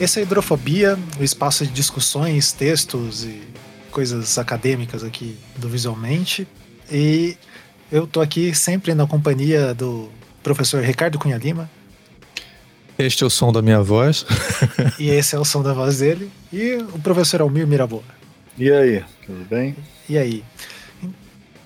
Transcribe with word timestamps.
Esse 0.00 0.20
é 0.20 0.22
a 0.22 0.24
Hidrofobia, 0.24 0.96
o 1.18 1.24
espaço 1.24 1.66
de 1.66 1.72
discussões, 1.72 2.52
textos 2.52 3.24
e 3.24 3.42
coisas 3.90 4.38
acadêmicas 4.38 5.02
aqui 5.02 5.36
do 5.56 5.68
Visualmente. 5.68 6.46
E 6.88 7.36
eu 7.90 8.06
tô 8.06 8.20
aqui 8.20 8.54
sempre 8.54 8.94
na 8.94 9.08
companhia 9.08 9.74
do 9.74 10.08
professor 10.40 10.84
Ricardo 10.84 11.18
Cunha 11.18 11.36
Lima. 11.36 11.68
Este 12.96 13.24
é 13.24 13.26
o 13.26 13.30
som 13.30 13.50
da 13.50 13.60
minha 13.60 13.82
voz. 13.82 14.24
e 15.00 15.10
esse 15.10 15.34
é 15.34 15.38
o 15.38 15.44
som 15.44 15.64
da 15.64 15.72
voz 15.72 15.98
dele. 15.98 16.30
E 16.52 16.76
o 16.94 17.00
professor 17.00 17.40
Almir 17.40 17.66
Miraboa. 17.66 18.04
E 18.56 18.70
aí, 18.70 19.04
tudo 19.26 19.44
bem? 19.50 19.74
E 20.08 20.16
aí? 20.16 20.44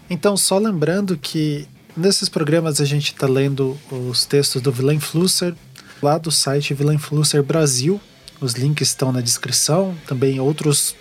Então, 0.09 0.39
só 0.39 0.57
lembrando 0.57 1.19
que 1.19 1.69
nesses 1.95 2.31
programas 2.31 2.81
a 2.81 2.87
gente 2.87 3.13
está 3.13 3.27
lendo 3.27 3.79
os 3.91 4.25
textos 4.25 4.63
do 4.63 4.73
Villain 4.73 5.01
Flusser, 5.01 5.55
lá 6.03 6.17
do 6.17 6.31
site 6.31 6.73
Villain 6.73 6.99
Flusser 6.99 7.43
Brasil, 7.43 8.01
os 8.43 8.55
links 8.55 8.89
estão 8.89 9.13
na 9.13 9.21
descrição. 9.21 9.95
Também 10.07 10.41
outros 10.41 10.95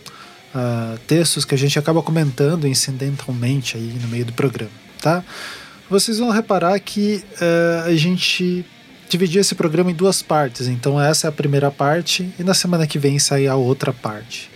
uh, 0.55 0.97
textos 1.07 1.43
que 1.43 1.55
a 1.55 1.57
gente 1.57 1.77
acaba 1.77 2.01
comentando 2.01 2.67
incidentalmente 2.67 3.77
aí 3.77 3.97
no 4.01 4.07
meio 4.07 4.25
do 4.25 4.33
programa, 4.33 4.71
tá? 5.01 5.23
Vocês 5.89 6.19
vão 6.19 6.29
reparar 6.29 6.79
que 6.79 7.23
uh, 7.33 7.87
a 7.87 7.95
gente 7.95 8.65
dividiu 9.09 9.41
esse 9.41 9.55
programa 9.55 9.91
em 9.91 9.93
duas 9.95 10.21
partes. 10.21 10.67
Então 10.67 10.99
essa 10.99 11.27
é 11.27 11.29
a 11.29 11.31
primeira 11.33 11.69
parte 11.69 12.33
e 12.39 12.43
na 12.43 12.53
semana 12.53 12.87
que 12.87 12.97
vem 12.97 13.19
sai 13.19 13.47
a 13.47 13.55
outra 13.55 13.91
parte. 13.91 14.49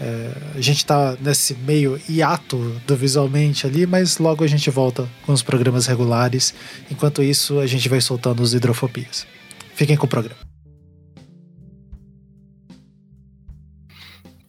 É, 0.00 0.30
a 0.54 0.60
gente 0.60 0.78
está 0.78 1.14
nesse 1.20 1.54
meio 1.54 2.00
hiato 2.08 2.56
do 2.86 2.96
visualmente 2.96 3.66
ali, 3.66 3.86
mas 3.86 4.16
logo 4.16 4.42
a 4.42 4.46
gente 4.46 4.70
volta 4.70 5.06
com 5.26 5.32
os 5.32 5.42
programas 5.42 5.86
regulares. 5.86 6.54
Enquanto 6.90 7.22
isso, 7.22 7.60
a 7.60 7.66
gente 7.66 7.86
vai 7.86 8.00
soltando 8.00 8.42
os 8.42 8.54
hidrofobias. 8.54 9.26
Fiquem 9.74 9.96
com 9.96 10.06
o 10.06 10.08
programa. 10.08 10.49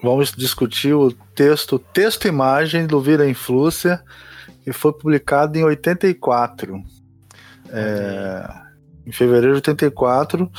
Vamos 0.01 0.31
discutir 0.31 0.94
o 0.94 1.12
texto 1.35 1.79
Texto 1.79 2.28
Imagem 2.28 2.88
do 2.88 3.01
Vira 3.01 3.29
Influência, 3.29 4.01
que 4.63 4.73
foi 4.73 4.94
publicado 4.94 5.57
em 5.57 5.63
84. 5.63 6.81
É, 7.69 8.61
em 9.06 9.11
fevereiro 9.11 9.53
de 9.61 9.69
84. 9.69 10.51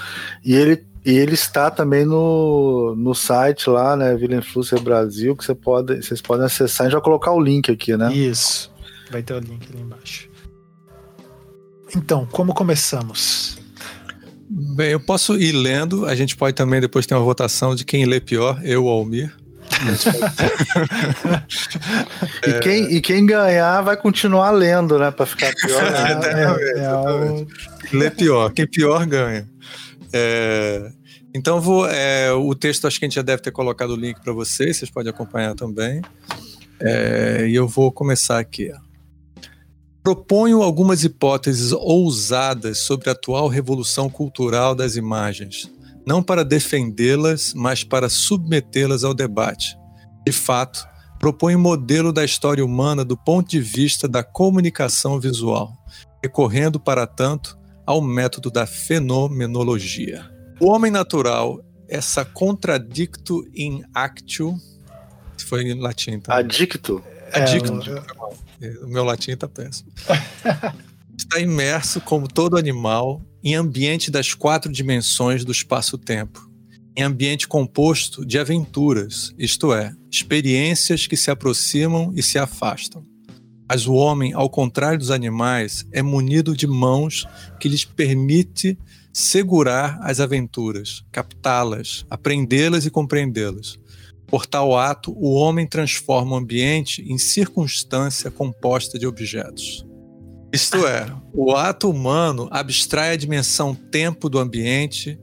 E 0.45 0.55
ele, 0.55 0.85
e 1.05 1.13
ele 1.13 1.35
está 1.35 1.71
também 1.71 2.05
no, 2.05 2.95
no 2.97 3.15
site 3.15 3.69
lá, 3.69 3.97
né? 3.97 4.15
Vila 4.17 4.37
Influência 4.37 4.79
Brasil, 4.81 5.37
que 5.37 5.45
você 5.45 5.55
pode, 5.55 6.03
vocês 6.03 6.21
podem 6.21 6.47
acessar. 6.47 6.87
A 6.87 6.89
gente 6.89 6.95
vai 6.95 7.05
colocar 7.05 7.33
o 7.33 7.41
link 7.41 7.71
aqui, 7.71 7.97
né? 7.97 8.13
Isso. 8.13 8.73
Vai 9.11 9.23
ter 9.23 9.35
o 9.35 9.39
link 9.39 9.67
ali 9.73 9.83
embaixo. 9.83 10.29
Então, 11.95 12.27
como 12.27 12.55
começamos? 12.55 13.62
Bem, 14.55 14.91
eu 14.91 15.01
posso 15.01 15.41
ir 15.41 15.53
lendo, 15.53 16.05
a 16.05 16.15
gente 16.15 16.37
pode 16.37 16.55
também 16.55 16.79
depois 16.79 17.07
ter 17.07 17.15
uma 17.15 17.25
votação 17.25 17.75
de 17.75 17.87
quem 17.87 18.05
lê 18.05 18.21
pior, 18.21 18.61
eu 18.63 18.85
ou 18.85 18.91
Almir. 18.91 19.35
e, 22.47 22.61
quem, 22.61 22.93
e 22.95 23.01
quem 23.01 23.25
ganhar 23.25 23.81
vai 23.81 23.97
continuar 23.97 24.51
lendo, 24.51 24.99
né? 24.99 25.11
Pra 25.11 25.25
ficar 25.25 25.55
pior. 25.55 25.81
é, 25.83 26.83
é, 26.83 27.97
Lê 27.97 28.11
pior, 28.11 28.53
quem 28.53 28.67
pior 28.67 29.07
ganha. 29.07 29.49
É, 30.13 30.93
então 31.35 31.59
vou. 31.59 31.89
É, 31.89 32.31
o 32.33 32.55
texto 32.55 32.87
acho 32.87 32.99
que 32.99 33.07
a 33.07 33.09
gente 33.09 33.17
já 33.17 33.23
deve 33.23 33.41
ter 33.41 33.53
colocado 33.53 33.93
o 33.93 33.97
link 33.97 34.21
para 34.23 34.35
vocês, 34.35 34.77
vocês 34.77 34.91
podem 34.91 35.09
acompanhar 35.11 35.55
também. 35.55 36.03
É, 36.79 37.47
e 37.49 37.55
eu 37.55 37.67
vou 37.67 37.91
começar 37.91 38.39
aqui. 38.39 38.71
Proponho 40.03 40.63
algumas 40.63 41.05
hipóteses 41.05 41.71
ousadas 41.71 42.79
sobre 42.79 43.09
a 43.09 43.13
atual 43.13 43.47
revolução 43.47 44.11
cultural 44.11 44.75
das 44.75 44.97
imagens, 44.97 45.71
não 46.05 46.21
para 46.21 46.45
defendê-las, 46.45 47.55
mas 47.55 47.85
para 47.85 48.09
submetê-las 48.09 49.05
ao 49.05 49.15
debate. 49.15 49.79
De 50.27 50.33
fato, 50.33 50.85
proponho 51.21 51.57
um 51.57 51.63
modelo 51.63 52.13
da 52.13 52.25
história 52.25 52.65
humana 52.65 53.05
do 53.05 53.17
ponto 53.17 53.49
de 53.49 53.61
vista 53.61 54.09
da 54.09 54.25
comunicação 54.25 55.21
visual, 55.21 55.73
recorrendo, 56.21 56.81
para 56.81 57.07
tanto, 57.07 57.57
ao 57.87 58.01
método 58.01 58.51
da 58.51 58.67
fenomenologia. 58.67 60.29
O 60.59 60.67
homem 60.67 60.91
natural, 60.91 61.61
essa 61.89 62.25
contradicto 62.25 63.45
in 63.55 63.85
actio, 63.95 64.57
foi 65.47 65.63
em 65.63 65.81
latim, 65.81 66.19
tá? 66.19 66.39
Adicto. 66.39 67.05
Adicto. 67.33 67.81
É, 68.61 68.69
o 68.85 68.89
meu 68.89 69.05
latim 69.05 69.33
está 69.33 69.49
péssimo. 69.49 69.91
Está 71.15 71.39
imerso, 71.39 72.01
como 72.01 72.27
todo 72.27 72.57
animal, 72.57 73.21
em 73.45 73.55
ambiente 73.55 74.11
das 74.11 74.33
quatro 74.33 74.73
dimensões 74.73 75.45
do 75.45 75.53
espaço-tempo, 75.53 76.51
em 76.97 77.03
ambiente 77.03 77.47
composto 77.47 78.25
de 78.25 78.39
aventuras, 78.39 79.33
isto 79.39 79.73
é, 79.75 79.95
experiências 80.11 81.07
que 81.07 81.17
se 81.17 81.31
aproximam 81.31 82.13
e 82.17 82.23
se 82.23 82.39
afastam. 82.39 83.05
Mas 83.69 83.87
o 83.87 83.95
homem, 83.95 84.33
ao 84.33 84.51
contrário 84.51 84.99
dos 84.99 85.11
animais, 85.11 85.87
é 85.93 86.03
munido 86.03 86.57
de 86.57 86.67
mãos 86.67 87.27
que 87.61 87.69
lhes 87.69 87.85
permite 87.85 88.77
segurar 89.13 89.99
as 90.03 90.21
aventuras, 90.21 91.05
captá-las, 91.13 92.05
aprendê-las 92.11 92.87
e 92.87 92.91
compreendê-las. 92.91 93.79
Por 94.33 94.47
tal 94.47 94.75
ato, 94.75 95.13
o 95.15 95.35
homem 95.35 95.67
transforma 95.67 96.33
o 96.33 96.37
ambiente 96.37 97.03
em 97.03 97.19
circunstância 97.19 98.31
composta 98.31 98.99
de 98.99 99.07
objetos. 99.07 99.85
Isto 100.51 100.87
é, 100.87 101.07
o 101.35 101.55
ato 101.55 101.91
humano 101.91 102.49
abstrai 102.51 103.13
a 103.13 103.17
dimensão 103.17 103.75
tempo 103.75 104.31
do 104.31 104.39
ambiente 104.39 105.21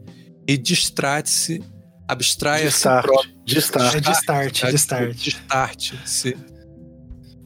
e 0.47 0.55
distrai-se, 0.55 1.59
abstrai 2.07 2.67
a 2.67 2.71
si 2.71 2.83
próprio. 2.83 3.33
Distarte. 3.43 3.97
É 3.97 3.99
distarte, 3.99 4.71
distarte. 4.71 5.13
Distarte-se. 5.15 6.37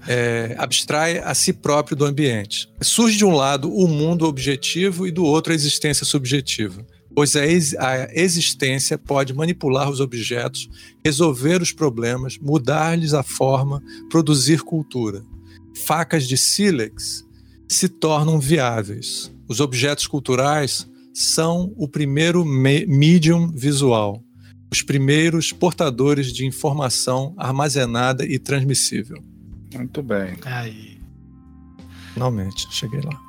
É, 0.06 0.56
abstrai 0.58 1.20
a 1.20 1.34
si 1.34 1.54
próprio 1.54 1.96
do 1.96 2.04
ambiente. 2.04 2.68
Surge 2.82 3.18
de 3.18 3.24
um 3.24 3.34
lado 3.34 3.74
o 3.74 3.88
mundo 3.88 4.28
objetivo 4.28 5.08
e 5.08 5.12
do 5.12 5.24
outro 5.24 5.54
a 5.54 5.56
existência 5.56 6.06
subjetiva 6.06 6.86
pois 7.16 7.36
a, 7.36 7.46
ex 7.46 7.76
a 7.76 8.08
existência 8.14 8.98
pode 8.98 9.34
manipular 9.34 9.90
os 9.90 10.00
objetos, 10.00 10.70
resolver 11.06 11.62
os 11.62 11.72
problemas, 11.72 12.38
mudar-lhes 12.38 13.14
a 13.14 13.24
forma, 13.24 13.82
produzir 14.10 14.62
cultura. 14.62 15.24
Facas 15.86 16.28
de 16.28 16.38
sílex 16.38 17.26
se 17.68 17.90
tornam 17.90 18.40
viáveis. 18.40 19.32
Os 19.48 19.60
objetos 19.60 20.08
culturais 20.08 20.90
são 21.14 21.74
o 21.78 21.88
primeiro 21.88 22.44
medium 22.44 23.52
visual, 23.52 24.24
os 24.72 24.82
primeiros 24.82 25.52
portadores 25.52 26.34
de 26.34 26.46
informação 26.46 27.34
armazenada 27.38 28.26
e 28.26 28.40
transmissível. 28.40 29.18
Muito 29.76 30.02
bem. 30.02 30.36
Aí. 30.44 31.00
Finalmente, 32.14 32.68
cheguei 32.72 33.02
lá. 33.02 33.20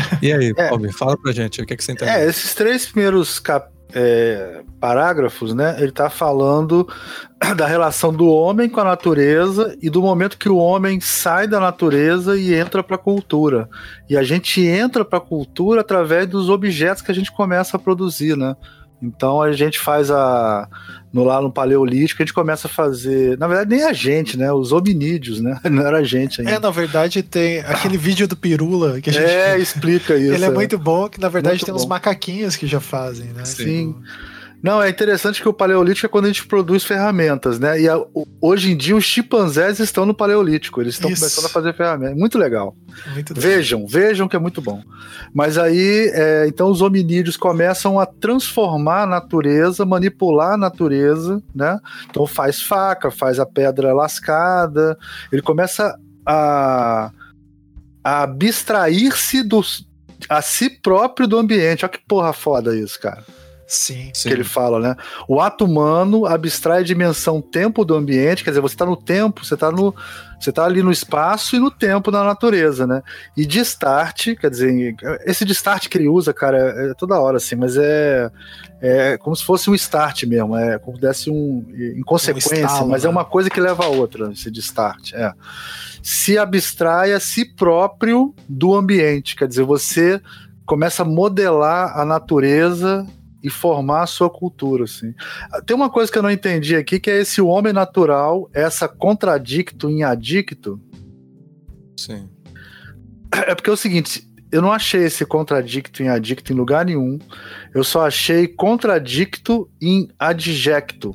E 0.22 0.32
aí, 0.32 0.52
é. 0.56 0.68
Palme, 0.68 0.92
fala 0.92 1.16
pra 1.16 1.32
gente, 1.32 1.60
o 1.60 1.66
que, 1.66 1.74
é 1.74 1.76
que 1.76 1.84
você 1.84 1.92
entendeu? 1.92 2.14
É, 2.14 2.26
esses 2.26 2.54
três 2.54 2.86
primeiros 2.86 3.38
cap 3.38 3.68
é, 3.94 4.62
parágrafos, 4.80 5.54
né, 5.54 5.76
ele 5.78 5.90
está 5.90 6.10
falando 6.10 6.86
da 7.56 7.66
relação 7.66 8.12
do 8.12 8.28
homem 8.28 8.68
com 8.68 8.80
a 8.80 8.84
natureza 8.84 9.76
e 9.80 9.88
do 9.88 10.02
momento 10.02 10.38
que 10.38 10.48
o 10.48 10.56
homem 10.56 11.00
sai 11.00 11.46
da 11.46 11.60
natureza 11.60 12.36
e 12.36 12.54
entra 12.54 12.82
para 12.82 12.96
a 12.96 12.98
cultura. 12.98 13.68
E 14.08 14.16
a 14.16 14.22
gente 14.22 14.60
entra 14.64 15.04
para 15.04 15.18
a 15.18 15.22
cultura 15.22 15.80
através 15.80 16.26
dos 16.26 16.48
objetos 16.48 17.02
que 17.02 17.10
a 17.10 17.14
gente 17.14 17.32
começa 17.32 17.76
a 17.76 17.80
produzir, 17.80 18.36
né? 18.36 18.56
Então 19.02 19.42
a 19.42 19.52
gente 19.52 19.78
faz 19.78 20.10
a. 20.10 20.68
No, 21.12 21.24
lá 21.24 21.40
no 21.40 21.50
Paleolítico, 21.50 22.22
a 22.22 22.24
gente 22.24 22.34
começa 22.34 22.66
a 22.66 22.70
fazer. 22.70 23.38
Na 23.38 23.46
verdade, 23.46 23.70
nem 23.70 23.84
a 23.84 23.92
gente, 23.92 24.36
né? 24.36 24.52
Os 24.52 24.72
hominídeos, 24.72 25.40
né? 25.40 25.58
Não 25.70 25.86
era 25.86 25.98
a 25.98 26.02
gente 26.02 26.40
ainda. 26.40 26.52
É, 26.52 26.58
na 26.58 26.70
verdade, 26.70 27.22
tem 27.22 27.60
aquele 27.60 27.96
vídeo 27.96 28.26
do 28.26 28.36
Pirula 28.36 29.00
que 29.00 29.10
a 29.10 29.12
gente. 29.12 29.24
É, 29.24 29.58
explica 29.60 30.16
isso. 30.16 30.32
Ele 30.32 30.44
é, 30.44 30.48
é. 30.48 30.50
muito 30.50 30.78
bom, 30.78 31.08
que 31.08 31.20
na 31.20 31.28
verdade 31.28 31.56
muito 31.56 31.66
tem 31.66 31.74
bom. 31.74 31.80
uns 31.80 31.86
macaquinhos 31.86 32.56
que 32.56 32.66
já 32.66 32.80
fazem, 32.80 33.26
né? 33.32 33.44
Sim. 33.44 33.92
Tipo... 33.92 34.35
Não, 34.62 34.82
é 34.82 34.88
interessante 34.88 35.40
que 35.40 35.48
o 35.48 35.52
Paleolítico 35.52 36.06
é 36.06 36.08
quando 36.08 36.24
a 36.24 36.28
gente 36.28 36.46
produz 36.46 36.82
ferramentas, 36.82 37.58
né? 37.58 37.80
E 37.80 37.88
a, 37.88 37.96
hoje 38.40 38.72
em 38.72 38.76
dia 38.76 38.96
os 38.96 39.04
chimpanzés 39.04 39.78
estão 39.78 40.06
no 40.06 40.14
Paleolítico, 40.14 40.80
eles 40.80 40.94
estão 40.94 41.10
começando 41.12 41.44
a 41.44 41.48
fazer 41.48 41.74
ferramentas. 41.74 42.16
Muito 42.16 42.38
legal. 42.38 42.74
Muito 43.12 43.34
vejam, 43.34 43.86
vejam 43.86 44.26
que 44.26 44.34
é 44.34 44.38
muito 44.38 44.60
bom. 44.60 44.82
Mas 45.32 45.58
aí, 45.58 46.10
é, 46.12 46.46
então 46.48 46.70
os 46.70 46.80
hominídeos 46.80 47.36
começam 47.36 48.00
a 48.00 48.06
transformar 48.06 49.02
a 49.02 49.06
natureza, 49.06 49.84
manipular 49.84 50.54
a 50.54 50.58
natureza, 50.58 51.42
né? 51.54 51.78
Então 52.10 52.26
faz 52.26 52.60
faca, 52.60 53.10
faz 53.10 53.38
a 53.38 53.46
pedra 53.46 53.94
lascada, 53.94 54.98
ele 55.30 55.42
começa 55.42 55.96
a, 56.24 57.10
a 58.02 58.22
abstrair-se 58.22 59.46
a 60.28 60.42
si 60.42 60.70
próprio 60.70 61.28
do 61.28 61.38
ambiente. 61.38 61.84
Olha 61.84 61.92
que 61.92 62.00
porra 62.06 62.32
foda 62.32 62.76
isso, 62.76 62.98
cara. 63.00 63.22
Sim. 63.66 64.12
Que 64.12 64.28
ele 64.28 64.44
fala, 64.44 64.78
né? 64.78 64.96
O 65.26 65.40
ato 65.40 65.64
humano 65.64 66.24
abstrai 66.24 66.80
a 66.80 66.84
dimensão 66.84 67.42
tempo 67.42 67.84
do 67.84 67.96
ambiente, 67.96 68.44
quer 68.44 68.50
dizer, 68.50 68.60
você 68.60 68.74
está 68.74 68.86
no 68.86 68.96
tempo, 68.96 69.44
você 69.44 69.54
está 69.54 69.72
no. 69.72 69.94
Você 70.38 70.52
tá 70.52 70.64
ali 70.66 70.82
no 70.82 70.92
espaço 70.92 71.56
e 71.56 71.58
no 71.58 71.70
tempo 71.70 72.10
da 72.10 72.22
natureza, 72.22 72.86
né? 72.86 73.02
E 73.34 73.46
de 73.46 73.58
start, 73.60 74.36
quer 74.38 74.50
dizer, 74.50 74.94
esse 75.24 75.46
de 75.46 75.52
start 75.52 75.88
que 75.88 75.96
ele 75.96 76.08
usa, 76.08 76.32
cara, 76.32 76.58
é, 76.58 76.90
é 76.90 76.94
toda 76.94 77.18
hora 77.18 77.38
assim, 77.38 77.56
mas 77.56 77.74
é, 77.78 78.30
é 78.80 79.16
como 79.16 79.34
se 79.34 79.42
fosse 79.42 79.70
um 79.70 79.74
start 79.74 80.24
mesmo, 80.24 80.54
é 80.54 80.78
como 80.78 80.98
se 80.98 81.02
desse 81.02 81.30
um. 81.30 81.64
em 81.74 82.02
consequência, 82.02 82.54
um 82.54 82.66
estalo, 82.66 82.88
mas 82.90 83.02
é 83.02 83.06
né? 83.06 83.08
é 83.08 83.10
uma 83.10 83.24
coisa 83.24 83.48
que 83.48 83.58
leva 83.58 83.84
a 83.84 83.88
outra, 83.88 84.30
esse 84.30 84.50
de 84.50 84.60
start. 84.60 85.14
É. 85.14 85.32
Se 86.02 86.38
abstrai 86.38 87.14
a 87.14 87.18
si 87.18 87.44
próprio 87.44 88.34
do 88.46 88.76
ambiente, 88.76 89.34
quer 89.34 89.48
dizer, 89.48 89.64
você 89.64 90.20
começa 90.66 91.02
a 91.02 91.06
modelar 91.06 91.98
a 91.98 92.04
natureza 92.04 93.06
e 93.46 93.50
formar 93.50 94.02
a 94.02 94.06
sua 94.06 94.28
cultura, 94.28 94.82
assim. 94.82 95.14
Tem 95.64 95.76
uma 95.76 95.88
coisa 95.88 96.10
que 96.10 96.18
eu 96.18 96.22
não 96.22 96.30
entendi 96.30 96.74
aqui, 96.74 96.98
que 96.98 97.08
é 97.08 97.20
esse 97.20 97.40
homem 97.40 97.72
natural, 97.72 98.50
essa 98.52 98.88
contradicto 98.88 99.88
em 99.88 100.02
adicto. 100.02 100.80
Sim. 101.96 102.28
É 103.32 103.54
porque 103.54 103.70
é 103.70 103.72
o 103.72 103.76
seguinte, 103.76 104.28
eu 104.50 104.60
não 104.60 104.72
achei 104.72 105.04
esse 105.04 105.24
contradicto 105.24 106.02
em 106.02 106.08
adicto 106.08 106.52
em 106.52 106.56
lugar 106.56 106.84
nenhum. 106.84 107.20
Eu 107.72 107.84
só 107.84 108.04
achei 108.04 108.48
contradicto 108.48 109.70
em 109.80 110.08
adjecto, 110.18 111.14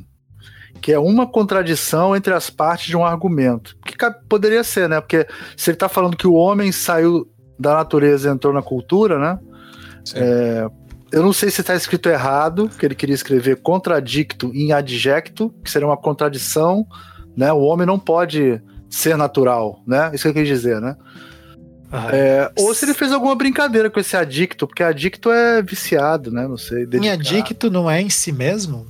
que 0.81 0.93
é 0.93 0.99
uma 0.99 1.27
contradição 1.27 2.15
entre 2.15 2.33
as 2.33 2.49
partes 2.49 2.87
de 2.87 2.95
um 2.95 3.05
argumento. 3.05 3.75
Que 3.85 3.97
poderia 4.29 4.63
ser, 4.63 4.87
né? 4.87 5.01
Porque 5.01 5.27
se 5.57 5.69
ele 5.69 5.75
está 5.75 5.89
falando 5.89 6.15
que 6.15 6.27
o 6.27 6.33
homem 6.33 6.71
saiu 6.71 7.29
da 7.59 7.75
natureza 7.75 8.29
e 8.29 8.31
entrou 8.31 8.53
na 8.53 8.61
cultura, 8.61 9.19
né? 9.19 9.39
É, 10.15 10.67
eu 11.11 11.21
não 11.21 11.33
sei 11.33 11.49
se 11.49 11.61
está 11.61 11.75
escrito 11.75 12.09
errado, 12.09 12.69
que 12.69 12.85
ele 12.85 12.95
queria 12.95 13.15
escrever 13.15 13.57
contradicto 13.57 14.51
em 14.53 14.71
adjecto, 14.71 15.53
que 15.63 15.69
seria 15.69 15.87
uma 15.87 15.97
contradição, 15.97 16.85
né? 17.35 17.51
O 17.51 17.59
homem 17.59 17.85
não 17.85 17.99
pode 17.99 18.61
ser 18.89 19.17
natural, 19.17 19.81
né? 19.85 20.11
Isso 20.13 20.23
que 20.23 20.29
eu 20.29 20.33
quis 20.33 20.47
dizer, 20.47 20.79
né? 20.79 20.95
Ah, 21.91 22.09
é, 22.13 22.51
ou 22.57 22.73
se 22.73 22.85
ele 22.85 22.93
fez 22.93 23.11
alguma 23.11 23.35
brincadeira 23.35 23.89
com 23.89 23.99
esse 23.99 24.15
adicto, 24.15 24.65
porque 24.65 24.81
adicto 24.81 25.29
é 25.29 25.61
viciado, 25.61 26.31
né? 26.31 26.47
Não 26.47 26.57
sei. 26.57 26.85
Dedicado. 26.85 27.05
Em 27.05 27.09
adicto 27.09 27.69
não 27.69 27.91
é 27.91 28.01
em 28.01 28.09
si 28.09 28.31
mesmo? 28.31 28.87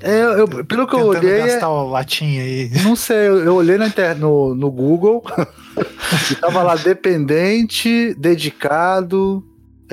É, 0.00 0.22
eu, 0.22 0.64
pelo 0.64 0.86
que 0.86 0.94
eu 0.94 1.06
olhei. 1.06 1.40
É 1.40 1.46
gastar 1.46 1.68
o 1.68 1.88
latim 1.90 2.38
aí. 2.38 2.70
Não 2.82 2.96
sei, 2.96 3.28
eu, 3.28 3.44
eu 3.44 3.54
olhei 3.54 3.76
na 3.76 3.86
inter, 3.86 4.18
no, 4.18 4.54
no 4.54 4.70
Google 4.70 5.22
e 6.30 6.34
tava 6.34 6.62
lá 6.62 6.74
dependente, 6.74 8.14
dedicado, 8.18 9.44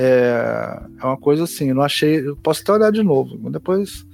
é, 0.01 0.81
é 1.01 1.05
uma 1.05 1.17
coisa 1.17 1.43
assim, 1.43 1.69
eu 1.69 1.75
não 1.75 1.83
achei. 1.83 2.25
Eu 2.25 2.37
posso 2.37 2.61
até 2.61 2.71
olhar 2.71 2.91
de 2.91 3.03
novo, 3.03 3.37
depois. 3.49 4.05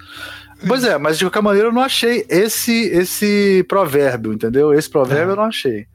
Pois 0.68 0.84
é, 0.84 0.98
mas 0.98 1.20
de 1.20 1.26
qualquer 1.26 1.44
maneira 1.44 1.68
eu 1.68 1.72
não 1.72 1.82
achei 1.84 2.26
esse 2.28 2.88
esse 2.88 3.64
provérbio, 3.68 4.34
entendeu? 4.34 4.74
Esse 4.74 4.90
provérbio 4.90 5.30
é. 5.30 5.32
eu 5.34 5.36
não 5.36 5.44
achei. 5.44 5.86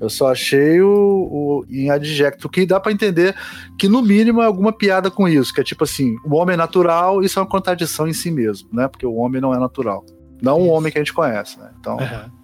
Eu 0.00 0.10
só 0.10 0.32
achei 0.32 0.80
o, 0.80 0.88
o 0.90 1.64
em 1.70 1.88
adjecto, 1.88 2.48
que 2.48 2.66
dá 2.66 2.80
para 2.80 2.90
entender 2.90 3.34
que 3.78 3.88
no 3.88 4.02
mínimo 4.02 4.42
é 4.42 4.46
alguma 4.46 4.72
piada 4.72 5.08
com 5.08 5.28
isso, 5.28 5.54
que 5.54 5.60
é 5.60 5.64
tipo 5.64 5.84
assim, 5.84 6.16
o 6.24 6.34
homem 6.36 6.54
é 6.54 6.56
natural, 6.56 7.22
isso 7.22 7.38
é 7.38 7.42
uma 7.42 7.48
contradição 7.48 8.08
em 8.08 8.12
si 8.12 8.30
mesmo, 8.30 8.68
né? 8.72 8.88
Porque 8.88 9.06
o 9.06 9.14
homem 9.14 9.40
não 9.40 9.54
é 9.54 9.58
natural. 9.58 10.04
Não 10.42 10.60
o 10.60 10.68
homem 10.68 10.90
que 10.90 10.98
a 10.98 11.00
gente 11.00 11.14
conhece, 11.14 11.58
né? 11.60 11.70
Então. 11.78 11.96
Uhum. 11.96 12.37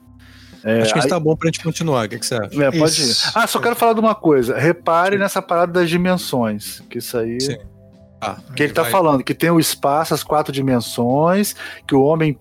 É, 0.65 0.81
Acho 0.81 0.95
que 0.95 0.99
está 0.99 1.21
bom 1.21 1.37
para 1.37 1.49
a 1.49 1.53
gente 1.53 1.63
continuar. 1.63 2.07
O 2.07 2.09
que, 2.09 2.19
que 2.19 2.25
você 2.25 2.37
acha? 2.37 2.65
É, 2.65 2.71
pode 2.71 3.03
ir. 3.03 3.17
Ah, 3.35 3.47
só 3.47 3.61
quero 3.61 3.77
falar 3.77 3.93
de 3.93 4.01
uma 4.01 4.15
coisa. 4.15 4.57
Repare 4.57 5.17
Sim. 5.17 5.23
nessa 5.23 5.43
parada 5.43 5.73
das 5.73 5.91
dimensões. 5.91 6.83
Que 6.89 6.99
isso 6.99 7.19
aí. 7.19 7.39
Sim. 7.41 7.59
Ah, 8.21 8.39
que 8.57 8.63
ele 8.63 8.73
está 8.73 8.85
falando 8.87 9.23
que 9.23 9.35
tem 9.35 9.51
o 9.51 9.61
espaço, 9.61 10.15
as 10.15 10.25
quatro 10.25 10.51
dimensões, 10.51 11.55
que 11.87 11.95
o 11.95 12.03
homem 12.03 12.39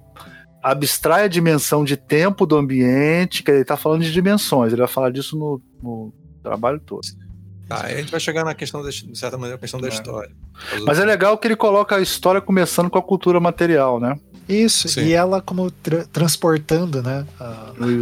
abstrai 0.62 1.26
a 1.26 1.28
dimensão 1.28 1.84
de 1.84 1.98
tempo 1.98 2.46
do 2.46 2.56
ambiente, 2.56 3.44
que 3.44 3.52
ele 3.52 3.62
está 3.62 3.76
falando 3.76 4.02
de 4.02 4.12
dimensões. 4.14 4.72
Ele 4.72 4.82
vai 4.82 4.88
falar 4.88 5.12
disso 5.12 5.38
no, 5.38 5.62
no 5.82 6.14
trabalho 6.42 6.80
todo. 6.80 7.06
Tá, 7.68 7.86
aí 7.86 7.96
a 7.96 7.98
gente 7.98 8.12
vai 8.12 8.20
chegar 8.22 8.46
na 8.46 8.54
questão, 8.54 8.82
de 8.82 9.18
certa 9.18 9.38
maneira, 9.38 9.58
a 9.58 9.60
questão 9.60 9.82
da 9.82 9.88
é. 9.88 9.90
história. 9.90 10.32
Mas 10.86 11.00
é 11.00 11.04
legal 11.04 11.38
que 11.38 11.48
ele 11.48 11.56
coloca 11.58 11.98
a 11.98 12.02
história 12.02 12.40
começando 12.40 12.90
com 12.90 12.98
a 12.98 13.04
cultura 13.04 13.42
material, 13.42 14.00
né? 14.00 14.18
Isso, 14.48 14.88
Sim. 14.88 15.06
e 15.06 15.14
ela 15.14 15.42
como 15.42 15.70
tra 15.72 16.06
transportando, 16.06 17.02
né? 17.02 17.26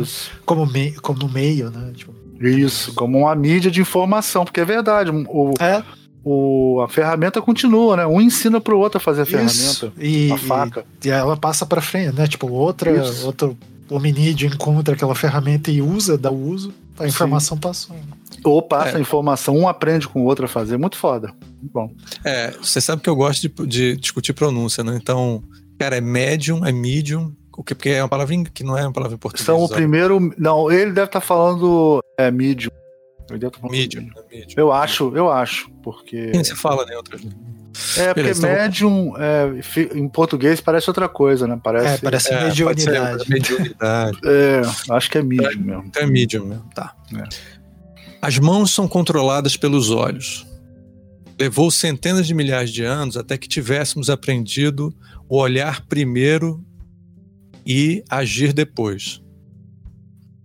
Isso. 0.02 0.32
Como, 0.46 0.66
me 0.66 0.92
como 0.94 1.30
meio, 1.30 1.70
né? 1.70 1.92
Tipo, 1.96 2.14
Isso, 2.40 2.94
como 2.94 3.20
uma 3.20 3.36
mídia 3.36 3.70
de 3.70 3.82
informação, 3.82 4.44
porque 4.46 4.60
é 4.60 4.66
verdade. 4.66 5.12
O, 5.12 5.54
é. 5.60 5.84
O, 6.24 6.82
a 6.82 6.88
ferramenta 6.88 7.42
continua, 7.42 7.98
né? 7.98 8.06
Um 8.06 8.22
ensina 8.22 8.62
pro 8.62 8.78
outro 8.78 8.98
a 8.98 9.02
fazer 9.02 9.22
a 9.24 9.26
ferramenta, 9.26 9.92
e, 9.98 10.32
a 10.32 10.38
faca. 10.38 10.86
E, 11.04 11.08
e, 11.08 11.12
ela 11.12 11.36
passa 11.36 11.66
para 11.66 11.82
frente, 11.82 12.16
né? 12.16 12.28
Tipo, 12.28 12.48
outra, 12.52 12.92
outro 13.24 13.58
hominídeo 13.90 14.48
encontra 14.48 14.94
aquela 14.94 15.16
ferramenta 15.16 15.72
e 15.72 15.82
usa, 15.82 16.18
dá 16.18 16.30
uso, 16.30 16.72
a 17.00 17.08
informação 17.08 17.58
Sim. 17.58 17.62
passou. 17.62 17.96
Ou 18.44 18.62
passa 18.62 18.92
é. 18.92 18.96
a 18.98 19.00
informação, 19.00 19.56
um 19.58 19.68
aprende 19.68 20.08
com 20.08 20.22
o 20.22 20.26
outro 20.26 20.46
a 20.46 20.48
fazer. 20.48 20.78
Muito 20.78 20.98
foda. 20.98 21.34
Muito 21.62 21.74
bom. 21.74 21.92
É, 22.24 22.52
você 22.52 22.82
sabe 22.82 23.02
que 23.02 23.10
eu 23.10 23.16
gosto 23.16 23.42
de, 23.42 23.68
de 23.68 23.98
discutir 23.98 24.34
pronúncia, 24.34 24.84
né? 24.84 24.98
Então, 25.02 25.44
Cara, 25.82 25.98
é 25.98 26.02
medium, 26.02 26.64
é 26.64 26.72
medium, 26.72 27.36
o 27.58 27.64
que, 27.64 27.74
porque 27.74 27.90
é 27.90 28.04
uma 28.04 28.08
palavra 28.08 28.36
que 28.54 28.64
não 28.64 28.78
é 28.78 28.84
uma 28.84 28.94
palavra 28.94 29.16
em 29.16 29.18
português. 29.18 29.44
São 29.44 29.64
o 29.64 29.68
primeiro. 29.68 30.32
Não, 30.38 30.72
ele 30.72 30.92
deve 30.92 31.08
estar 31.08 31.20
tá 31.20 31.22
falando 31.22 32.00
é, 32.20 32.30
medium. 32.30 32.70
Ele 33.28 33.40
deve 33.40 33.54
tá 33.54 33.68
medium, 33.68 34.04
medium. 34.04 34.24
É 34.30 34.36
medium. 34.36 34.54
Eu 34.58 34.72
acho, 34.72 35.12
eu 35.16 35.32
acho, 35.32 35.72
porque. 35.82 36.32
Sim, 36.36 36.44
você 36.44 36.56
fala, 36.56 36.86
né? 36.86 36.96
Outras... 36.96 37.24
É, 37.98 38.14
porque 38.14 38.22
Beleza, 38.22 38.48
medium 38.48 39.14
é, 39.18 39.60
em 39.96 40.08
português 40.08 40.62
parece 40.62 40.88
outra 40.88 41.10
coisa, 41.10 41.48
né? 41.48 41.60
Parece, 41.64 41.96
é, 41.96 41.98
parece 41.98 42.32
é, 42.32 42.44
mediunidade. 42.44 43.28
mediunidade. 43.28 44.20
é, 44.24 44.62
acho 44.94 45.10
que 45.10 45.18
é 45.18 45.24
medium 45.24 45.64
mesmo. 45.64 45.84
Então 45.88 46.04
é 46.04 46.06
medium 46.06 46.46
mesmo, 46.46 46.70
tá. 46.76 46.96
É. 47.18 47.24
As 48.22 48.38
mãos 48.38 48.70
são 48.70 48.88
controladas 48.88 49.58
pelos 49.58 49.90
olhos. 49.90 50.46
Levou 51.40 51.72
centenas 51.72 52.28
de 52.28 52.36
milhares 52.36 52.70
de 52.70 52.84
anos 52.84 53.18
até 53.18 53.36
que 53.36 53.48
tivéssemos 53.48 54.12
aprendido 54.12 54.94
olhar 55.40 55.86
primeiro 55.86 56.66
e 57.66 58.04
agir 58.10 58.52
depois. 58.52 59.22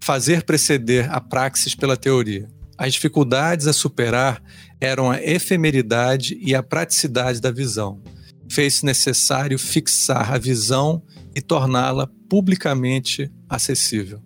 Fazer 0.00 0.44
preceder 0.44 1.10
a 1.10 1.20
praxis 1.20 1.74
pela 1.74 1.96
teoria. 1.96 2.48
As 2.78 2.92
dificuldades 2.92 3.66
a 3.66 3.72
superar 3.72 4.40
eram 4.80 5.10
a 5.10 5.20
efemeridade 5.20 6.38
e 6.40 6.54
a 6.54 6.62
praticidade 6.62 7.40
da 7.40 7.50
visão. 7.50 8.00
Fez-se 8.48 8.84
necessário 8.84 9.58
fixar 9.58 10.32
a 10.32 10.38
visão 10.38 11.02
e 11.34 11.40
torná-la 11.40 12.06
publicamente 12.28 13.28
acessível. 13.48 14.22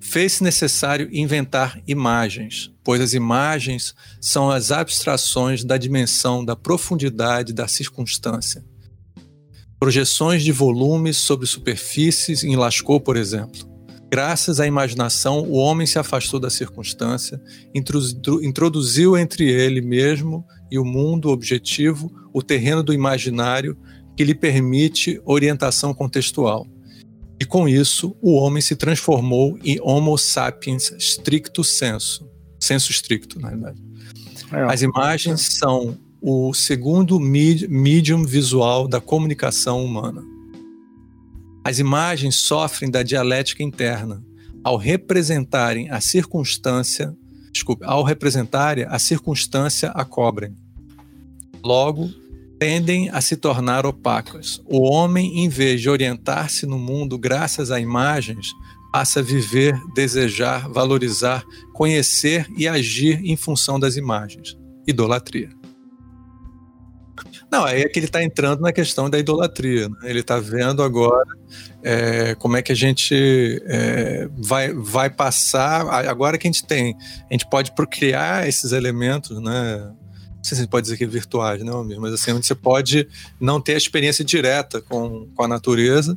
Fez-se 0.00 0.44
necessário 0.44 1.08
inventar 1.10 1.80
imagens, 1.86 2.70
pois 2.86 3.00
as 3.00 3.14
imagens 3.14 3.96
são 4.20 4.48
as 4.48 4.70
abstrações 4.70 5.64
da 5.64 5.76
dimensão 5.76 6.44
da 6.44 6.54
profundidade 6.54 7.52
da 7.52 7.66
circunstância. 7.66 8.64
Projeções 9.76 10.44
de 10.44 10.52
volumes 10.52 11.16
sobre 11.16 11.48
superfícies 11.48 12.44
em 12.44 12.54
Lascaux, 12.54 13.04
por 13.04 13.16
exemplo. 13.16 13.68
Graças 14.08 14.60
à 14.60 14.68
imaginação, 14.68 15.40
o 15.40 15.54
homem 15.54 15.84
se 15.84 15.98
afastou 15.98 16.38
da 16.38 16.48
circunstância, 16.48 17.42
introduziu 17.74 19.18
entre 19.18 19.50
ele 19.50 19.80
mesmo 19.80 20.46
e 20.70 20.78
o 20.78 20.84
mundo 20.84 21.30
objetivo 21.30 22.08
o 22.32 22.40
terreno 22.40 22.84
do 22.84 22.94
imaginário 22.94 23.76
que 24.16 24.22
lhe 24.22 24.34
permite 24.34 25.20
orientação 25.24 25.92
contextual. 25.92 26.64
E 27.40 27.44
com 27.44 27.68
isso, 27.68 28.16
o 28.22 28.34
homem 28.34 28.62
se 28.62 28.76
transformou 28.76 29.58
em 29.64 29.76
Homo 29.82 30.16
sapiens 30.16 30.92
stricto 31.00 31.64
sensu. 31.64 32.35
Senso 32.66 32.90
stricto, 32.90 33.38
na 33.38 33.50
verdade. 33.50 33.80
É. 34.52 34.62
As 34.64 34.82
imagens 34.82 35.56
são 35.58 35.96
o 36.20 36.52
segundo 36.52 37.20
medium 37.20 38.24
visual 38.24 38.88
da 38.88 39.00
comunicação 39.00 39.84
humana. 39.84 40.22
As 41.64 41.78
imagens 41.78 42.36
sofrem 42.36 42.90
da 42.90 43.02
dialética 43.02 43.62
interna 43.62 44.22
ao 44.64 44.76
representarem 44.76 45.90
a 45.90 46.00
circunstância, 46.00 47.16
desculpe, 47.52 47.84
ao 47.84 48.02
representarem 48.02 48.84
a 48.84 48.98
circunstância 48.98 49.90
a 49.90 50.04
cobrem. 50.04 50.56
Logo, 51.64 52.10
tendem 52.58 53.10
a 53.10 53.20
se 53.20 53.36
tornar 53.36 53.86
opacas. 53.86 54.60
O 54.64 54.80
homem, 54.80 55.44
em 55.44 55.48
vez 55.48 55.80
de 55.80 55.88
orientar-se 55.88 56.66
no 56.66 56.78
mundo 56.78 57.16
graças 57.16 57.70
a 57.70 57.78
imagens, 57.78 58.48
passa 58.96 59.20
a 59.20 59.22
viver, 59.22 59.78
desejar, 59.94 60.70
valorizar, 60.70 61.44
conhecer 61.74 62.46
e 62.56 62.66
agir 62.66 63.20
em 63.22 63.36
função 63.36 63.78
das 63.78 63.94
imagens. 63.94 64.56
Idolatria. 64.86 65.50
Não, 67.52 67.66
aí 67.66 67.82
é 67.82 67.88
que 67.90 67.98
ele 67.98 68.06
está 68.06 68.24
entrando 68.24 68.62
na 68.62 68.72
questão 68.72 69.10
da 69.10 69.18
idolatria. 69.18 69.90
Né? 69.90 69.96
Ele 70.04 70.20
está 70.20 70.40
vendo 70.40 70.82
agora 70.82 71.28
é, 71.82 72.34
como 72.36 72.56
é 72.56 72.62
que 72.62 72.72
a 72.72 72.74
gente 72.74 73.62
é, 73.66 74.30
vai, 74.34 74.72
vai 74.72 75.10
passar. 75.10 75.86
Agora 76.08 76.38
que 76.38 76.48
a 76.48 76.50
gente 76.50 76.64
tem, 76.64 76.96
a 77.28 77.34
gente 77.34 77.46
pode 77.50 77.74
procriar 77.74 78.48
esses 78.48 78.72
elementos, 78.72 79.38
né? 79.42 79.92
Não 80.36 80.42
sei 80.42 80.54
se 80.54 80.54
a 80.54 80.64
gente 80.64 80.70
pode 80.70 80.84
dizer 80.84 80.96
que 80.96 81.04
é 81.04 81.06
virtuais, 81.06 81.62
não, 81.62 81.84
né, 81.84 81.96
mas 81.98 82.14
assim, 82.14 82.32
onde 82.32 82.46
você 82.46 82.54
pode 82.54 83.06
não 83.38 83.60
ter 83.60 83.74
a 83.74 83.78
experiência 83.78 84.24
direta 84.24 84.80
com, 84.80 85.28
com 85.34 85.42
a 85.42 85.48
natureza, 85.48 86.16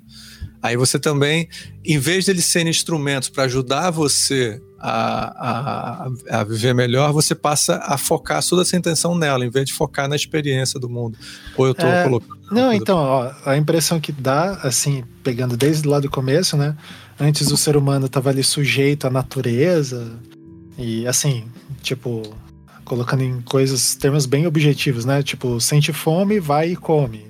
Aí 0.62 0.76
você 0.76 1.00
também, 1.00 1.48
em 1.86 1.98
vez 1.98 2.26
de 2.26 2.32
eles 2.32 2.46
serem 2.46 2.70
instrumentos 2.70 3.30
para 3.30 3.44
ajudar 3.44 3.92
você 3.92 4.62
a, 4.78 6.08
a, 6.30 6.40
a, 6.40 6.44
viver 6.44 6.74
melhor, 6.74 7.12
você 7.12 7.36
passa 7.36 7.78
a 7.84 7.98
focar 7.98 8.46
toda 8.46 8.62
essa 8.62 8.76
intenção 8.76 9.16
nela, 9.16 9.46
em 9.46 9.50
vez 9.50 9.66
de 9.66 9.74
focar 9.74 10.08
na 10.08 10.16
experiência 10.16 10.80
do 10.80 10.90
mundo. 10.90 11.18
Ou 11.58 11.66
eu 11.66 11.72
estou 11.72 11.90
é, 11.90 12.04
colocando. 12.04 12.40
Não, 12.52 12.74
então, 12.74 12.98
ó, 12.98 13.32
a 13.46 13.58
impressão 13.58 14.00
que 14.00 14.12
dá, 14.12 14.54
assim, 14.64 15.04
pegando 15.24 15.56
desde 15.56 15.88
lá 15.88 16.00
do 16.00 16.10
começo, 16.10 16.58
né? 16.58 16.76
Antes 17.20 17.52
o 17.52 17.58
ser 17.58 17.76
humano 17.76 18.06
estava 18.06 18.30
ali 18.30 18.44
sujeito 18.44 19.06
à 19.06 19.10
natureza, 19.10 20.18
e 20.78 21.06
assim, 21.06 21.46
tipo, 21.82 22.24
colocando 22.86 23.22
em 23.22 23.42
coisas, 23.42 23.96
termos 23.96 24.26
bem 24.26 24.48
objetivos, 24.48 25.04
né? 25.04 25.22
Tipo, 25.22 25.60
sente 25.60 25.92
fome, 25.92 26.40
vai 26.40 26.72
e 26.72 26.76
come. 26.76 27.28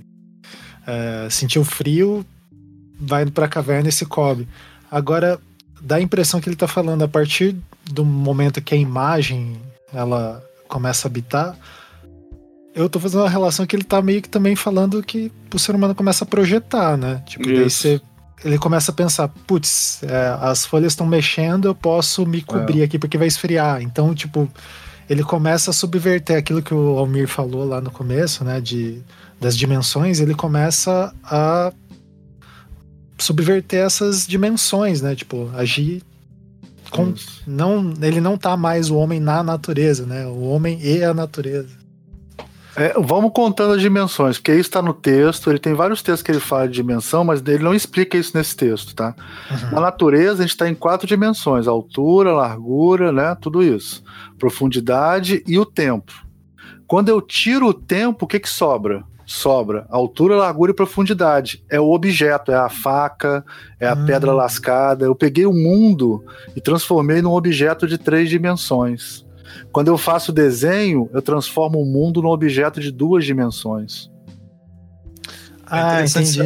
É, 0.85 1.27
sentiu 1.31 1.65
frio, 1.65 2.23
vai 2.99 3.25
para 3.25 3.45
a 3.45 3.49
caverna 3.49 3.89
e 3.89 3.91
se 3.91 4.05
cobre. 4.05 4.47
Agora, 4.91 5.39
dá 5.81 5.95
a 5.95 6.01
impressão 6.01 6.41
que 6.41 6.49
ele 6.49 6.55
está 6.55 6.67
falando 6.67 7.03
a 7.03 7.07
partir 7.07 7.55
do 7.89 8.03
momento 8.03 8.61
que 8.61 8.73
a 8.73 8.77
imagem 8.77 9.57
ela 9.93 10.43
começa 10.67 11.07
a 11.07 11.09
habitar. 11.09 11.57
Eu 12.75 12.85
estou 12.85 13.01
fazendo 13.01 13.21
uma 13.21 13.29
relação 13.29 13.65
que 13.65 13.75
ele 13.75 13.83
está 13.83 14.01
meio 14.01 14.21
que 14.21 14.29
também 14.29 14.55
falando 14.55 15.01
que 15.01 15.31
o 15.53 15.59
ser 15.59 15.75
humano 15.75 15.95
começa 15.95 16.23
a 16.23 16.27
projetar, 16.27 16.97
né? 16.97 17.23
Tipo, 17.25 17.49
Isso. 17.49 17.55
daí 17.59 17.69
você, 17.69 18.01
ele 18.45 18.57
começa 18.57 18.91
a 18.91 18.93
pensar, 18.93 19.27
putz, 19.27 20.03
é, 20.03 20.37
as 20.39 20.65
folhas 20.65 20.93
estão 20.93 21.07
mexendo, 21.07 21.67
eu 21.67 21.75
posso 21.75 22.25
me 22.25 22.41
cobrir 22.41 22.81
é. 22.81 22.83
aqui 22.83 22.99
porque 22.99 23.17
vai 23.17 23.27
esfriar. 23.27 23.81
Então, 23.81 24.13
tipo, 24.13 24.47
ele 25.09 25.23
começa 25.23 25.71
a 25.71 25.73
subverter 25.73 26.37
aquilo 26.37 26.61
que 26.61 26.73
o 26.73 26.97
Almir 26.97 27.27
falou 27.27 27.65
lá 27.65 27.81
no 27.81 27.89
começo, 27.89 28.43
né? 28.43 28.61
De, 28.61 29.01
das 29.41 29.57
dimensões, 29.57 30.19
ele 30.19 30.35
começa 30.35 31.13
a 31.23 31.73
subverter 33.23 33.85
essas 33.85 34.25
dimensões, 34.25 35.01
né? 35.01 35.15
Tipo, 35.15 35.49
agir 35.55 36.01
com, 36.89 37.13
não, 37.45 37.93
ele 38.01 38.19
não 38.19 38.37
tá 38.37 38.57
mais 38.57 38.89
o 38.89 38.95
homem 38.95 39.19
na 39.19 39.43
natureza, 39.43 40.05
né? 40.05 40.25
O 40.25 40.41
homem 40.41 40.79
e 40.81 41.03
a 41.03 41.13
natureza. 41.13 41.79
É, 42.75 42.93
vamos 42.97 43.31
contando 43.33 43.73
as 43.73 43.81
dimensões, 43.81 44.37
porque 44.37 44.51
isso 44.51 44.69
está 44.69 44.81
no 44.81 44.93
texto. 44.93 45.49
Ele 45.49 45.59
tem 45.59 45.73
vários 45.73 46.01
textos 46.01 46.23
que 46.23 46.31
ele 46.31 46.39
fala 46.39 46.67
de 46.67 46.75
dimensão, 46.75 47.23
mas 47.23 47.45
ele 47.45 47.63
não 47.63 47.73
explica 47.73 48.17
isso 48.17 48.35
nesse 48.37 48.55
texto, 48.55 48.95
tá? 48.95 49.15
Uhum. 49.51 49.71
Na 49.71 49.81
natureza, 49.81 50.35
a 50.35 50.41
gente 50.41 50.51
está 50.51 50.69
em 50.69 50.75
quatro 50.75 51.07
dimensões: 51.07 51.67
altura, 51.67 52.31
largura, 52.31 53.11
né? 53.11 53.35
Tudo 53.39 53.61
isso. 53.61 54.03
Profundidade 54.37 55.43
e 55.45 55.59
o 55.59 55.65
tempo. 55.65 56.13
Quando 56.87 57.09
eu 57.09 57.21
tiro 57.21 57.67
o 57.67 57.73
tempo, 57.73 58.25
o 58.25 58.27
que, 58.27 58.39
que 58.39 58.49
sobra? 58.49 59.03
Sobra 59.29 59.85
altura, 59.89 60.35
largura 60.35 60.71
e 60.71 60.75
profundidade. 60.75 61.63
É 61.69 61.79
o 61.79 61.91
objeto, 61.91 62.51
é 62.51 62.55
a 62.55 62.67
faca, 62.67 63.45
é 63.79 63.87
a 63.87 63.93
hum. 63.93 64.05
pedra 64.05 64.33
lascada. 64.33 65.05
Eu 65.05 65.13
peguei 65.13 65.45
o 65.45 65.53
mundo 65.53 66.25
e 66.55 66.59
transformei 66.59 67.21
num 67.21 67.33
objeto 67.33 67.87
de 67.87 67.99
três 67.99 68.27
dimensões. 68.27 69.23
Quando 69.71 69.89
eu 69.89 69.99
faço 69.99 70.31
desenho, 70.31 71.07
eu 71.13 71.21
transformo 71.21 71.79
o 71.79 71.85
mundo 71.85 72.23
num 72.23 72.29
objeto 72.29 72.79
de 72.79 72.91
duas 72.91 73.23
dimensões. 73.23 74.09
Ah, 75.67 76.01
é 76.01 76.05
entendi. 76.05 76.41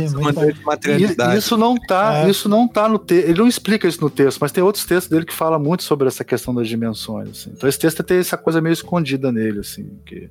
Materialidade. 0.65 1.37
Isso 1.37 1.55
não 1.55 1.77
tá, 1.77 2.25
é. 2.25 2.29
isso 2.29 2.49
não 2.49 2.67
tá 2.67 2.89
no 2.89 2.99
texto. 2.99 3.29
Ele 3.29 3.39
não 3.39 3.47
explica 3.47 3.87
isso 3.87 4.01
no 4.01 4.09
texto, 4.09 4.39
mas 4.41 4.51
tem 4.51 4.61
outros 4.61 4.83
textos 4.83 5.09
dele 5.09 5.25
que 5.25 5.33
falam 5.33 5.57
muito 5.57 5.83
sobre 5.83 6.09
essa 6.09 6.25
questão 6.25 6.53
das 6.53 6.67
dimensões. 6.67 7.29
Assim. 7.29 7.51
Então 7.55 7.69
esse 7.69 7.79
texto 7.79 8.03
tem 8.03 8.17
essa 8.17 8.35
coisa 8.35 8.59
meio 8.59 8.73
escondida 8.73 9.31
nele, 9.31 9.59
assim, 9.59 9.89
que 10.05 10.29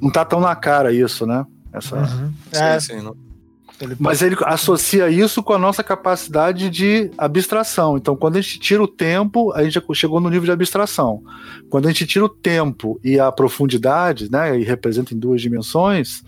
não 0.00 0.10
tá 0.10 0.24
tão 0.24 0.40
na 0.40 0.56
cara 0.56 0.90
isso, 0.90 1.26
né? 1.26 1.44
Essa... 1.76 1.96
Uhum. 1.96 2.32
É. 2.52 2.80
Sim, 2.80 2.94
sim, 2.94 3.02
não... 3.02 3.16
Ele 3.80 3.94
Mas 3.98 4.22
ele 4.22 4.36
associa 4.44 5.10
isso 5.10 5.42
com 5.42 5.52
a 5.52 5.58
nossa 5.58 5.84
capacidade 5.84 6.70
de 6.70 7.10
abstração. 7.18 7.96
Então, 7.96 8.16
quando 8.16 8.36
a 8.36 8.40
gente 8.40 8.58
tira 8.58 8.82
o 8.82 8.88
tempo, 8.88 9.52
a 9.52 9.62
gente 9.62 9.78
chegou 9.94 10.18
no 10.18 10.30
nível 10.30 10.46
de 10.46 10.52
abstração. 10.52 11.22
Quando 11.68 11.86
a 11.86 11.88
gente 11.90 12.06
tira 12.06 12.24
o 12.24 12.28
tempo 12.28 12.98
e 13.04 13.20
a 13.20 13.30
profundidade, 13.30 14.30
né, 14.30 14.58
e 14.58 14.64
representa 14.64 15.12
em 15.12 15.18
duas 15.18 15.42
dimensões, 15.42 16.22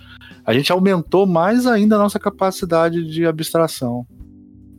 a 0.44 0.52
gente 0.52 0.70
aumentou 0.70 1.26
mais 1.26 1.66
ainda 1.66 1.96
a 1.96 1.98
nossa 1.98 2.18
capacidade 2.18 3.08
de 3.10 3.24
abstração. 3.24 4.06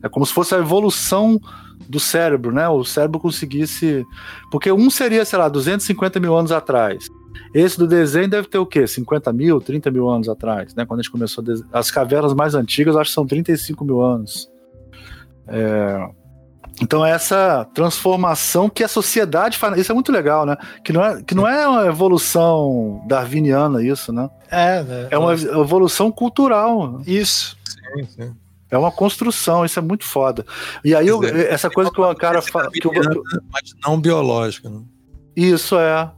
É 0.02 0.08
como 0.08 0.24
se 0.24 0.32
fosse 0.32 0.54
a 0.54 0.58
evolução 0.58 1.40
do 1.88 1.98
cérebro, 1.98 2.52
né? 2.52 2.68
O 2.68 2.84
cérebro 2.84 3.18
conseguisse. 3.18 4.06
Porque 4.50 4.70
um 4.70 4.88
seria, 4.88 5.24
sei 5.24 5.38
lá, 5.38 5.48
250 5.48 6.20
mil 6.20 6.36
anos 6.36 6.52
atrás. 6.52 7.06
Esse 7.54 7.78
do 7.78 7.86
desenho 7.86 8.28
deve 8.28 8.48
ter 8.48 8.58
o 8.58 8.66
quê? 8.66 8.86
50 8.86 9.32
mil, 9.32 9.60
30 9.60 9.90
mil 9.90 10.08
anos 10.08 10.28
atrás, 10.28 10.74
né? 10.74 10.86
Quando 10.86 11.00
a 11.00 11.02
gente 11.02 11.10
começou 11.10 11.44
a 11.72 11.78
As 11.78 11.90
cavernas 11.90 12.34
mais 12.34 12.54
antigas, 12.54 12.96
acho 12.96 13.10
que 13.10 13.14
são 13.14 13.26
35 13.26 13.84
mil 13.84 14.00
anos. 14.00 14.50
É... 15.48 16.08
Então, 16.80 17.04
essa 17.04 17.66
transformação 17.74 18.70
que 18.70 18.82
a 18.82 18.88
sociedade 18.88 19.58
faz. 19.58 19.76
Isso 19.78 19.92
é 19.92 19.94
muito 19.94 20.10
legal, 20.10 20.46
né? 20.46 20.56
Que 20.82 20.92
não 20.92 21.04
é, 21.04 21.22
que 21.22 21.34
não 21.34 21.46
é 21.46 21.68
uma 21.68 21.86
evolução 21.86 23.02
darwiniana, 23.06 23.82
isso, 23.82 24.12
né? 24.12 24.30
É, 24.50 24.82
né? 24.82 25.08
É 25.10 25.18
uma 25.18 25.34
evolução 25.34 26.10
cultural. 26.10 27.00
Isso. 27.06 27.56
Sim, 27.64 28.04
sim. 28.04 28.36
É 28.70 28.78
uma 28.78 28.92
construção, 28.92 29.64
isso 29.64 29.78
é 29.78 29.82
muito 29.82 30.04
foda. 30.04 30.46
E 30.84 30.94
aí, 30.94 31.08
eu, 31.08 31.22
essa 31.24 31.68
coisa 31.68 31.90
que 31.90 32.00
o 32.00 32.14
cara 32.14 32.40
fala. 32.40 32.70
Mas 33.52 33.74
não 33.84 34.00
biológica, 34.00 34.70
né? 34.70 34.80
Isso 35.36 35.76
é. 35.76 36.10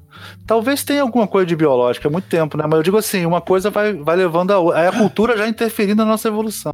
Talvez 0.47 0.85
tenha 0.85 1.03
alguma 1.03 1.27
coisa 1.27 1.47
de 1.47 1.57
biológica, 1.57 2.09
é 2.09 2.11
muito 2.11 2.29
tempo, 2.29 2.57
né? 2.57 2.65
Mas 2.65 2.79
eu 2.79 2.83
digo 2.83 2.97
assim, 2.97 3.25
uma 3.27 3.41
coisa 3.41 3.71
vai, 3.71 3.93
vai 3.95 4.17
levando 4.17 4.51
a 4.51 4.59
outra. 4.59 4.81
Aí 4.81 4.87
a 4.87 4.93
cultura 4.93 5.37
já 5.37 5.49
interferindo 5.49 6.05
na 6.05 6.11
nossa 6.11 6.29
evolução. 6.29 6.73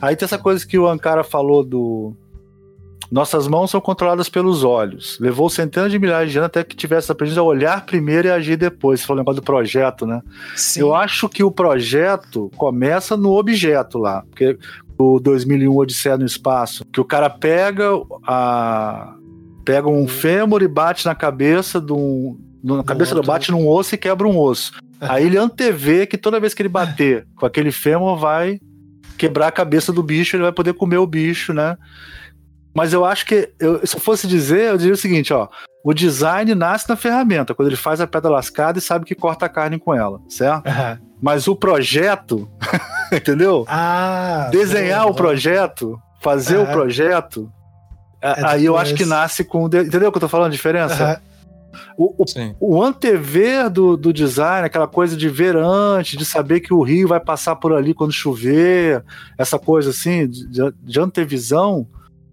Aí 0.00 0.16
tem 0.16 0.26
essa 0.26 0.38
coisa 0.38 0.66
que 0.66 0.78
o 0.78 0.88
Ankara 0.88 1.24
falou 1.24 1.64
do. 1.64 2.14
Nossas 3.10 3.48
mãos 3.48 3.72
são 3.72 3.80
controladas 3.80 4.28
pelos 4.28 4.62
olhos. 4.62 5.18
Levou 5.20 5.50
centenas 5.50 5.90
de 5.90 5.98
milhares 5.98 6.30
de 6.30 6.38
anos 6.38 6.46
até 6.46 6.62
que 6.62 6.76
tivesse 6.76 7.10
aprendido 7.10 7.40
a 7.40 7.42
olhar 7.42 7.84
primeiro 7.84 8.28
e 8.28 8.30
agir 8.30 8.56
depois. 8.56 9.00
Você 9.00 9.06
falou 9.06 9.18
o 9.18 9.22
negócio 9.22 9.40
do 9.40 9.44
projeto, 9.44 10.06
né? 10.06 10.22
Sim. 10.54 10.80
Eu 10.80 10.94
acho 10.94 11.28
que 11.28 11.42
o 11.42 11.50
projeto 11.50 12.50
começa 12.56 13.16
no 13.16 13.36
objeto 13.36 13.98
lá. 13.98 14.22
Porque 14.30 14.56
o 14.96 15.18
2001 15.18 15.76
Odisseia 15.76 16.16
no 16.16 16.24
Espaço, 16.24 16.84
que 16.84 17.00
o 17.00 17.04
cara 17.04 17.28
pega 17.28 17.88
a, 18.24 19.16
pega 19.64 19.88
um 19.88 20.06
fêmur 20.06 20.62
e 20.62 20.68
bate 20.68 21.04
na 21.04 21.14
cabeça 21.14 21.80
de 21.80 21.92
um, 21.92 22.38
na 22.62 22.84
cabeça 22.84 23.14
do 23.14 23.22
bate 23.22 23.50
num 23.50 23.66
osso 23.68 23.94
e 23.94 23.98
quebra 23.98 24.26
um 24.26 24.38
osso. 24.38 24.72
Aí 25.00 25.26
ele 25.26 25.38
antevê 25.38 26.06
que 26.06 26.18
toda 26.18 26.40
vez 26.40 26.52
que 26.52 26.62
ele 26.62 26.68
bater 26.68 27.26
com 27.36 27.46
aquele 27.46 27.72
fêmur 27.72 28.16
vai 28.18 28.60
quebrar 29.16 29.48
a 29.48 29.52
cabeça 29.52 29.92
do 29.92 30.02
bicho, 30.02 30.36
ele 30.36 30.42
vai 30.42 30.52
poder 30.52 30.74
comer 30.74 30.98
o 30.98 31.06
bicho, 31.06 31.52
né? 31.52 31.76
Mas 32.74 32.92
eu 32.92 33.04
acho 33.04 33.26
que, 33.26 33.52
eu, 33.58 33.84
se 33.86 33.96
eu 33.96 34.00
fosse 34.00 34.26
dizer, 34.26 34.70
eu 34.70 34.78
diria 34.78 34.94
o 34.94 34.96
seguinte, 34.96 35.32
ó. 35.32 35.48
O 35.84 35.92
design 35.92 36.54
nasce 36.54 36.88
na 36.88 36.94
ferramenta, 36.94 37.54
quando 37.54 37.68
ele 37.68 37.76
faz 37.76 38.00
a 38.00 38.06
pedra 38.06 38.30
lascada 38.30 38.78
e 38.78 38.82
sabe 38.82 39.04
que 39.04 39.14
corta 39.14 39.46
a 39.46 39.48
carne 39.48 39.78
com 39.78 39.94
ela, 39.94 40.20
certo? 40.28 40.66
Uhum. 40.66 40.98
Mas 41.20 41.48
o 41.48 41.56
projeto, 41.56 42.48
entendeu? 43.12 43.64
Ah, 43.66 44.48
Desenhar 44.52 45.06
o 45.06 45.14
projeto, 45.14 45.98
fazer 46.20 46.58
uhum. 46.58 46.64
o 46.64 46.66
projeto, 46.66 47.50
é 48.22 48.34
aí 48.44 48.64
eu 48.66 48.76
acho 48.76 48.94
que 48.94 49.06
nasce 49.06 49.42
com. 49.42 49.66
Entendeu 49.66 50.08
o 50.08 50.12
que 50.12 50.18
eu 50.18 50.20
tô 50.20 50.28
falando? 50.28 50.48
A 50.48 50.52
diferença? 50.52 51.08
Uhum. 51.08 51.29
O, 51.96 52.22
o, 52.22 52.24
o 52.60 52.82
antever 52.82 53.70
do, 53.70 53.96
do 53.96 54.12
design, 54.12 54.66
aquela 54.66 54.88
coisa 54.88 55.16
de 55.16 55.28
ver 55.28 55.56
antes, 55.56 56.18
de 56.18 56.24
saber 56.24 56.60
que 56.60 56.72
o 56.72 56.82
rio 56.82 57.08
vai 57.08 57.20
passar 57.20 57.56
por 57.56 57.72
ali 57.72 57.94
quando 57.94 58.12
chover, 58.12 59.04
essa 59.38 59.58
coisa 59.58 59.90
assim, 59.90 60.28
de, 60.28 60.72
de 60.82 61.00
antevisão, 61.00 61.86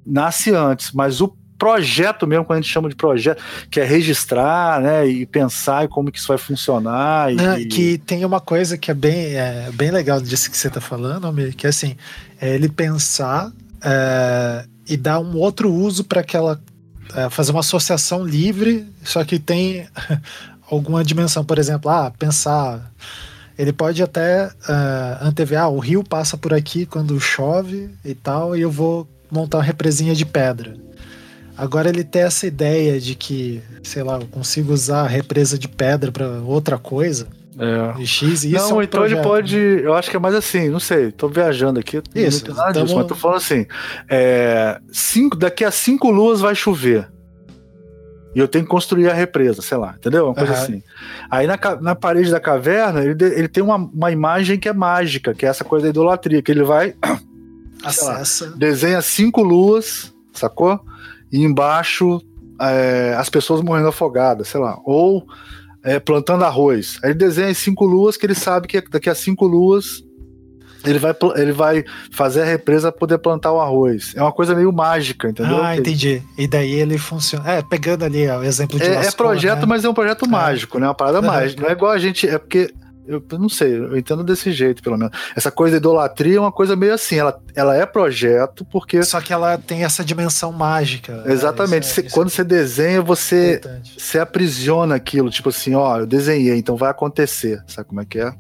nasce 0.06 0.54
antes, 0.54 0.92
mas 0.92 1.22
o 1.22 1.36
projeto 1.58 2.28
mesmo, 2.28 2.46
quando 2.46 2.60
a 2.60 2.62
gente 2.62 2.72
chama 2.72 2.88
de 2.88 2.96
projeto, 2.96 3.42
que 3.70 3.80
é 3.80 3.84
registrar, 3.84 4.80
né, 4.80 5.08
e 5.08 5.26
pensar 5.26 5.86
em 5.86 5.88
como 5.88 6.12
que 6.12 6.20
isso 6.20 6.28
vai 6.28 6.38
funcionar. 6.38 7.34
E... 7.34 7.66
que 7.66 7.98
tem 7.98 8.24
uma 8.24 8.40
coisa 8.40 8.78
que 8.78 8.92
é 8.92 8.94
bem, 8.94 9.36
é, 9.36 9.70
bem 9.74 9.92
legal 9.92 10.22
disso 10.22 10.50
que 10.52 10.58
você 10.58 10.68
está 10.68 10.80
falando, 10.80 11.34
que 11.54 11.66
é 11.66 11.70
assim, 11.70 11.96
é 12.40 12.54
ele 12.54 12.70
pensar 12.70 13.52
é, 13.84 14.66
e 14.88 14.96
dar 14.96 15.20
um 15.20 15.36
outro 15.38 15.72
uso 15.72 16.04
para 16.04 16.22
aquela, 16.22 16.62
é, 17.16 17.30
fazer 17.30 17.52
uma 17.52 17.62
associação 17.62 18.26
livre, 18.26 18.88
só 19.04 19.24
que 19.24 19.40
tem 19.40 19.88
alguma 20.70 21.04
dimensão, 21.04 21.44
por 21.44 21.58
exemplo, 21.58 21.90
ah, 21.90 22.12
pensar 22.18 22.92
ele 23.58 23.74
pode 23.74 24.04
até 24.04 24.46
uh, 24.48 25.26
antever, 25.26 25.60
ah, 25.60 25.68
o 25.68 25.80
rio 25.80 26.04
passa 26.04 26.38
por 26.38 26.54
aqui 26.54 26.86
quando 26.86 27.20
chove 27.20 27.90
e 28.06 28.14
tal, 28.14 28.56
e 28.56 28.62
eu 28.62 28.70
vou 28.70 29.08
montar 29.32 29.58
uma 29.58 29.64
represinha 29.64 30.14
de 30.14 30.26
pedra. 30.26 30.76
Agora 31.58 31.90
ele 31.90 32.04
tem 32.04 32.22
essa 32.22 32.46
ideia 32.46 33.02
de 33.02 33.16
que, 33.16 33.64
sei 33.82 34.04
lá, 34.04 34.20
eu 34.20 34.28
consigo 34.28 34.72
usar 34.72 35.02
a 35.02 35.08
represa 35.08 35.58
de 35.58 35.68
pedra 35.68 36.12
para 36.12 36.28
outra 36.42 36.78
coisa. 36.78 37.28
É. 37.60 38.06
X, 38.06 38.44
e 38.44 38.54
isso 38.56 38.70
não, 38.70 38.72
é 38.72 38.74
um 38.76 38.82
então 38.84 39.00
projeto, 39.02 39.18
ele 39.20 39.28
pode. 39.28 39.58
Né? 39.58 39.82
Eu 39.84 39.94
acho 39.94 40.10
que 40.10 40.16
é 40.16 40.20
mais 40.20 40.36
assim, 40.36 40.70
não 40.70 40.80
sei, 40.80 41.12
tô 41.12 41.28
viajando 41.28 41.80
aqui. 41.80 42.02
Isso, 42.14 42.48
não 42.50 42.56
nada 42.56 42.84
disso, 42.84 42.96
mas 42.96 43.08
tô 43.08 43.16
falando 43.16 43.38
assim. 43.38 43.66
É, 44.10 44.80
cinco, 44.92 45.36
daqui 45.36 45.64
a 45.64 45.72
cinco 45.72 46.10
luas 46.10 46.40
vai 46.40 46.54
chover. 46.54 47.08
E 48.36 48.40
eu 48.40 48.48
tenho 48.48 48.66
que 48.66 48.70
construir 48.70 49.10
a 49.10 49.14
represa, 49.14 49.62
sei 49.64 49.78
lá, 49.78 49.96
entendeu? 49.98 50.26
Uma 50.26 50.36
coisa 50.36 50.54
uhum. 50.54 50.60
assim. 50.60 50.84
Aí 51.32 51.48
na, 51.48 51.58
na 51.82 51.96
parede 51.96 52.30
da 52.30 52.40
caverna, 52.40 53.04
ele, 53.04 53.16
ele 53.20 53.48
tem 53.48 53.64
uma, 53.64 53.78
uma 53.78 54.12
imagem 54.12 54.60
que 54.60 54.70
é 54.70 54.74
mágica, 54.74 55.34
que 55.34 55.46
é 55.46 55.50
essa 55.50 55.64
coisa 55.64 55.86
da 55.86 55.90
idolatria, 55.90 56.42
que 56.42 56.52
ele 56.52 56.64
vai. 56.64 56.94
Acessa. 57.84 58.50
Lá, 58.50 58.56
desenha 58.56 59.02
cinco 59.02 59.42
luas, 59.42 60.14
sacou? 60.34 60.80
e 61.32 61.44
embaixo 61.44 62.22
é, 62.60 63.16
as 63.18 63.30
pessoas 63.30 63.62
morrendo 63.62 63.90
afogadas, 63.90 64.48
sei 64.48 64.60
lá. 64.60 64.80
Ou 64.86 65.26
é, 65.88 66.00
plantando 66.02 66.44
arroz. 66.44 67.00
Aí 67.02 67.12
ele 67.12 67.18
desenha 67.18 67.48
as 67.48 67.58
cinco 67.58 67.86
luas 67.86 68.18
que 68.18 68.26
ele 68.26 68.36
sabe 68.36 68.68
que 68.68 68.82
daqui 68.90 69.10
a 69.10 69.16
cinco 69.16 69.48
luas 69.48 70.04
ele 70.86 71.00
vai, 71.00 71.16
ele 71.36 71.52
vai 71.54 71.84
fazer 72.12 72.42
a 72.42 72.46
represa 72.46 72.92
para 72.92 73.00
poder 73.00 73.18
plantar 73.18 73.54
o 73.54 73.60
arroz. 73.60 74.14
É 74.16 74.22
uma 74.22 74.32
coisa 74.34 74.54
meio 74.54 74.72
mágica, 74.72 75.30
entendeu? 75.30 75.64
Ah, 75.64 75.78
entendi. 75.78 76.22
E 76.38 76.46
daí 76.46 76.74
ele 76.74 76.98
funciona. 76.98 77.50
É, 77.50 77.62
pegando 77.62 78.04
ali 78.04 78.28
ó, 78.30 78.40
o 78.40 78.44
exemplo 78.44 78.78
de 78.78 78.86
É, 78.86 79.06
é 79.06 79.12
projeto, 79.12 79.62
né? 79.62 79.66
mas 79.66 79.86
é 79.86 79.90
um 79.90 79.94
projeto 79.94 80.26
é. 80.26 80.28
mágico, 80.28 80.78
né? 80.78 80.88
Uma 80.88 80.94
parada 80.94 81.22
mágica. 81.22 81.62
Não 81.62 81.70
é 81.70 81.72
igual 81.72 81.92
a 81.92 81.98
gente. 81.98 82.28
É 82.28 82.38
porque 82.38 82.74
eu 83.08 83.40
não 83.40 83.50
sei, 83.50 83.76
eu 83.78 83.98
entendo 83.98 84.24
desse 84.24 84.52
jeito, 84.52 84.84
pelo 84.84 84.98
menos. 84.98 85.18
Essa 85.36 85.50
coisa 85.50 85.76
de 85.76 85.78
idolatria 85.78 86.38
é 86.38 86.40
uma 86.40 86.52
coisa 86.52 86.76
meio 86.76 86.94
assim, 86.94 87.18
ela, 87.18 87.40
ela 87.56 87.76
é 87.76 87.86
projeto 87.86 88.66
porque. 88.66 89.02
Só 89.04 89.22
que 89.22 89.32
ela 89.32 89.58
tem 89.58 89.84
essa 89.84 90.04
dimensão 90.04 90.52
mágica. 90.52 91.24
Exatamente. 91.26 91.88
É, 91.88 91.94
você, 91.94 92.04
quando 92.04 92.30
você 92.30 92.44
desenha, 92.44 93.02
você, 93.02 93.62
você 93.98 94.20
aprisiona 94.20 94.96
aquilo, 94.96 95.30
tipo 95.30 95.50
assim, 95.50 95.76
ó, 95.76 96.00
eu 96.00 96.06
desenhei, 96.06 96.58
então 96.58 96.76
vai 96.76 96.90
acontecer. 96.92 97.64
Sabe 97.68 97.88
como 97.88 98.02
é 98.02 98.06
que 98.06 98.20
é? 98.20 98.34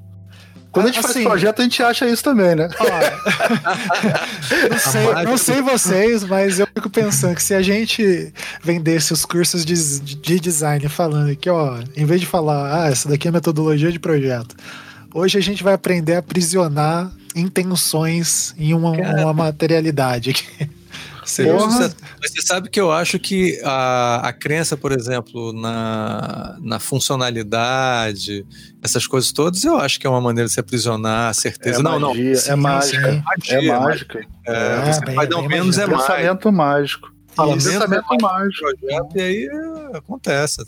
Quando 0.71 0.88
a 0.88 0.91
gente 0.91 1.00
assim, 1.00 1.13
faz 1.13 1.25
projeto, 1.25 1.59
a 1.59 1.63
gente 1.63 1.81
acha 1.81 2.07
isso 2.07 2.24
também, 2.24 2.55
né? 2.55 2.69
Ó, 2.79 2.86
não, 4.69 4.79
sei, 4.79 5.24
não 5.25 5.38
sei 5.38 5.62
vocês, 5.62 6.24
mas 6.24 6.59
eu 6.59 6.67
fico 6.74 6.89
pensando 6.89 7.36
que 7.36 7.43
se 7.43 7.53
a 7.53 7.62
gente 7.62 8.33
vendesse 8.62 9.13
os 9.13 9.25
cursos 9.25 9.65
de, 9.65 10.00
de 10.00 10.39
design 10.39 10.88
falando 10.89 11.36
que, 11.36 11.50
ó, 11.50 11.79
em 11.95 12.05
vez 12.05 12.21
de 12.21 12.27
falar, 12.27 12.83
ah, 12.83 12.89
essa 12.89 13.09
daqui 13.09 13.27
é 13.27 13.31
metodologia 13.31 13.91
de 13.91 14.00
projeto, 14.00 14.55
hoje 15.13 15.38
a 15.38 15.41
gente 15.41 15.63
vai 15.63 15.74
aprender 15.74 16.15
a 16.15 16.19
aprisionar 16.19 17.12
intenções 17.36 18.53
em 18.57 18.74
uma, 18.74 18.91
uma 18.91 19.33
materialidade. 19.33 20.36
Você, 21.28 21.52
você, 21.52 21.96
você, 22.22 22.42
sabe 22.42 22.70
que 22.70 22.80
eu 22.80 22.92
acho 22.92 23.20
que 23.20 23.60
a, 23.63 24.28
a 24.30 24.34
crença, 24.34 24.78
por 24.78 24.92
exemplo, 24.92 25.52
na, 25.52 26.58
na 26.62 26.80
funcionalidade, 26.80 28.46
essas 28.82 29.06
coisas 29.06 29.32
todas, 29.32 29.63
eu 29.63 29.78
acho 29.78 30.00
que 30.00 30.08
é 30.08 30.10
uma 30.10 30.22
maneira 30.22 30.48
de 30.48 30.54
se 30.54 30.60
aprisionar 30.60 31.30
a 31.30 31.34
certeza. 31.34 31.80
É 31.80 31.84
não, 31.84 32.00
magia, 32.00 32.32
não. 32.32 32.40
Sim, 32.40 32.52
é 32.52 32.56
mágica. 32.56 33.24
É, 33.50 33.66
é 33.66 33.80
mágica. 33.80 34.20
É, 34.46 34.54
é, 34.54 34.94
você 34.94 35.06
bem, 35.06 35.16
vai 35.16 35.28
dar 35.28 35.38
um 35.38 35.48
menos 35.48 35.78
é 35.78 35.86
mais. 35.86 36.02
Pensamento 36.02 36.52
mágico. 36.52 37.13
Fala, 37.28 37.54
pensamento 37.54 38.13
é 38.13 38.22
mágico. 38.22 38.66
Projeto, 38.80 39.18
e 39.18 39.22
aí 39.22 39.50
acontece. 39.94 40.66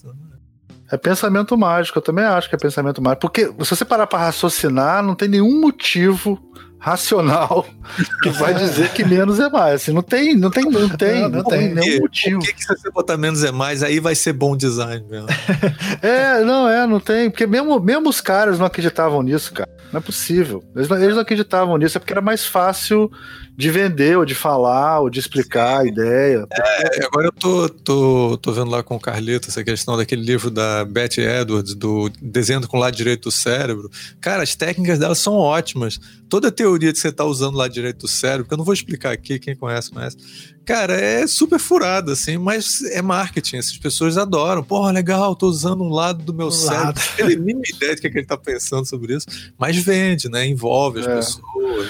É 0.91 0.97
pensamento 0.97 1.57
mágico, 1.57 1.99
eu 1.99 2.03
também 2.03 2.25
acho 2.25 2.49
que 2.49 2.55
é 2.55 2.57
pensamento 2.57 3.01
mágico. 3.01 3.21
Porque 3.21 3.45
se 3.45 3.75
você 3.75 3.85
parar 3.85 4.07
para 4.07 4.25
raciocinar, 4.25 5.01
não 5.03 5.15
tem 5.15 5.29
nenhum 5.29 5.61
motivo 5.61 6.37
racional 6.79 7.65
que 8.23 8.29
vai 8.29 8.53
dizer 8.53 8.91
que 8.93 9.03
menos 9.03 9.39
é 9.39 9.49
mais. 9.49 9.75
Assim, 9.75 9.91
não 9.91 10.01
tem, 10.01 10.35
não 10.35 10.49
tem, 10.49 10.63
não 10.65 10.89
tem, 10.89 11.21
não, 11.21 11.29
não, 11.29 11.37
não 11.39 11.43
tem 11.43 11.73
nenhum 11.73 11.99
motivo. 11.99 12.39
Por 12.39 12.47
que, 12.47 12.53
que 12.53 12.63
se 12.63 12.67
você 12.67 12.89
botar 12.89 13.17
menos 13.17 13.43
é 13.43 13.51
mais, 13.51 13.83
aí 13.83 13.99
vai 13.99 14.15
ser 14.15 14.33
bom 14.33 14.55
design 14.55 15.05
mesmo? 15.09 15.27
é, 16.01 16.41
não, 16.43 16.67
é, 16.67 16.87
não 16.87 16.99
tem. 16.99 17.29
Porque 17.29 17.45
mesmo, 17.45 17.79
mesmo 17.79 18.09
os 18.09 18.21
caras 18.21 18.57
não 18.57 18.65
acreditavam 18.65 19.21
nisso, 19.21 19.53
cara. 19.53 19.69
Não 19.91 19.99
é 19.99 20.01
possível. 20.01 20.63
Eles, 20.75 20.89
eles 20.89 21.15
não 21.15 21.21
acreditavam 21.21 21.77
nisso, 21.77 21.97
é 21.97 21.99
porque 21.99 22.13
era 22.13 22.21
mais 22.21 22.45
fácil 22.45 23.11
de 23.59 23.69
vender, 23.69 24.17
ou 24.17 24.23
de 24.23 24.33
falar, 24.33 25.01
ou 25.01 25.09
de 25.09 25.19
explicar 25.19 25.79
a 25.79 25.85
ideia. 25.85 26.47
É, 26.49 27.05
agora 27.05 27.27
eu 27.27 27.31
tô, 27.33 27.67
tô, 27.67 28.37
tô 28.37 28.51
vendo 28.53 28.71
lá 28.71 28.81
com 28.81 28.95
o 28.95 28.99
Carlito 28.99 29.49
essa 29.49 29.61
questão 29.65 29.97
daquele 29.97 30.21
livro 30.21 30.49
da 30.49 30.85
Betty 30.85 31.19
Edwards, 31.19 31.75
do 31.75 32.09
Desenho 32.21 32.65
com 32.65 32.77
o 32.77 32.79
lado 32.79 32.95
direito 32.95 33.23
do 33.23 33.31
cérebro. 33.31 33.89
Cara, 34.21 34.43
as 34.43 34.55
técnicas 34.55 34.97
dela 34.97 35.13
são 35.13 35.33
ótimas. 35.33 35.99
Toda 36.29 36.47
a 36.47 36.51
teoria 36.69 36.93
que 36.93 36.99
você 36.99 37.11
tá 37.11 37.25
usando 37.25 37.57
lado 37.57 37.73
direito 37.73 37.99
do 37.99 38.07
cérebro, 38.07 38.47
que 38.47 38.53
eu 38.53 38.57
não 38.57 38.65
vou 38.65 38.73
explicar 38.73 39.11
aqui, 39.11 39.39
quem 39.39 39.55
conhece, 39.55 39.91
conhece. 39.91 40.17
Cara, 40.65 40.93
é 40.93 41.25
super 41.25 41.57
furada, 41.57 42.13
assim, 42.13 42.37
mas 42.37 42.83
é 42.83 43.01
marketing. 43.01 43.57
Essas 43.57 43.77
pessoas 43.77 44.17
adoram. 44.17 44.63
Porra, 44.63 44.91
legal, 44.91 45.35
tô 45.35 45.47
usando 45.47 45.83
um 45.83 45.89
lado 45.89 46.23
do 46.23 46.33
meu 46.33 46.47
um 46.47 46.51
cérebro. 46.51 47.01
Ele 47.17 47.35
nem 47.37 47.61
ideia 47.75 47.95
de 47.95 48.01
que, 48.01 48.07
é 48.07 48.09
que 48.09 48.17
ele 48.19 48.27
tá 48.27 48.37
pensando 48.37 48.85
sobre 48.85 49.15
isso, 49.15 49.25
mas 49.57 49.77
vende, 49.77 50.29
né? 50.29 50.45
Envolve 50.45 50.99
as 50.99 51.07
é. 51.07 51.15
pessoas. 51.15 51.89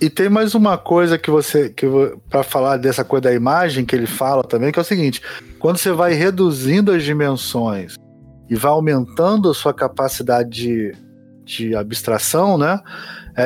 E 0.00 0.10
tem 0.10 0.28
mais 0.28 0.54
uma 0.54 0.76
coisa 0.76 1.18
que 1.18 1.30
você. 1.30 1.70
que 1.70 1.86
para 2.28 2.42
falar 2.42 2.76
dessa 2.76 3.04
coisa 3.04 3.22
da 3.22 3.34
imagem 3.34 3.84
que 3.84 3.94
ele 3.94 4.06
fala 4.06 4.42
também, 4.42 4.72
que 4.72 4.78
é 4.78 4.82
o 4.82 4.84
seguinte: 4.84 5.22
quando 5.58 5.78
você 5.78 5.92
vai 5.92 6.12
reduzindo 6.14 6.92
as 6.92 7.02
dimensões 7.04 7.94
e 8.48 8.56
vai 8.56 8.70
aumentando 8.70 9.50
a 9.50 9.54
sua 9.54 9.74
capacidade 9.74 10.50
de, 10.50 10.92
de 11.44 11.74
abstração, 11.74 12.56
né? 12.56 12.80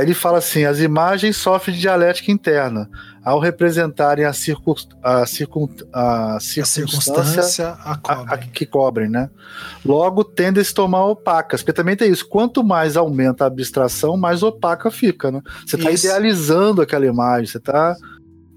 Ele 0.00 0.14
fala 0.14 0.38
assim: 0.38 0.64
as 0.64 0.81
imagens 0.81 1.37
sofrem 1.37 1.74
de 1.74 1.83
dialética 1.83 2.33
interna 2.33 2.88
ao 3.22 3.38
representarem 3.38 4.24
a, 4.24 4.33
circun, 4.33 4.74
a, 5.02 5.26
circun, 5.26 5.68
a, 5.92 6.38
circunstância, 6.40 7.68
a 7.85 7.96
cobrem. 7.96 8.26
A, 8.26 8.35
a, 8.35 8.38
que 8.38 8.64
cobrem, 8.64 9.09
né? 9.11 9.28
Logo 9.85 10.24
tendem 10.24 10.62
a 10.62 10.64
se 10.64 10.72
tornar 10.72 11.05
opacas, 11.05 11.61
porque 11.61 11.74
também 11.74 11.94
tem 11.94 12.11
isso. 12.11 12.26
Quanto 12.26 12.64
mais 12.64 12.96
aumenta 12.96 13.44
a 13.44 13.48
abstração, 13.48 14.16
mais 14.16 14.42
opaca 14.42 14.90
fica, 14.90 15.31
né? 15.31 15.42
Você 15.66 15.76
está 15.76 15.90
idealizando 15.90 16.81
aquela 16.81 17.07
imagem, 17.07 17.46
você 17.46 17.59
está, 17.59 17.94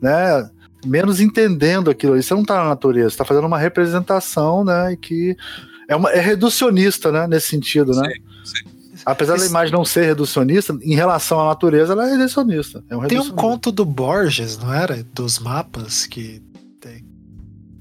né? 0.01 0.49
Menos 0.85 1.19
entendendo 1.19 1.91
aquilo. 1.91 2.17
Isso 2.17 2.33
não 2.33 2.43
está 2.43 2.55
na 2.63 2.69
natureza, 2.69 3.09
está 3.09 3.25
fazendo 3.25 3.45
uma 3.45 3.59
representação, 3.59 4.63
né? 4.63 4.93
E 4.93 4.97
que 4.97 5.35
é, 5.87 5.95
uma, 5.95 6.09
é 6.11 6.19
reducionista, 6.19 7.11
né? 7.11 7.27
Nesse 7.27 7.49
sentido, 7.49 7.91
né? 7.91 8.09
Sim, 8.43 8.69
sim. 8.69 8.75
Apesar 9.05 9.35
Esse... 9.35 9.45
da 9.45 9.49
imagem 9.49 9.73
não 9.73 9.85
ser 9.85 10.05
reducionista, 10.05 10.77
em 10.81 10.95
relação 10.95 11.39
à 11.39 11.45
natureza, 11.45 11.93
ela 11.93 12.07
é 12.07 12.17
reducionista. 12.17 12.83
É 12.89 12.97
um 12.97 13.07
tem 13.07 13.19
um 13.19 13.31
conto 13.31 13.71
do 13.71 13.85
Borges, 13.85 14.57
não 14.57 14.73
era? 14.73 15.05
Dos 15.13 15.37
mapas 15.37 16.07
que 16.07 16.41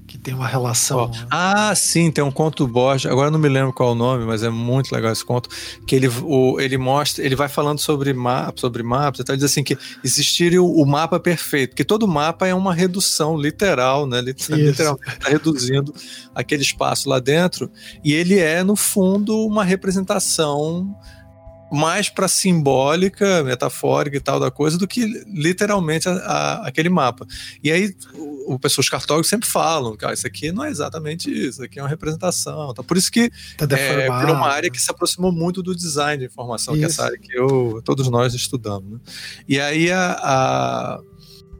que 0.07 0.17
tem 0.17 0.33
uma 0.33 0.47
relação. 0.47 1.11
Oh. 1.11 1.27
Ah, 1.29 1.73
sim, 1.75 2.11
tem 2.11 2.23
um 2.23 2.31
conto 2.31 2.65
do 2.65 2.71
Borges. 2.71 3.11
Agora 3.11 3.31
não 3.31 3.39
me 3.39 3.49
lembro 3.49 3.73
qual 3.73 3.89
é 3.89 3.91
o 3.93 3.95
nome, 3.95 4.25
mas 4.25 4.43
é 4.43 4.49
muito 4.49 4.91
legal 4.91 5.11
esse 5.11 5.25
conto. 5.25 5.49
Que 5.87 5.95
ele, 5.95 6.07
o, 6.07 6.59
ele 6.59 6.77
mostra, 6.77 7.25
ele 7.25 7.35
vai 7.35 7.49
falando 7.49 7.79
sobre 7.79 8.13
mapas, 8.13 8.61
sobre 8.61 8.83
mapas, 8.83 9.19
então 9.19 9.33
ele 9.33 9.41
diz 9.41 9.51
assim 9.51 9.63
que 9.63 9.77
existiria 10.03 10.61
o, 10.61 10.81
o, 10.81 10.85
mapa 10.85 11.19
perfeito, 11.19 11.75
que 11.75 11.83
todo 11.83 12.07
mapa 12.07 12.47
é 12.47 12.53
uma 12.53 12.73
redução 12.73 13.37
literal, 13.37 14.05
né? 14.05 14.21
Literal, 14.21 14.97
tá 14.97 15.29
reduzindo 15.29 15.93
aquele 16.33 16.61
espaço 16.61 17.09
lá 17.09 17.19
dentro, 17.19 17.71
e 18.03 18.13
ele 18.13 18.39
é, 18.39 18.63
no 18.63 18.75
fundo, 18.75 19.45
uma 19.45 19.63
representação 19.63 20.95
mais 21.71 22.09
para 22.09 22.27
simbólica, 22.27 23.43
metafórica 23.43 24.17
e 24.17 24.19
tal 24.19 24.39
da 24.39 24.51
coisa 24.51 24.77
do 24.77 24.87
que 24.87 25.05
literalmente 25.27 26.07
a, 26.07 26.13
a, 26.13 26.67
aquele 26.67 26.89
mapa. 26.89 27.25
E 27.63 27.71
aí 27.71 27.95
o, 28.13 28.53
o 28.53 28.59
pessoas 28.59 28.87
cartógrafos 28.87 29.29
sempre 29.29 29.47
falam, 29.47 29.95
cara, 29.95 30.13
isso 30.13 30.27
aqui 30.27 30.51
não 30.51 30.63
é 30.63 30.69
exatamente 30.69 31.29
isso, 31.29 31.49
isso 31.49 31.63
aqui 31.63 31.79
é 31.79 31.81
uma 31.81 31.89
representação. 31.89 32.73
Tá? 32.73 32.83
Por 32.83 32.97
isso 32.97 33.11
que 33.11 33.29
tá 33.57 33.67
é, 33.77 34.09
uma 34.09 34.47
área 34.47 34.69
que 34.69 34.81
se 34.81 34.91
aproximou 34.91 35.31
muito 35.31 35.63
do 35.63 35.75
design 35.75 36.19
de 36.19 36.25
informação, 36.25 36.75
isso. 36.75 36.79
que 36.79 36.85
é 36.85 36.87
essa 36.87 37.05
área 37.05 37.17
que 37.17 37.37
eu, 37.37 37.81
todos 37.83 38.07
nós 38.09 38.33
estudamos. 38.33 38.91
Né? 38.91 38.99
E 39.47 39.59
aí 39.59 39.91
a, 39.91 40.11
a 40.21 40.99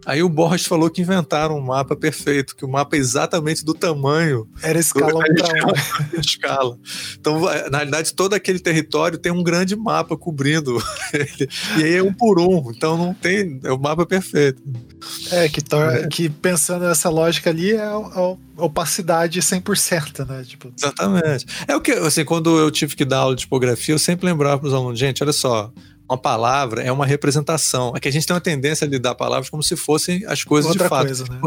Aí 0.06 0.22
o 0.22 0.30
Borges 0.30 0.68
falou 0.68 0.90
que 0.90 1.02
inventaram 1.02 1.58
um 1.58 1.62
mapa 1.62 1.96
perfeito, 1.96 2.56
que 2.56 2.64
o 2.64 2.70
mapa 2.70 2.96
é 2.96 3.00
exatamente 3.00 3.66
do 3.66 3.74
tamanho. 3.74 4.48
Era 4.62 4.80
escala 4.80 5.20
1 5.20 5.36
para 5.36 6.18
1. 6.18 6.20
escala. 6.20 6.78
Então, 7.20 7.42
na 7.72 7.80
realidade, 7.80 8.14
todo 8.14 8.34
aquele 8.34 8.60
território 8.60 9.18
tem 9.18 9.32
um 9.32 9.44
grande 9.44 9.76
mapa 9.76 10.16
cobrindo 10.16 10.78
ele. 11.14 11.50
E 11.78 11.84
aí 11.84 11.96
é 11.96 12.04
um 12.04 12.14
por 12.14 12.40
um. 12.40 12.72
Então 12.72 12.98
não 12.98 13.14
tem. 13.14 13.60
É 13.64 13.72
o 13.72 13.80
mapa 13.80 14.06
perfeito. 14.06 14.62
É, 15.32 15.50
que, 15.50 15.62
é. 15.76 16.08
que 16.08 16.30
pensando 16.30 16.86
nessa 16.86 17.10
lógica 17.10 17.50
ali 17.50 17.72
é, 17.72 17.84
é 17.84 18.38
opacidade 18.58 19.40
100%, 19.40 20.28
né? 20.28 20.44
Tipo... 20.44 20.72
Exatamente. 20.78 21.46
É 21.68 21.76
o 21.76 21.82
que, 21.82 21.92
assim, 21.92 22.24
quando 22.24 22.58
eu 22.58 22.70
tive 22.72 22.96
que 22.96 23.06
dar 23.06 23.20
aula 23.20 23.36
de 23.36 23.42
tipografia, 23.42 23.94
eu 23.94 24.00
sempre 24.00 24.26
lembrava 24.26 24.60
para 24.60 24.68
os 24.68 24.74
alunos, 24.74 25.00
gente, 25.00 25.24
olha 25.24 25.34
só, 25.34 25.72
uma 26.08 26.18
palavra 26.18 26.84
é 26.84 26.92
uma 26.92 27.06
representação. 27.06 27.94
É 27.96 28.00
que 28.00 28.08
a 28.08 28.12
gente 28.12 28.26
tem 28.26 28.34
uma 28.34 28.42
tendência 28.42 28.86
a 28.86 28.90
lidar 28.90 29.16
palavras 29.16 29.50
como 29.50 29.64
se 29.64 29.76
fossem 29.76 30.24
as 30.28 30.44
coisas 30.44 30.70
Outra 30.70 30.86
de 30.86 30.90
fato. 30.90 31.06
Coisa, 31.06 31.26
né? 31.30 31.42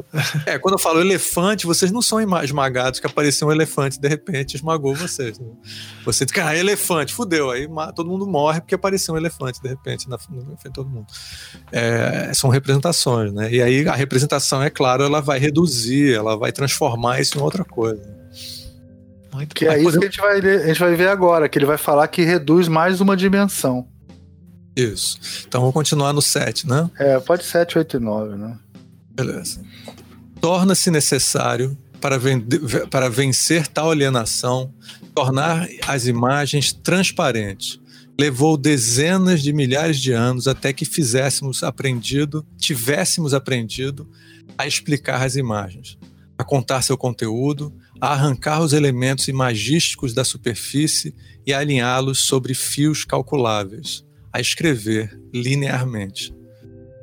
É, 0.47 0.59
quando 0.59 0.75
eu 0.75 0.79
falo 0.79 1.01
elefante, 1.01 1.67
vocês 1.67 1.93
não 1.93 2.03
são 2.03 2.19
esmagados 2.43 2.99
que 2.99 3.07
apareceu 3.07 3.49
um 3.49 3.53
elefante 3.53 3.99
e 3.99 4.01
de 4.01 4.09
repente 4.09 4.55
esmagou 4.55 4.95
vocês. 4.95 5.39
Né? 5.39 5.47
Você 6.05 6.25
diz, 6.25 6.33
cara, 6.33 6.57
elefante, 6.57 7.15
fudeu. 7.15 7.51
Aí 7.51 7.69
todo 7.95 8.09
mundo 8.09 8.27
morre 8.27 8.61
porque 8.61 8.75
apareceu 8.75 9.15
um 9.15 9.17
elefante 9.17 9.61
de 9.63 9.69
repente 9.69 10.09
na 10.09 10.19
frente 10.19 10.45
de 10.65 10.73
todo 10.73 10.89
mundo. 10.89 11.07
É, 11.71 12.33
são 12.35 12.51
representações, 12.51 13.33
né? 13.33 13.53
E 13.53 13.63
aí 13.63 13.87
a 13.87 13.95
representação, 13.95 14.63
é 14.63 14.71
claro, 14.71 15.05
ela 15.05 15.21
vai 15.21 15.39
reduzir, 15.39 16.15
ela 16.15 16.37
vai 16.37 16.51
transformar 16.51 17.21
isso 17.21 17.39
em 17.39 17.41
outra 17.41 17.65
coisa. 17.65 18.19
Muito 19.33 19.55
que 19.55 19.67
é 19.67 19.79
isso 19.81 19.99
que 19.99 20.07
a 20.07 20.09
gente, 20.09 20.21
vai, 20.21 20.39
a 20.39 20.67
gente 20.67 20.81
vai 20.81 20.95
ver 20.95 21.09
agora, 21.09 21.49
que 21.49 21.59
ele 21.59 21.67
vai 21.67 21.79
falar 21.79 22.09
que 22.09 22.23
reduz 22.23 22.67
mais 22.67 23.01
uma 23.01 23.17
dimensão. 23.17 23.87
Isso. 24.79 25.19
Então 25.47 25.61
vamos 25.61 25.75
continuar 25.75 26.13
no 26.13 26.23
7, 26.23 26.69
né? 26.69 26.89
É, 27.01 27.19
pode 27.19 27.45
7, 27.45 27.79
8 27.79 27.97
e 27.97 28.01
9, 28.01 28.37
né? 28.37 28.57
Beleza. 29.11 29.61
Torna-se 30.41 30.89
necessário 30.89 31.77
para, 32.01 32.17
para 32.89 33.11
vencer 33.11 33.67
tal 33.67 33.91
alienação, 33.91 34.73
tornar 35.13 35.69
as 35.85 36.07
imagens 36.07 36.73
transparentes. 36.73 37.81
Levou 38.17 38.57
dezenas 38.57 39.43
de 39.43 39.53
milhares 39.53 39.99
de 39.99 40.13
anos 40.13 40.47
até 40.47 40.73
que 40.73 40.85
fizéssemos 40.85 41.65
aprendido, 41.65 42.47
tivéssemos 42.57 43.35
aprendido 43.35 44.09
a 44.57 44.65
explicar 44.65 45.25
as 45.25 45.35
imagens, 45.35 45.99
a 46.37 46.45
contar 46.45 46.83
seu 46.83 46.97
conteúdo, 46.97 47.75
a 48.01 48.13
arrancar 48.13 48.61
os 48.61 48.73
elementos 48.73 49.27
imagísticos 49.27 50.15
da 50.15 50.23
superfície 50.23 51.13
e 51.45 51.53
alinhá-los 51.53 52.21
sobre 52.21 52.55
fios 52.55 53.05
calculáveis 53.05 54.07
a 54.33 54.41
escrever 54.41 55.19
linearmente. 55.33 56.35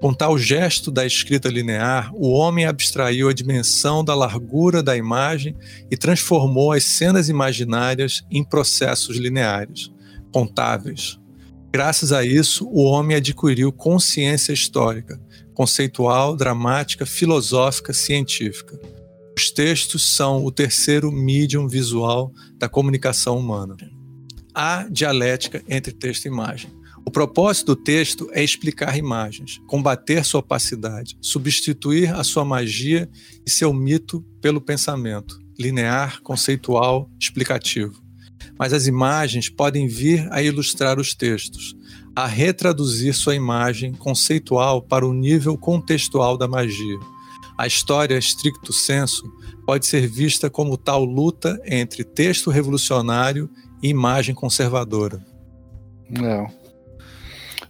Com 0.01 0.13
tal 0.13 0.37
gesto 0.37 0.91
da 0.91 1.05
escrita 1.05 1.49
linear, 1.49 2.11
o 2.13 2.29
homem 2.29 2.65
abstraiu 2.65 3.29
a 3.29 3.33
dimensão 3.33 4.03
da 4.03 4.13
largura 4.13 4.83
da 4.83 4.95
imagem 4.95 5.55
e 5.89 5.97
transformou 5.97 6.71
as 6.73 6.83
cenas 6.83 7.29
imaginárias 7.29 8.23
em 8.29 8.43
processos 8.43 9.17
lineares, 9.17 9.89
contáveis. 10.31 11.17
Graças 11.71 12.11
a 12.11 12.23
isso, 12.23 12.67
o 12.67 12.83
homem 12.83 13.17
adquiriu 13.17 13.71
consciência 13.71 14.53
histórica, 14.53 15.19
conceitual, 15.53 16.35
dramática, 16.35 17.05
filosófica, 17.05 17.93
científica. 17.93 18.79
Os 19.37 19.49
textos 19.49 20.05
são 20.05 20.45
o 20.45 20.51
terceiro 20.51 21.11
medium 21.11 21.67
visual 21.67 22.31
da 22.57 22.69
comunicação 22.69 23.37
humana. 23.37 23.75
Há 24.53 24.87
dialética 24.89 25.63
entre 25.67 25.91
texto 25.91 26.25
e 26.25 26.27
imagem. 26.27 26.69
O 27.07 27.11
propósito 27.11 27.67
do 27.67 27.75
texto 27.75 28.27
é 28.33 28.43
explicar 28.43 28.97
imagens, 28.97 29.61
combater 29.67 30.25
sua 30.25 30.39
opacidade, 30.39 31.15
substituir 31.21 32.13
a 32.13 32.23
sua 32.23 32.43
magia 32.43 33.07
e 33.45 33.49
seu 33.49 33.71
mito 33.71 34.25
pelo 34.41 34.59
pensamento, 34.59 35.39
linear, 35.57 36.19
conceitual, 36.23 37.09
explicativo. 37.19 38.03
Mas 38.57 38.73
as 38.73 38.87
imagens 38.87 39.49
podem 39.49 39.87
vir 39.87 40.27
a 40.31 40.41
ilustrar 40.41 40.99
os 40.99 41.13
textos, 41.13 41.75
a 42.15 42.25
retraduzir 42.25 43.13
sua 43.13 43.35
imagem 43.35 43.93
conceitual 43.93 44.81
para 44.81 45.05
o 45.05 45.13
nível 45.13 45.57
contextual 45.57 46.37
da 46.37 46.47
magia. 46.47 46.99
A 47.57 47.67
história, 47.67 48.17
stricto 48.17 48.73
senso, 48.73 49.23
pode 49.65 49.85
ser 49.85 50.07
vista 50.07 50.49
como 50.49 50.75
tal 50.75 51.05
luta 51.05 51.61
entre 51.65 52.03
texto 52.03 52.49
revolucionário 52.49 53.49
e 53.81 53.89
imagem 53.89 54.33
conservadora. 54.33 55.25
Não. 56.09 56.64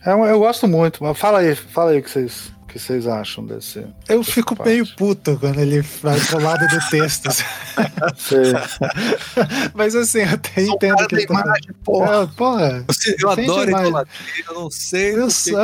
É, 0.06 0.12
eu 0.12 0.40
gosto 0.40 0.68
muito, 0.68 1.04
mas 1.04 1.18
fala 1.18 1.40
aí, 1.40 1.56
fala 1.56 1.92
aí 1.92 2.00
o 2.00 2.04
que 2.04 2.12
vocês, 2.12 2.52
que 2.68 2.78
vocês 2.78 3.08
acham 3.08 3.44
desse. 3.44 3.84
Eu 4.08 4.24
fico 4.24 4.56
parte. 4.56 4.70
meio 4.70 4.86
puto 4.96 5.36
quando 5.40 5.60
ele 5.60 5.82
vai 5.82 6.20
pro 6.20 6.40
lado 6.40 6.68
do 6.68 6.90
texto. 6.92 7.26
mas 9.74 9.96
assim, 9.96 10.20
eu 10.20 10.30
até 10.30 10.64
Sou 10.64 10.76
entendo 10.76 11.08
que 11.08 11.16
ele 11.16 11.26
tá 11.26 11.34
imagem, 11.34 11.74
porra. 11.84 12.22
É, 12.22 12.28
porra 12.38 12.86
Você, 12.88 13.16
eu 13.20 13.32
adoro 13.32 13.72
idolatria, 13.72 14.46
eu 14.48 14.54
não 14.54 14.70
sei. 14.70 15.16
Eu 15.16 15.32
sei. 15.32 15.56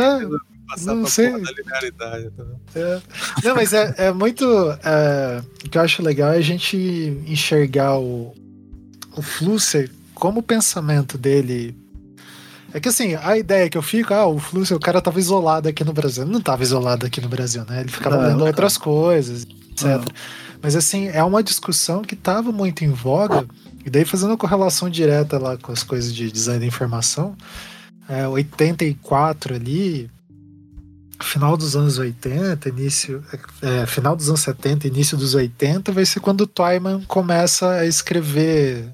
Não 0.85 1.05
sei. 1.05 1.31
Tá 1.97 2.17
é. 2.75 3.01
Não, 3.43 3.55
mas 3.55 3.73
é, 3.73 3.93
é 3.97 4.11
muito. 4.11 4.45
É, 4.83 5.41
o 5.65 5.69
que 5.69 5.77
eu 5.77 5.81
acho 5.81 6.01
legal 6.01 6.33
é 6.33 6.37
a 6.37 6.41
gente 6.41 6.77
enxergar 7.27 7.99
o, 7.99 8.33
o 9.15 9.21
Flusser 9.21 9.91
como 10.15 10.39
o 10.39 10.43
pensamento 10.43 11.17
dele 11.17 11.75
é 12.73 12.79
que 12.79 12.89
assim, 12.89 13.15
a 13.15 13.37
ideia 13.37 13.69
que 13.69 13.77
eu 13.77 13.81
fico, 13.81 14.13
ah, 14.13 14.25
o 14.25 14.39
Fluxo, 14.39 14.75
o 14.75 14.79
cara 14.79 15.01
tava 15.01 15.19
isolado 15.19 15.67
aqui 15.67 15.83
no 15.83 15.93
Brasil. 15.93 16.23
Ele 16.23 16.31
não 16.31 16.41
tava 16.41 16.63
isolado 16.63 17.05
aqui 17.05 17.19
no 17.19 17.27
Brasil, 17.27 17.65
né? 17.67 17.81
Ele 17.81 17.91
ficava 17.91 18.17
não, 18.17 18.27
lendo 18.27 18.45
outras 18.45 18.77
coisas, 18.77 19.43
etc. 19.71 19.85
Não. 19.85 20.05
Mas 20.61 20.75
assim, 20.75 21.07
é 21.07 21.23
uma 21.23 21.41
discussão 21.41 22.01
que 22.01 22.15
tava 22.15 22.51
muito 22.51 22.83
em 22.83 22.91
voga, 22.91 23.45
e 23.85 23.89
daí 23.89 24.05
fazendo 24.05 24.33
a 24.33 24.37
correlação 24.37 24.89
direta 24.89 25.39
lá 25.39 25.57
com 25.57 25.71
as 25.71 25.83
coisas 25.83 26.13
de 26.13 26.31
design 26.31 26.59
da 26.59 26.65
informação, 26.65 27.35
é, 28.07 28.27
84 28.27 29.55
ali, 29.55 30.09
final 31.19 31.57
dos 31.57 31.75
anos 31.75 31.97
80, 31.97 32.69
início, 32.69 33.23
é, 33.61 33.85
final 33.85 34.15
dos 34.15 34.29
anos 34.29 34.41
70, 34.41 34.87
início 34.87 35.17
dos 35.17 35.33
80, 35.33 35.91
vai 35.91 36.05
ser 36.05 36.19
quando 36.19 36.41
o 36.41 36.47
Twyman 36.47 37.03
começa 37.07 37.69
a 37.71 37.85
escrever 37.85 38.87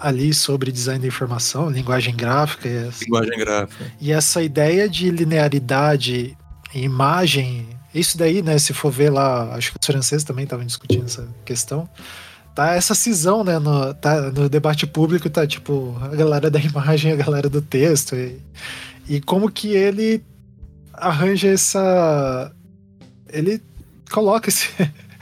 ali 0.00 0.34
sobre 0.34 0.72
design 0.72 1.00
da 1.00 1.06
informação, 1.06 1.70
linguagem 1.70 2.14
gráfica. 2.14 2.68
E 2.68 2.76
essa, 2.76 3.04
linguagem 3.04 3.38
gráfica. 3.38 3.92
E 4.00 4.12
essa 4.12 4.42
ideia 4.42 4.88
de 4.88 5.10
linearidade, 5.10 6.36
imagem, 6.74 7.68
isso 7.94 8.18
daí, 8.18 8.42
né, 8.42 8.58
se 8.58 8.72
for 8.72 8.90
ver 8.90 9.10
lá, 9.10 9.54
acho 9.54 9.72
que 9.72 9.78
os 9.80 9.86
franceses 9.86 10.24
também 10.24 10.44
estavam 10.44 10.66
discutindo 10.66 11.04
essa 11.04 11.28
questão. 11.44 11.88
Tá 12.54 12.74
essa 12.74 12.94
cisão, 12.94 13.42
né, 13.42 13.58
no, 13.58 13.94
tá, 13.94 14.30
no 14.30 14.48
debate 14.48 14.86
público, 14.86 15.28
tá 15.28 15.46
tipo 15.46 15.96
a 16.00 16.08
galera 16.08 16.50
da 16.50 16.60
imagem, 16.60 17.12
a 17.12 17.16
galera 17.16 17.48
do 17.48 17.62
texto. 17.62 18.14
E, 18.14 18.40
e 19.08 19.20
como 19.20 19.50
que 19.50 19.68
ele 19.68 20.22
arranja 20.92 21.48
essa. 21.48 22.52
Ele 23.28 23.60
coloca 24.10 24.48
esse, 24.48 24.68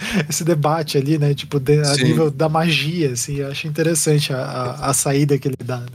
esse 0.29 0.45
debate 0.45 0.99
ali, 0.99 1.19
né? 1.19 1.35
Tipo, 1.35 1.59
de, 1.59 1.81
a 1.81 1.95
Sim. 1.95 2.05
nível 2.05 2.31
da 2.31 2.49
magia, 2.49 3.13
assim. 3.13 3.37
Eu 3.37 3.49
acho 3.49 3.67
interessante 3.67 4.33
a, 4.33 4.39
a, 4.39 4.91
a 4.91 4.95
saída 4.95 5.39
que 5.39 5.49
ele 5.49 5.57
dá. 5.65 5.79
Né? 5.79 5.87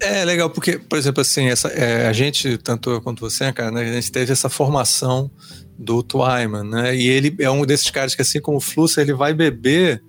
É 0.00 0.24
legal, 0.24 0.50
porque, 0.50 0.78
por 0.78 0.98
exemplo, 0.98 1.22
assim, 1.22 1.48
essa, 1.48 1.68
é, 1.68 2.06
a 2.06 2.12
gente, 2.12 2.58
tanto 2.58 2.90
eu 2.90 3.00
quanto 3.00 3.20
você, 3.20 3.50
cara, 3.52 3.70
né, 3.70 3.82
a 3.82 3.92
gente 3.94 4.12
teve 4.12 4.30
essa 4.30 4.48
formação 4.48 5.30
do 5.78 6.02
Twyman, 6.02 6.64
né? 6.64 6.94
E 6.94 7.08
ele 7.08 7.34
é 7.38 7.50
um 7.50 7.64
desses 7.64 7.90
caras 7.90 8.14
que, 8.14 8.22
assim 8.22 8.40
como 8.40 8.58
o 8.58 8.60
Flusser, 8.60 9.02
ele 9.02 9.14
vai 9.14 9.32
beber 9.32 10.02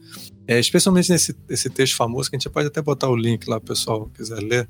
é, 0.47 0.59
especialmente 0.59 1.09
nesse 1.09 1.35
esse 1.49 1.69
texto 1.69 1.95
famoso, 1.95 2.29
que 2.29 2.35
a 2.35 2.39
gente 2.39 2.49
pode 2.49 2.67
até 2.67 2.81
botar 2.81 3.09
o 3.09 3.15
link 3.15 3.47
lá, 3.47 3.59
pessoal 3.59 4.09
quiser 4.15 4.39
ler, 4.39 4.67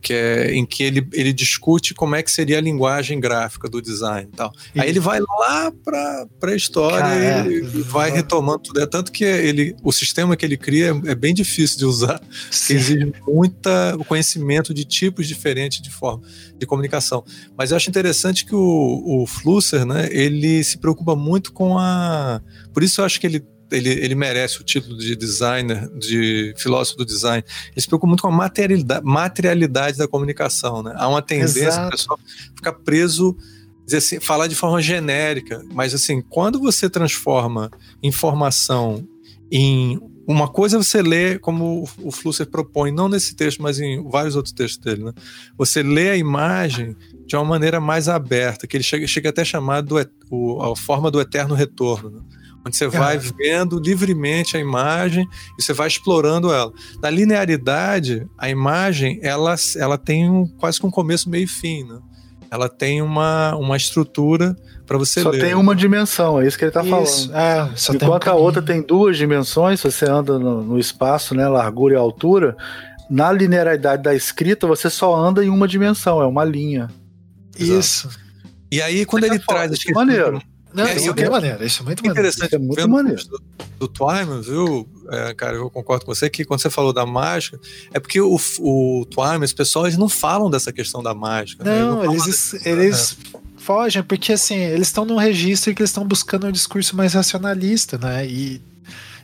que 0.00 0.12
é 0.12 0.54
em 0.54 0.64
que 0.64 0.82
ele, 0.82 1.06
ele 1.12 1.32
discute 1.32 1.92
como 1.92 2.14
é 2.14 2.22
que 2.22 2.30
seria 2.30 2.58
a 2.58 2.60
linguagem 2.60 3.20
gráfica 3.20 3.68
do 3.68 3.82
design 3.82 4.28
e 4.32 4.36
tal. 4.36 4.52
Aí 4.76 4.88
ele 4.88 5.00
vai 5.00 5.20
lá 5.20 5.72
para 5.84 6.26
a 6.42 6.54
história 6.54 7.46
e, 7.46 7.58
e, 7.58 7.82
vai 7.82 8.10
retomando 8.10 8.60
tudo. 8.60 8.80
É 8.80 8.86
tanto 8.86 9.12
que 9.12 9.24
ele, 9.24 9.76
o 9.82 9.92
sistema 9.92 10.36
que 10.36 10.46
ele 10.46 10.56
cria 10.56 10.86
é, 10.86 11.10
é 11.10 11.14
bem 11.14 11.34
difícil 11.34 11.78
de 11.78 11.84
usar, 11.84 12.20
exige 12.50 13.12
muito 13.26 13.68
conhecimento 14.06 14.72
de 14.72 14.84
tipos 14.84 15.28
diferentes 15.28 15.82
de 15.82 15.90
forma 15.90 16.22
de 16.56 16.66
comunicação. 16.66 17.22
Mas 17.56 17.70
eu 17.70 17.76
acho 17.76 17.90
interessante 17.90 18.44
que 18.44 18.54
o, 18.54 19.22
o 19.22 19.26
Flusser, 19.26 19.84
né, 19.84 20.08
ele 20.10 20.64
se 20.64 20.78
preocupa 20.78 21.14
muito 21.14 21.52
com 21.52 21.78
a... 21.78 22.40
Por 22.72 22.82
isso 22.82 23.00
eu 23.00 23.04
acho 23.04 23.20
que 23.20 23.26
ele 23.26 23.44
ele, 23.70 23.90
ele 23.90 24.14
merece 24.14 24.60
o 24.60 24.64
título 24.64 24.96
de 24.96 25.14
designer, 25.14 25.88
de 25.98 26.54
filósofo 26.56 26.98
do 26.98 27.04
design. 27.04 27.44
Ele 27.72 27.80
se 27.80 27.86
preocupa 27.86 28.08
muito 28.08 28.22
com 28.22 28.28
a 28.28 28.32
materialidade, 28.32 29.04
materialidade 29.04 29.98
da 29.98 30.08
comunicação. 30.08 30.82
Né? 30.82 30.94
Há 30.96 31.08
uma 31.08 31.22
tendência 31.22 31.86
a 31.86 31.90
pessoa 31.90 32.18
ficar 32.54 32.72
preso, 32.72 33.36
dizer 33.84 33.98
assim, 33.98 34.20
falar 34.20 34.46
de 34.46 34.54
forma 34.54 34.80
genérica, 34.80 35.64
mas 35.72 35.94
assim, 35.94 36.20
quando 36.20 36.60
você 36.60 36.88
transforma 36.88 37.70
informação 38.02 39.06
em 39.50 39.98
uma 40.28 40.46
coisa 40.46 40.76
você 40.76 41.00
lê, 41.00 41.38
como 41.38 41.88
o 42.02 42.12
Flusser 42.12 42.46
propõe, 42.46 42.92
não 42.92 43.08
nesse 43.08 43.34
texto, 43.34 43.62
mas 43.62 43.80
em 43.80 44.06
vários 44.06 44.36
outros 44.36 44.52
textos 44.52 44.78
dele, 44.78 45.04
né? 45.04 45.12
Você 45.56 45.82
lê 45.82 46.10
a 46.10 46.16
imagem 46.18 46.94
de 47.26 47.34
uma 47.34 47.46
maneira 47.46 47.80
mais 47.80 48.10
aberta, 48.10 48.66
que 48.66 48.76
ele 48.76 48.84
chega, 48.84 49.06
chega 49.06 49.30
até 49.30 49.40
a 49.40 49.44
chamar 49.46 49.80
do, 49.80 49.96
o, 50.30 50.60
a 50.60 50.76
forma 50.76 51.10
do 51.10 51.18
eterno 51.18 51.54
retorno, 51.54 52.10
né? 52.10 52.20
Onde 52.68 52.76
você 52.76 52.86
vai 52.86 53.16
é. 53.16 53.18
vendo 53.18 53.80
livremente 53.80 54.56
a 54.56 54.60
imagem 54.60 55.28
e 55.58 55.62
você 55.62 55.72
vai 55.72 55.88
explorando 55.88 56.52
ela. 56.52 56.72
Na 57.02 57.10
linearidade, 57.10 58.26
a 58.38 58.48
imagem 58.48 59.18
ela, 59.22 59.54
ela 59.76 59.98
tem 59.98 60.30
um, 60.30 60.46
quase 60.46 60.78
que 60.78 60.86
um 60.86 60.90
começo, 60.90 61.28
meio 61.28 61.44
e 61.44 61.48
fim, 61.48 61.84
né? 61.84 61.98
Ela 62.50 62.68
tem 62.68 63.02
uma, 63.02 63.54
uma 63.56 63.76
estrutura 63.76 64.56
para 64.86 64.96
você 64.96 65.20
só 65.20 65.28
ler. 65.30 65.40
Só 65.40 65.46
tem 65.46 65.54
uma 65.54 65.76
dimensão, 65.76 66.40
é 66.40 66.46
isso 66.46 66.56
que 66.56 66.64
ele 66.64 66.70
está 66.70 66.82
falando. 66.82 67.34
É, 67.34 67.68
Enquanto 67.94 68.26
um 68.26 68.30
a 68.30 68.34
outra 68.34 68.62
tem 68.62 68.80
duas 68.80 69.18
dimensões, 69.18 69.82
você 69.82 70.06
anda 70.06 70.38
no, 70.38 70.62
no 70.62 70.78
espaço, 70.78 71.34
né, 71.34 71.46
largura 71.46 71.94
e 71.94 71.96
altura, 71.96 72.56
na 73.10 73.30
linearidade 73.30 74.02
da 74.02 74.14
escrita 74.14 74.66
você 74.66 74.88
só 74.88 75.14
anda 75.14 75.44
em 75.44 75.50
uma 75.50 75.68
dimensão, 75.68 76.22
é 76.22 76.26
uma 76.26 76.44
linha. 76.44 76.88
Isso. 77.58 78.08
E 78.72 78.80
aí 78.80 79.04
quando 79.04 79.24
ele 79.24 79.38
traz... 79.38 79.72
Isso 79.72 79.90
é 79.90 79.92
maneiro. 79.92 80.40
Não, 80.72 80.84
é, 80.84 80.96
isso 80.96 81.10
é 81.10 81.30
maneiro, 81.30 81.64
isso 81.64 81.82
é 81.82 81.84
muito 81.84 82.04
maneiro. 82.04 82.28
Interessante, 82.28 82.54
é 82.54 82.58
muito 82.58 82.88
maneiro. 82.88 83.22
Do, 83.24 83.42
do 83.80 83.88
Twyman, 83.88 84.40
viu, 84.42 84.88
é, 85.10 85.34
cara, 85.34 85.56
eu 85.56 85.70
concordo 85.70 86.04
com 86.04 86.14
você 86.14 86.28
que 86.28 86.44
quando 86.44 86.60
você 86.60 86.70
falou 86.70 86.92
da 86.92 87.06
mágica, 87.06 87.58
é 87.92 87.98
porque 87.98 88.20
o, 88.20 88.38
o 88.60 89.06
Twyman, 89.06 89.44
os 89.44 89.52
pessoal, 89.52 89.86
eles 89.86 89.96
não 89.98 90.08
falam 90.08 90.50
dessa 90.50 90.72
questão 90.72 91.02
da 91.02 91.14
mágica. 91.14 91.64
Não, 91.64 92.02
né? 92.02 92.06
eles, 92.06 92.52
eles, 92.52 92.66
eles 92.66 93.16
é. 93.34 93.38
fogem, 93.58 94.02
porque 94.02 94.32
assim, 94.32 94.56
eles 94.56 94.88
estão 94.88 95.04
num 95.04 95.16
registro 95.16 95.74
que 95.74 95.82
eles 95.82 95.90
estão 95.90 96.06
buscando 96.06 96.46
um 96.46 96.52
discurso 96.52 96.94
mais 96.94 97.14
racionalista, 97.14 97.96
né? 97.96 98.26
E 98.26 98.60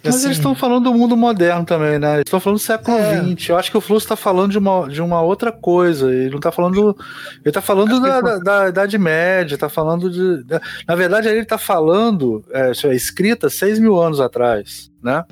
mas 0.05 0.17
assim, 0.17 0.27
eles 0.27 0.37
estão 0.37 0.55
falando 0.55 0.85
do 0.85 0.95
mundo 0.95 1.17
moderno 1.17 1.65
também, 1.65 1.99
né? 1.99 2.15
Eles 2.15 2.25
estão 2.27 2.39
falando 2.39 2.59
do 2.59 2.63
século 2.63 2.97
XX. 2.99 3.49
É. 3.49 3.53
Eu 3.53 3.57
acho 3.57 3.71
que 3.71 3.77
o 3.77 3.81
Fluxo 3.81 4.05
está 4.05 4.17
falando 4.17 4.51
de 4.51 4.59
uma, 4.59 4.89
de 4.89 5.01
uma 5.01 5.23
outra 5.23 5.51
coisa. 5.51 6.13
Ele 6.13 6.31
não 6.31 6.37
está 6.37 6.53
falando. 6.53 6.97
Ele 7.41 7.41
está 7.47 7.63
falando 7.63 8.01
da, 8.01 8.21
da, 8.21 8.39
da, 8.39 8.69
Idade 8.69 8.99
Média, 8.99 9.55
está 9.55 9.69
falando 9.69 10.11
de. 10.11 10.45
na 10.87 10.95
verdade, 10.95 11.29
ele 11.29 11.41
está 11.41 11.57
falando, 11.57 12.45
é, 12.53 12.71
é 12.71 12.95
escrita 12.95 13.49
seis 13.49 13.79
mil 13.79 13.99
anos 13.99 14.21
atrás, 14.21 14.91
né? 15.03 15.25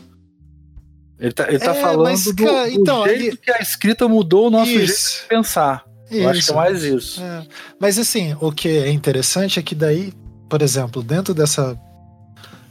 Ele 1.19 1.31
está 1.31 1.49
ele 1.49 1.59
tá 1.59 1.75
é, 1.75 1.81
falando 1.81 2.11
mas, 2.11 2.25
do, 2.25 2.33
do 2.33 2.67
então, 2.69 3.05
jeito 3.05 3.23
ele... 3.23 3.37
que 3.37 3.53
a 3.53 3.59
escrita 3.59 4.09
mudou 4.09 4.49
o 4.49 4.51
nosso 4.51 4.71
isso. 4.71 4.79
jeito 4.79 5.23
de 5.23 5.29
pensar. 5.29 5.85
Isso. 6.11 6.21
Eu 6.21 6.29
acho 6.29 6.45
que 6.45 6.51
é 6.51 6.55
mais 6.55 6.83
isso. 6.83 7.23
É. 7.23 7.47
Mas 7.79 7.99
assim, 7.99 8.37
o 8.41 8.51
que 8.51 8.69
é 8.69 8.91
interessante 8.91 9.59
é 9.59 9.63
que 9.63 9.75
daí, 9.75 10.13
por 10.49 10.63
exemplo, 10.63 11.03
dentro 11.03 11.33
dessa 11.33 11.79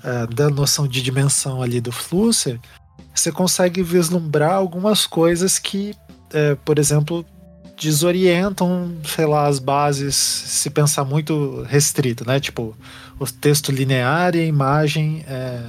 é, 0.03 0.27
da 0.27 0.49
noção 0.49 0.87
de 0.87 1.01
dimensão 1.01 1.61
ali 1.61 1.79
do 1.81 1.91
Flusser, 1.91 2.59
você 3.13 3.31
consegue 3.31 3.83
vislumbrar 3.83 4.53
algumas 4.53 5.05
coisas 5.05 5.59
que, 5.59 5.93
é, 6.33 6.55
por 6.55 6.79
exemplo, 6.79 7.25
desorientam, 7.79 8.95
sei 9.03 9.25
lá, 9.25 9.47
as 9.47 9.59
bases 9.59 10.15
se 10.15 10.69
pensar 10.69 11.03
muito 11.03 11.63
restrito, 11.63 12.25
né? 12.25 12.39
Tipo, 12.39 12.75
o 13.19 13.25
texto 13.25 13.71
linear 13.71 14.35
e 14.35 14.39
a 14.39 14.45
imagem, 14.45 15.25
é, 15.27 15.59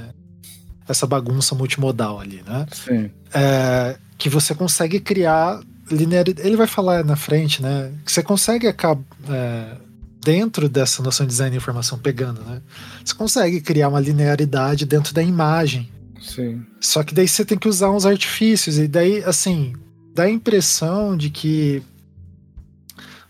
essa 0.87 1.07
bagunça 1.07 1.55
multimodal 1.55 2.19
ali, 2.19 2.43
né? 2.45 2.65
Sim. 2.71 3.09
É, 3.33 3.97
que 4.17 4.29
você 4.29 4.53
consegue 4.53 4.99
criar 4.99 5.59
linearidade. 5.91 6.47
Ele 6.47 6.55
vai 6.55 6.67
falar 6.67 7.03
na 7.03 7.15
frente, 7.15 7.61
né? 7.61 7.91
Que 8.05 8.11
você 8.11 8.23
consegue 8.23 8.67
acabar. 8.67 9.03
É, 9.29 9.75
dentro 10.23 10.69
dessa 10.69 11.03
noção 11.03 11.25
de 11.25 11.31
design 11.31 11.51
de 11.51 11.57
informação 11.57 11.97
pegando, 11.97 12.41
né? 12.41 12.61
Você 13.03 13.13
consegue 13.13 13.61
criar 13.61 13.89
uma 13.89 13.99
linearidade 13.99 14.85
dentro 14.85 15.13
da 15.13 15.21
imagem. 15.21 15.89
Sim. 16.21 16.65
Só 16.79 17.03
que 17.03 17.13
daí 17.13 17.27
você 17.27 17.43
tem 17.43 17.57
que 17.57 17.67
usar 17.67 17.91
uns 17.91 18.05
artifícios 18.05 18.77
e 18.77 18.87
daí 18.87 19.23
assim, 19.23 19.73
dá 20.13 20.23
a 20.23 20.29
impressão 20.29 21.17
de 21.17 21.29
que 21.29 21.83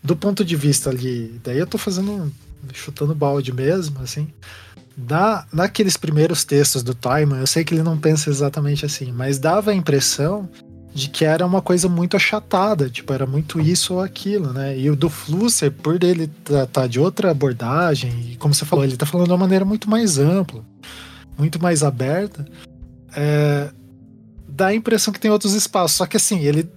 do 0.02 0.14
ponto 0.14 0.44
de 0.44 0.54
vista 0.54 0.90
ali, 0.90 1.40
daí 1.42 1.58
eu 1.58 1.66
tô 1.66 1.78
fazendo 1.78 2.30
chutando 2.72 3.14
balde 3.14 3.52
mesmo, 3.52 4.00
assim. 4.00 4.28
Na, 4.96 5.46
naqueles 5.52 5.96
primeiros 5.96 6.44
textos 6.44 6.82
do 6.82 6.94
Timon, 6.94 7.36
eu 7.36 7.46
sei 7.46 7.64
que 7.64 7.74
ele 7.74 7.82
não 7.82 7.98
pensa 7.98 8.30
exatamente 8.30 8.86
assim, 8.86 9.10
mas 9.10 9.38
dava 9.38 9.70
a 9.70 9.74
impressão 9.74 10.48
de 10.94 11.08
que 11.08 11.24
era 11.24 11.44
uma 11.44 11.60
coisa 11.60 11.88
muito 11.88 12.16
achatada, 12.16 12.88
tipo, 12.88 13.12
era 13.12 13.26
muito 13.26 13.60
isso 13.60 13.94
ou 13.94 14.00
aquilo, 14.00 14.52
né? 14.52 14.78
E 14.78 14.88
o 14.88 14.94
do 14.94 15.10
Flusser, 15.10 15.72
por 15.72 16.02
ele 16.04 16.28
tratar 16.44 16.86
de 16.86 17.00
outra 17.00 17.32
abordagem, 17.32 18.30
e 18.30 18.36
como 18.36 18.54
você 18.54 18.64
falou, 18.64 18.84
ele 18.84 18.96
tá 18.96 19.04
falando 19.04 19.26
de 19.26 19.32
uma 19.32 19.38
maneira 19.38 19.64
muito 19.64 19.90
mais 19.90 20.18
ampla, 20.18 20.64
muito 21.36 21.60
mais 21.60 21.82
aberta, 21.82 22.46
é, 23.16 23.70
dá 24.48 24.68
a 24.68 24.74
impressão 24.74 25.12
que 25.12 25.18
tem 25.18 25.32
outros 25.32 25.54
espaços. 25.54 25.96
Só 25.96 26.06
que 26.06 26.16
assim, 26.16 26.40
ele, 26.40 26.68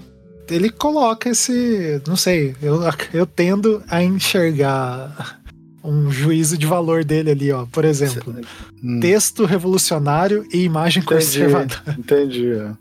ele 0.50 0.72
coloca 0.72 1.30
esse. 1.30 2.02
Não 2.08 2.16
sei, 2.16 2.56
eu, 2.60 2.82
eu 3.14 3.26
tendo 3.28 3.84
a 3.88 4.04
enxergar 4.04 5.40
um 5.84 6.12
juízo 6.12 6.58
de 6.58 6.66
valor 6.66 7.04
dele 7.04 7.32
ali, 7.32 7.52
ó. 7.52 7.66
Por 7.72 7.86
exemplo, 7.86 8.36
hum. 8.84 9.00
texto 9.00 9.46
revolucionário 9.46 10.46
e 10.52 10.64
imagem 10.64 11.02
entendi, 11.02 11.26
conservadora. 11.26 11.96
Entendi. 11.98 12.52
É. 12.52 12.72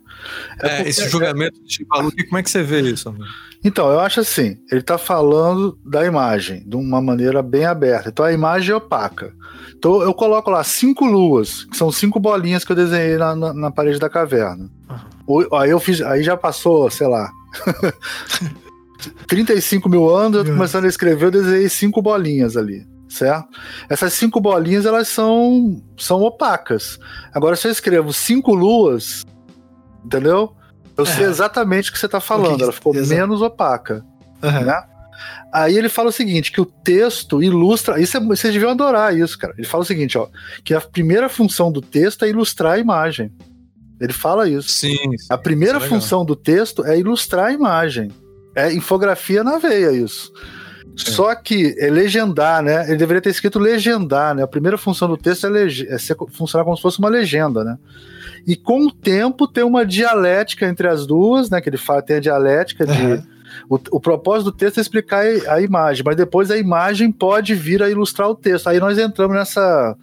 É, 0.63 0.83
é 0.83 0.89
esse 0.89 1.09
julgamento 1.09 1.63
de 1.65 1.85
valor, 1.85 2.13
como 2.25 2.39
é 2.39 2.43
que 2.43 2.51
você 2.51 2.63
vê 2.63 2.81
isso? 2.81 3.09
Amigo? 3.09 3.25
Então, 3.65 3.91
eu 3.91 4.01
acho 4.01 4.21
assim, 4.21 4.59
ele 4.71 4.81
está 4.81 4.97
falando 4.97 5.79
da 5.85 6.05
imagem 6.05 6.63
de 6.67 6.77
uma 6.77 7.01
maneira 7.01 7.43
bem 7.43 7.65
aberta. 7.65 8.09
Então 8.09 8.25
a 8.25 8.33
imagem 8.33 8.73
é 8.73 8.77
opaca. 8.77 9.33
Então 9.77 10.03
eu 10.03 10.15
coloco 10.15 10.51
lá 10.51 10.63
cinco 10.63 11.05
luas, 11.05 11.65
que 11.65 11.77
são 11.77 11.91
cinco 11.91 12.21
bolinhas 12.21 12.65
que 12.65 12.73
eu 12.73 12.77
desenhei 12.77 13.17
na, 13.17 13.35
na, 13.35 13.53
na 13.53 13.71
parede 13.71 13.99
da 13.99 14.09
caverna. 14.09 14.71
Uhum. 15.29 15.55
Aí 15.57 15.71
eu 15.71 15.81
fiz, 15.81 16.01
aí 16.01 16.23
já 16.23 16.37
passou, 16.37 16.89
sei 16.91 17.09
lá. 17.09 17.31
35 19.27 19.89
mil 19.89 20.09
anos, 20.09 20.39
eu 20.39 20.45
tô 20.45 20.53
começando 20.53 20.85
a 20.85 20.89
escrever, 20.89 21.27
eu 21.27 21.31
desenhei 21.31 21.69
cinco 21.69 22.01
bolinhas 22.01 22.57
ali 22.57 22.87
certo? 23.09 23.49
Essas 23.89 24.13
cinco 24.13 24.41
bolinhas 24.41 24.85
elas 24.85 25.09
são 25.09 25.83
são 25.97 26.23
opacas. 26.23 26.99
Agora 27.33 27.57
se 27.57 27.67
eu 27.67 27.73
escrevo 27.73 28.13
cinco 28.13 28.55
luas, 28.55 29.25
entendeu? 30.05 30.55
Eu 30.97 31.05
é. 31.05 31.07
sei 31.07 31.27
exatamente 31.27 31.91
o 31.91 31.93
que 31.93 31.99
você 31.99 32.07
está 32.07 32.21
falando. 32.21 32.63
Ela 32.63 32.73
ficou 32.73 32.95
Exato. 32.95 33.21
menos 33.21 33.43
opaca, 33.43 34.05
uhum. 34.43 34.65
né? 34.65 34.83
Aí 35.53 35.77
ele 35.77 35.89
fala 35.89 36.11
o 36.11 36.13
seguinte, 36.13 36.53
que 36.53 36.61
o 36.61 36.67
texto 36.67 37.43
ilustra, 37.43 38.01
isso 38.01 38.17
é, 38.17 38.21
vocês 38.21 38.53
deviam 38.53 38.71
adorar 38.71 39.17
isso, 39.17 39.39
cara. 39.39 39.55
Ele 39.57 39.67
fala 39.67 39.83
o 39.83 39.87
seguinte, 39.87 40.19
ó, 40.19 40.29
que 40.63 40.75
a 40.75 40.81
primeira 40.81 41.29
função 41.29 41.73
do 41.73 41.81
texto 41.81 42.25
é 42.25 42.29
ilustrar 42.29 42.75
a 42.75 42.79
imagem. 42.79 43.33
Ele 44.01 44.13
fala 44.13 44.49
isso. 44.49 44.69
Sim. 44.69 44.97
sim 44.97 45.27
a 45.31 45.39
primeira 45.39 45.79
é 45.79 45.81
função 45.81 46.25
do 46.25 46.37
texto 46.37 46.85
é 46.85 46.99
ilustrar 46.99 47.47
a 47.47 47.53
imagem. 47.53 48.11
É 48.57 48.73
infografia 48.73 49.45
na 49.45 49.59
veia 49.59 49.93
isso. 49.93 50.33
Só 50.97 51.35
que 51.35 51.77
é 51.79 51.91
legendar, 51.91 52.63
né? 52.63 52.87
Ele 52.89 52.97
deveria 52.97 53.21
ter 53.21 53.29
escrito 53.29 53.59
legendar, 53.59 54.35
né? 54.35 54.43
A 54.43 54.47
primeira 54.49 54.79
função 54.79 55.07
do 55.07 55.17
texto 55.17 55.47
é, 55.47 55.51
lege 55.51 55.87
é 55.89 55.99
ser, 55.99 56.17
funcionar 56.31 56.65
como 56.65 56.75
se 56.75 56.83
fosse 56.83 56.99
uma 56.99 57.11
legenda, 57.11 57.63
né? 57.63 57.77
E 58.47 58.57
com 58.57 58.87
o 58.87 58.91
tempo 58.91 59.47
tem 59.47 59.63
uma 59.63 59.85
dialética 59.85 60.67
entre 60.67 60.89
as 60.89 61.07
duas, 61.07 61.51
né? 61.51 61.61
Que 61.61 61.69
ele 61.69 61.77
fala, 61.77 62.01
tem 62.01 62.17
a 62.17 62.21
dialética 62.21 62.87
de. 62.87 63.03
Uhum. 63.03 63.23
O, 63.69 63.75
o, 63.93 64.01
propósito 64.01 64.51
do 64.51 64.57
texto 64.57 64.79
é 64.79 64.81
explicar 64.81 65.25
a 65.49 65.61
imagem, 65.61 66.03
mas 66.05 66.17
depois 66.17 66.51
a 66.51 66.59
imagem 66.59 67.11
pode 67.11 67.55
vir 67.55 67.83
a 67.83 67.89
ilustrar 67.89 68.29
o 68.29 68.35
texto. 68.35 68.69
Aí 68.69 68.79
nós 68.79 68.99
entramos 68.99 69.37
nessa 69.37 69.97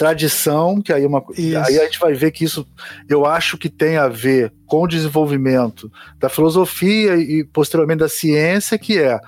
tradição, 0.00 0.80
que 0.80 0.94
aí, 0.94 1.04
é 1.04 1.06
uma, 1.06 1.22
aí 1.36 1.78
a 1.78 1.84
gente 1.84 1.98
vai 1.98 2.14
ver 2.14 2.30
que 2.30 2.42
isso 2.42 2.66
eu 3.06 3.26
acho 3.26 3.58
que 3.58 3.68
tem 3.68 3.98
a 3.98 4.08
ver 4.08 4.50
com 4.66 4.84
o 4.84 4.88
desenvolvimento 4.88 5.92
da 6.18 6.30
filosofia 6.30 7.16
e 7.16 7.44
posteriormente 7.44 7.98
da 7.98 8.08
ciência, 8.08 8.78
que 8.78 8.98
é 8.98 9.20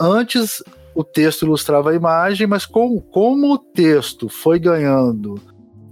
Antes 0.00 0.62
o 0.94 1.02
texto 1.02 1.44
ilustrava 1.44 1.90
a 1.90 1.94
imagem, 1.94 2.46
mas 2.46 2.64
com, 2.64 3.00
como 3.00 3.52
o 3.52 3.58
texto 3.58 4.28
foi 4.28 4.58
ganhando 4.58 5.40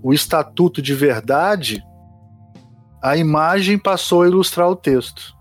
o 0.03 0.12
estatuto 0.12 0.81
de 0.81 0.94
verdade, 0.94 1.83
a 3.03 3.16
imagem 3.16 3.79
passou 3.79 4.22
a 4.22 4.29
ilustrar 4.29 4.68
o 4.68 4.77
texto. 4.77 5.36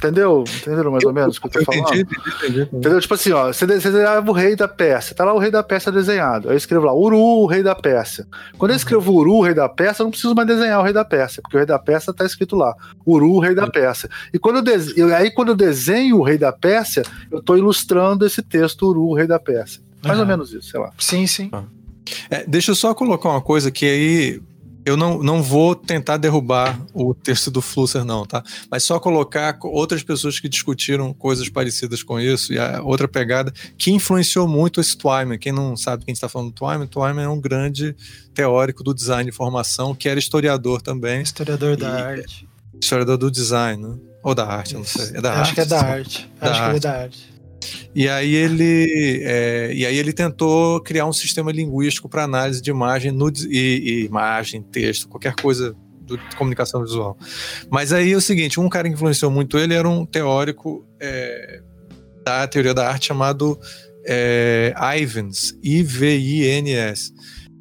Entendeu? 0.00 0.44
Entenderam 0.48 0.90
mais 0.90 1.04
ou 1.04 1.12
menos 1.12 1.36
o 1.36 1.40
que 1.42 1.46
eu 1.46 1.50
tô 1.52 1.62
falando? 1.62 1.94
Entendi, 1.94 2.02
entendi, 2.02 2.36
entendi. 2.36 2.60
Entendeu? 2.72 3.00
Tipo 3.00 3.14
assim, 3.14 3.32
ó, 3.32 3.48
você 3.48 3.66
desenhava 3.66 4.30
o 4.30 4.32
rei 4.32 4.56
da 4.56 4.66
Pérsia, 4.66 5.14
tá 5.14 5.26
lá 5.26 5.34
o 5.34 5.38
rei 5.38 5.50
da 5.50 5.62
Pérsia 5.62 5.92
desenhado. 5.92 6.48
Aí 6.48 6.54
eu 6.54 6.56
escrevo 6.56 6.86
lá, 6.86 6.94
Uru, 6.94 7.18
o 7.18 7.46
rei 7.46 7.62
da 7.62 7.74
Pérsia. 7.74 8.26
Quando 8.56 8.70
eu 8.70 8.76
escrevo 8.76 9.12
Uru, 9.12 9.34
o 9.34 9.42
rei 9.42 9.52
da 9.52 9.68
Pérsia, 9.68 10.00
eu 10.00 10.04
não 10.04 10.10
preciso 10.10 10.34
mais 10.34 10.48
desenhar 10.48 10.80
o 10.80 10.82
rei 10.82 10.94
da 10.94 11.04
Pérsia, 11.04 11.42
porque 11.42 11.54
o 11.54 11.58
rei 11.58 11.66
da 11.66 11.78
Pérsia 11.78 12.14
tá 12.14 12.24
escrito 12.24 12.56
lá, 12.56 12.74
Uru, 13.06 13.30
o 13.34 13.40
rei 13.40 13.54
da. 13.54 13.70
Pérsia. 13.70 14.08
E 14.32 14.38
quando 14.38 14.56
eu 14.56 14.62
desenho, 14.62 15.14
aí 15.14 15.30
quando 15.30 15.48
eu 15.48 15.54
desenho 15.54 16.18
o 16.18 16.22
rei 16.22 16.38
da 16.38 16.50
Pérsia, 16.50 17.02
eu 17.30 17.42
tô 17.42 17.56
ilustrando 17.56 18.24
esse 18.26 18.42
texto 18.42 18.88
Uru, 18.88 19.02
o 19.08 19.14
rei 19.14 19.26
da 19.26 19.38
Pérsia. 19.38 19.82
Mais 20.02 20.16
uhum. 20.16 20.22
ou 20.22 20.28
menos 20.28 20.52
isso, 20.52 20.70
sei 20.70 20.80
lá. 20.80 20.90
Sim, 20.98 21.26
sim. 21.26 21.50
É, 22.30 22.44
deixa 22.46 22.70
eu 22.70 22.74
só 22.74 22.94
colocar 22.94 23.28
uma 23.28 23.42
coisa 23.42 23.70
que 23.70 23.84
aí 23.84 24.40
Eu 24.84 24.96
não, 24.96 25.22
não 25.22 25.42
vou 25.42 25.74
tentar 25.74 26.16
derrubar 26.16 26.80
o 26.94 27.14
texto 27.14 27.50
do 27.50 27.60
Flusser, 27.60 28.04
não, 28.04 28.24
tá? 28.24 28.42
Mas 28.70 28.82
só 28.82 28.98
colocar 28.98 29.58
outras 29.62 30.02
pessoas 30.02 30.40
que 30.40 30.48
discutiram 30.48 31.12
coisas 31.12 31.48
parecidas 31.48 32.02
com 32.02 32.18
isso 32.18 32.52
e 32.52 32.58
a 32.58 32.82
outra 32.82 33.06
pegada 33.06 33.52
que 33.76 33.90
influenciou 33.90 34.48
muito 34.48 34.80
esse 34.80 34.96
Twyman. 34.96 35.38
Quem 35.38 35.52
não 35.52 35.76
sabe 35.76 36.04
quem 36.04 36.12
está 36.12 36.28
falando 36.28 36.48
do 36.48 36.54
Twyman, 36.54 36.86
Twyman 36.86 37.24
é 37.24 37.28
um 37.28 37.40
grande 37.40 37.94
teórico 38.34 38.82
do 38.82 38.94
design 38.94 39.30
de 39.30 39.36
formação, 39.36 39.94
que 39.94 40.08
era 40.08 40.18
historiador 40.18 40.80
também. 40.80 41.22
Historiador 41.22 41.76
da 41.76 41.90
arte. 41.90 42.48
Historiador 42.80 43.18
do 43.18 43.30
design, 43.30 43.86
né? 43.86 43.96
Ou 44.22 44.34
da 44.34 44.46
arte, 44.46 44.74
não 44.74 44.84
sei. 44.84 45.16
É 45.16 45.20
da 45.20 45.32
Acho 45.32 45.40
arte, 45.40 45.54
que 45.54 45.60
é 45.60 45.64
da 45.64 45.80
arte. 45.80 46.30
Da 46.40 46.50
Acho 46.50 46.62
arte. 46.62 46.70
que 46.70 46.76
é 46.76 46.80
da 46.80 47.00
arte. 47.00 47.39
E 47.94 48.08
aí 48.08 48.34
ele, 48.34 49.22
é, 49.24 49.72
e 49.74 49.84
aí 49.84 49.96
ele 49.96 50.12
tentou 50.12 50.80
criar 50.80 51.06
um 51.06 51.12
sistema 51.12 51.52
linguístico 51.52 52.08
para 52.08 52.24
análise 52.24 52.60
de 52.60 52.70
imagem, 52.70 53.12
no, 53.12 53.28
e, 53.28 53.50
e, 53.50 54.04
imagem, 54.04 54.62
texto, 54.62 55.08
qualquer 55.08 55.34
coisa 55.34 55.74
de 56.04 56.36
comunicação 56.36 56.82
visual. 56.82 57.16
Mas 57.70 57.92
aí 57.92 58.12
é 58.12 58.16
o 58.16 58.20
seguinte, 58.20 58.58
um 58.58 58.68
cara 58.68 58.88
que 58.88 58.94
influenciou 58.94 59.30
muito 59.30 59.58
ele 59.58 59.74
era 59.74 59.88
um 59.88 60.04
teórico 60.04 60.84
é, 61.00 61.62
da 62.24 62.46
teoria 62.46 62.74
da 62.74 62.88
arte 62.88 63.08
chamado 63.08 63.58
é, 64.04 64.74
Ivins, 64.98 65.54
I-V-I-N-S. 65.62 67.12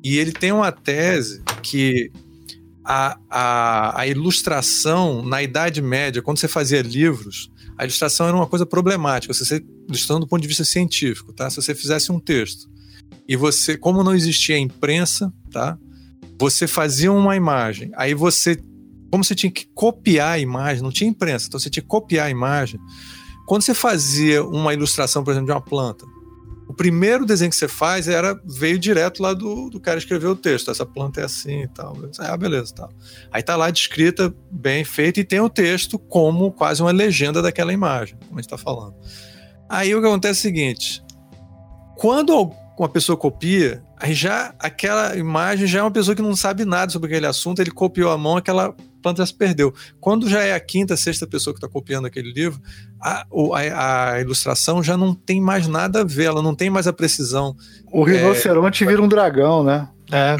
E 0.04 0.18
ele 0.18 0.32
tem 0.32 0.52
uma 0.52 0.72
tese 0.72 1.44
que 1.62 2.12
a, 2.84 3.20
a, 3.30 4.02
a 4.02 4.08
ilustração 4.08 5.22
na 5.22 5.44
Idade 5.44 5.82
Média, 5.82 6.22
quando 6.22 6.40
você 6.40 6.48
fazia 6.48 6.82
livros, 6.82 7.52
a 7.80 7.86
ilustração 7.86 8.28
era 8.28 8.36
uma 8.36 8.46
coisa 8.46 8.66
problemática, 8.66 9.34
se 9.34 9.46
você, 9.46 9.66
ilustrando 9.88 10.26
do 10.26 10.28
ponto 10.28 10.42
de 10.42 10.50
vista 10.50 10.66
científico, 10.66 11.32
tá? 11.32 11.50
Se 11.50 11.56
você 11.56 11.74
fizesse 11.74 12.12
um 12.12 12.20
texto 12.20 12.70
e 13.26 13.38
você, 13.38 13.78
como 13.78 14.04
não 14.04 14.14
existia 14.14 14.58
imprensa, 14.58 15.32
tá? 15.50 15.80
Você 16.38 16.68
fazia 16.68 17.10
uma 17.10 17.38
imagem, 17.38 17.90
aí 17.96 18.14
você, 18.14 18.62
como 19.10 19.24
você 19.24 19.34
tinha 19.34 19.50
que 19.50 19.66
copiar 19.74 20.34
a 20.34 20.40
imagem, 20.40 20.84
não 20.84 20.92
tinha 20.92 21.10
imprensa, 21.10 21.48
então 21.48 21.58
você 21.58 21.70
tinha 21.70 21.82
que 21.82 21.88
copiar 21.88 22.28
a 22.28 22.30
imagem. 22.30 22.78
Quando 23.48 23.62
você 23.62 23.74
fazia 23.74 24.44
uma 24.44 24.74
ilustração, 24.74 25.24
por 25.24 25.32
exemplo, 25.32 25.48
de 25.48 25.54
uma 25.54 25.62
planta, 25.62 26.06
o 26.70 26.74
primeiro 26.74 27.26
desenho 27.26 27.50
que 27.50 27.56
você 27.56 27.68
faz 27.68 28.08
era 28.08 28.40
veio 28.46 28.78
direto 28.78 29.24
lá 29.24 29.34
do, 29.34 29.72
do 29.72 29.80
cara 29.80 29.98
escrever 29.98 30.28
o 30.28 30.36
texto. 30.36 30.70
Essa 30.70 30.86
planta 30.86 31.20
é 31.20 31.24
assim 31.24 31.64
e 31.64 31.68
tal. 31.68 31.98
Ah, 32.20 32.38
beleza, 32.38 32.76
tal. 32.76 32.92
Aí 33.32 33.42
tá 33.42 33.56
lá 33.56 33.72
descrita, 33.72 34.32
bem 34.52 34.84
feita, 34.84 35.20
e 35.20 35.24
tem 35.24 35.40
o 35.40 35.50
texto 35.50 35.98
como 35.98 36.52
quase 36.52 36.84
uma 36.84 36.92
legenda 36.92 37.42
daquela 37.42 37.74
imagem, 37.74 38.16
como 38.20 38.34
a 38.34 38.42
gente 38.42 38.54
está 38.54 38.58
falando. 38.58 38.94
Aí 39.68 39.96
o 39.96 40.00
que 40.00 40.08
acontece 40.08 40.48
é 40.48 40.52
o 40.52 40.54
seguinte: 40.54 41.04
quando 41.98 42.52
uma 42.80 42.88
pessoa 42.88 43.18
copia, 43.18 43.84
aí 43.98 44.14
já 44.14 44.54
aquela 44.58 45.18
imagem 45.18 45.68
já 45.68 45.80
é 45.80 45.82
uma 45.82 45.92
pessoa 45.92 46.16
que 46.16 46.22
não 46.22 46.34
sabe 46.34 46.64
nada 46.64 46.90
sobre 46.90 47.08
aquele 47.08 47.28
assunto, 47.28 47.62
ele 47.62 47.72
copiou 47.72 48.10
a 48.10 48.18
mão, 48.18 48.38
aquela 48.38 48.74
planta 49.02 49.22
já 49.22 49.26
se 49.26 49.34
perdeu. 49.34 49.74
Quando 50.00 50.30
já 50.30 50.42
é 50.42 50.54
a 50.54 50.60
quinta, 50.62 50.96
sexta 50.96 51.28
pessoa 51.28 51.54
que 51.54 51.58
está 51.58 51.68
copiando 51.68 52.06
aquele 52.06 52.32
livro, 52.32 52.62
a, 53.02 53.26
a, 53.54 54.14
a, 54.14 54.22
ilustração 54.22 54.82
já 54.82 54.96
não 54.96 55.14
tem 55.14 55.42
mais 55.42 55.68
nada 55.68 56.02
a 56.02 56.04
ver, 56.06 56.26
ela 56.26 56.42
não 56.42 56.56
tem 56.56 56.70
mais 56.70 56.88
a 56.88 56.94
precisão. 56.94 57.54
O 57.92 58.04
rinoceronte 58.04 58.86
é... 58.86 58.88
vira 58.88 59.02
um 59.02 59.10
dragão, 59.10 59.62
né? 59.62 59.90
É. 60.10 60.38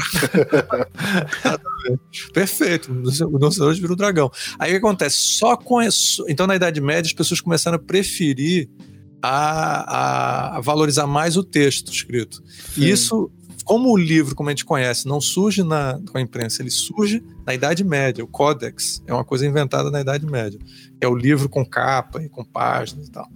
Perfeito. 2.32 2.90
O 2.90 3.36
rinoceronte 3.36 3.80
vira 3.82 3.92
um 3.92 3.96
dragão. 3.96 4.30
Aí 4.58 4.70
o 4.70 4.72
que 4.72 4.78
acontece? 4.78 5.16
Só 5.16 5.58
com 5.58 5.82
isso. 5.82 6.24
Então, 6.26 6.46
na 6.46 6.56
Idade 6.56 6.80
Média, 6.80 7.06
as 7.06 7.12
pessoas 7.12 7.40
começaram 7.42 7.76
a 7.76 7.78
preferir 7.78 8.68
a, 9.22 10.56
a 10.56 10.60
valorizar 10.60 11.06
mais 11.06 11.36
o 11.36 11.44
texto 11.44 11.92
escrito. 11.92 12.42
Sim. 12.74 12.86
Isso 12.86 13.30
como 13.70 13.92
o 13.92 13.96
livro, 13.96 14.34
como 14.34 14.48
a 14.48 14.52
gente 14.52 14.64
conhece, 14.64 15.06
não 15.06 15.20
surge 15.20 15.62
na, 15.62 16.00
com 16.10 16.18
a 16.18 16.20
imprensa, 16.20 16.60
ele 16.60 16.70
surge 16.70 17.22
na 17.46 17.54
Idade 17.54 17.84
Média. 17.84 18.24
O 18.24 18.26
Codex 18.26 19.00
é 19.06 19.14
uma 19.14 19.24
coisa 19.24 19.46
inventada 19.46 19.92
na 19.92 20.00
Idade 20.00 20.26
Média. 20.26 20.58
É 21.00 21.06
o 21.06 21.14
livro 21.14 21.48
com 21.48 21.64
capa 21.64 22.20
e 22.20 22.28
com 22.28 22.44
páginas 22.44 23.06
e 23.06 23.12
tal. 23.12 23.28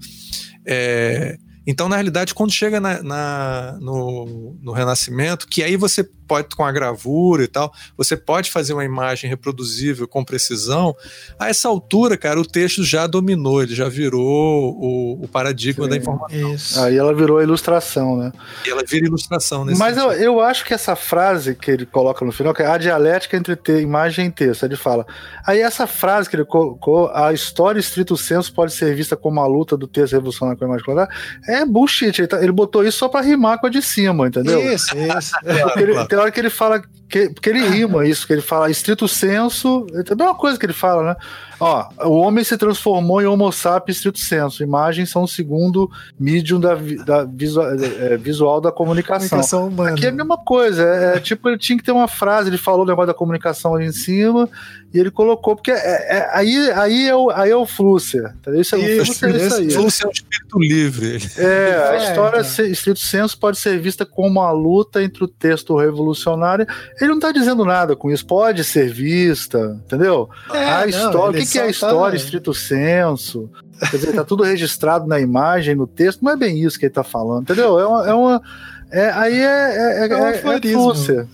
É, 0.67 1.39
então, 1.67 1.89
na 1.89 1.97
realidade, 1.97 2.35
quando 2.35 2.53
chega 2.53 2.81
na, 2.81 3.03
na, 3.03 3.79
no, 3.81 4.59
no 4.61 4.73
Renascimento, 4.73 5.47
que 5.47 5.63
aí 5.63 5.77
você 5.77 6.03
pode, 6.27 6.55
com 6.55 6.65
a 6.65 6.73
gravura 6.73 7.45
e 7.45 7.49
tal, 7.49 7.73
você 7.97 8.17
pode 8.17 8.51
fazer 8.51 8.73
uma 8.73 8.85
imagem 8.85 9.29
reproduzível 9.29 10.07
com 10.09 10.25
precisão. 10.25 10.95
A 11.39 11.49
essa 11.49 11.69
altura, 11.69 12.17
cara, 12.17 12.41
o 12.41 12.47
texto 12.47 12.83
já 12.85 13.07
dominou, 13.07 13.63
ele 13.63 13.75
já 13.75 13.89
virou 13.89 14.77
o, 14.79 15.25
o 15.25 15.29
paradigma 15.29 15.85
Sim, 15.85 15.91
da 15.91 15.97
informação. 15.97 16.55
Isso. 16.55 16.81
Aí 16.81 16.97
ela 16.97 17.15
virou 17.15 17.39
a 17.39 17.43
ilustração, 17.43 18.17
né? 18.17 18.33
E 18.67 18.71
ela 18.71 18.83
vira 18.87 19.07
ilustração 19.07 19.65
nesse 19.65 19.79
Mas 19.79 19.97
eu, 19.97 20.13
eu 20.13 20.41
acho 20.41 20.65
que 20.65 20.75
essa 20.75 20.97
frase 20.97 21.55
que 21.55 21.71
ele 21.71 21.87
coloca 21.87 22.25
no 22.25 22.33
final, 22.33 22.55
que 22.55 22.63
é 22.63 22.67
a 22.67 22.79
dialética 22.79 23.37
entre 23.37 23.57
ter 23.57 23.81
imagem 23.81 24.27
e 24.27 24.31
texto, 24.31 24.65
ele 24.65 24.77
fala. 24.77 25.07
Aí 25.47 25.61
essa 25.61 25.87
frase 25.87 26.29
que 26.29 26.37
ele 26.37 26.45
colocou, 26.45 27.11
a 27.15 27.33
história 27.33 27.79
estrito 27.79 28.17
senso 28.17 28.53
pode 28.53 28.73
ser 28.73 28.95
vista 28.95 29.17
como 29.17 29.41
a 29.41 29.47
luta 29.47 29.77
do 29.77 29.87
texto 29.87 30.15
revolucionário 30.15 30.59
com 30.59 30.65
a 30.65 30.69
imagem 30.69 30.85
clara, 30.85 31.09
é 31.47 31.65
bullshit. 31.65 32.19
Ele, 32.19 32.27
tá, 32.27 32.43
ele 32.43 32.53
botou 32.53 32.85
isso 32.85 32.99
só 32.99 33.09
pra 33.09 33.21
rimar 33.21 33.59
com 33.61 33.67
a 33.67 33.71
de 33.71 33.83
cima, 33.83 34.27
entendeu? 34.29 34.61
Isso, 34.73 34.97
isso. 34.97 35.35
ele, 35.77 35.93
tem 36.15 36.21
hora 36.21 36.31
que 36.31 36.39
ele 36.39 36.51
fala 36.51 36.81
que, 37.15 37.29
porque 37.29 37.49
ele 37.49 37.65
rima 37.69 38.05
isso, 38.09 38.27
que 38.27 38.33
ele 38.33 38.43
fala 38.43 38.69
estrito 38.69 39.07
senso, 39.07 39.87
é 39.95 40.13
a 40.13 40.17
mesma 40.17 40.35
coisa 40.35 40.59
que 40.59 40.67
ele 40.67 40.73
fala, 40.73 41.05
né? 41.05 41.17
Ó, 41.61 41.89
o 42.07 42.17
homem 42.17 42.43
se 42.43 42.59
transformou 42.59 43.23
em 43.23 43.27
Homo 43.27 43.51
sapiens 43.53 43.99
estrito 43.99 44.19
senso. 44.19 44.63
Imagens 44.63 45.09
são 45.09 45.23
o 45.23 45.29
segundo 45.29 45.89
medium 46.19 46.59
da, 46.59 46.75
da 46.75 47.25
visual, 47.25 47.69
é, 47.73 48.17
visual 48.17 48.61
da 48.61 48.73
comunicação. 48.73 49.29
comunicação 49.29 49.69
humana. 49.69 49.93
Aqui 49.93 50.07
é 50.07 50.09
a 50.09 50.13
mesma 50.13 50.37
coisa, 50.37 50.83
é, 50.83 51.17
é, 51.17 51.21
tipo, 51.21 51.49
ele 51.49 51.59
tinha 51.59 51.79
que 51.79 51.85
ter 51.85 51.93
uma 51.93 52.09
frase, 52.09 52.51
ele 52.51 52.59
falou 52.59 52.83
o 52.83 52.87
negócio 52.87 53.07
da 53.07 53.15
comunicação 53.15 53.77
ali 53.77 53.87
em 53.87 53.93
cima, 53.93 54.49
e 54.93 54.99
ele 54.99 55.11
colocou, 55.11 55.55
porque 55.55 55.71
é, 55.71 55.75
é, 56.19 56.29
aí, 56.33 56.71
aí, 56.73 57.09
é 57.09 57.15
o, 57.15 57.31
aí 57.31 57.51
é 57.51 57.57
o 57.57 57.67
Flusser, 57.67 58.35
entendeu? 58.41 58.61
Isso 58.61 58.75
é, 58.75 58.79
o 58.79 59.05
Flusser, 59.05 59.35
é 59.35 59.47
isso 59.47 59.55
aí. 59.55 59.71
Flusser 59.71 60.07
é 60.07 60.09
um 60.09 60.13
espírito 60.13 60.59
livre. 60.59 61.19
É, 61.39 61.89
a 61.91 61.97
história, 61.97 62.41
então. 62.41 62.67
estrito 62.67 63.01
senso, 63.01 63.39
pode 63.39 63.59
ser 63.59 63.79
vista 63.79 64.05
como 64.05 64.29
uma 64.29 64.51
luta 64.51 65.03
entre 65.03 65.23
o 65.23 65.29
texto 65.29 65.77
revolucionário 65.77 66.67
ele 67.05 67.11
não 67.11 67.19
está 67.19 67.33
dizendo 67.33 67.65
nada 67.65 67.95
com 67.95 68.11
isso. 68.11 68.27
Pode 68.27 68.65
ser 68.65 68.93
vista, 68.93 69.79
entendeu? 69.85 70.29
É, 70.53 70.65
a 70.65 70.87
história. 70.87 71.39
o 71.39 71.45
que, 71.45 71.51
que 71.51 71.59
é 71.59 71.63
a 71.63 71.69
história, 71.69 72.19
tá... 72.19 72.25
estrito 72.25 72.55
senso? 72.55 73.51
Quer 73.91 73.97
dizer, 73.97 74.13
tá 74.15 74.25
tudo 74.25 74.43
registrado 74.43 75.07
na 75.07 75.21
imagem, 75.21 75.75
no 75.75 75.87
texto. 75.87 76.23
Não 76.23 76.33
é 76.33 76.37
bem 76.37 76.63
isso 76.63 76.79
que 76.79 76.87
ele 76.87 76.91
está 76.91 77.05
falando, 77.05 77.43
entendeu? 77.43 77.79
É 77.79 77.87
uma. 77.87 78.09
É 78.09 78.15
uma 78.15 78.43
é, 78.91 79.11
aí 79.11 79.41
é, 79.41 79.45
é, 79.45 80.07
é, 80.07 80.07
é, 80.07 80.39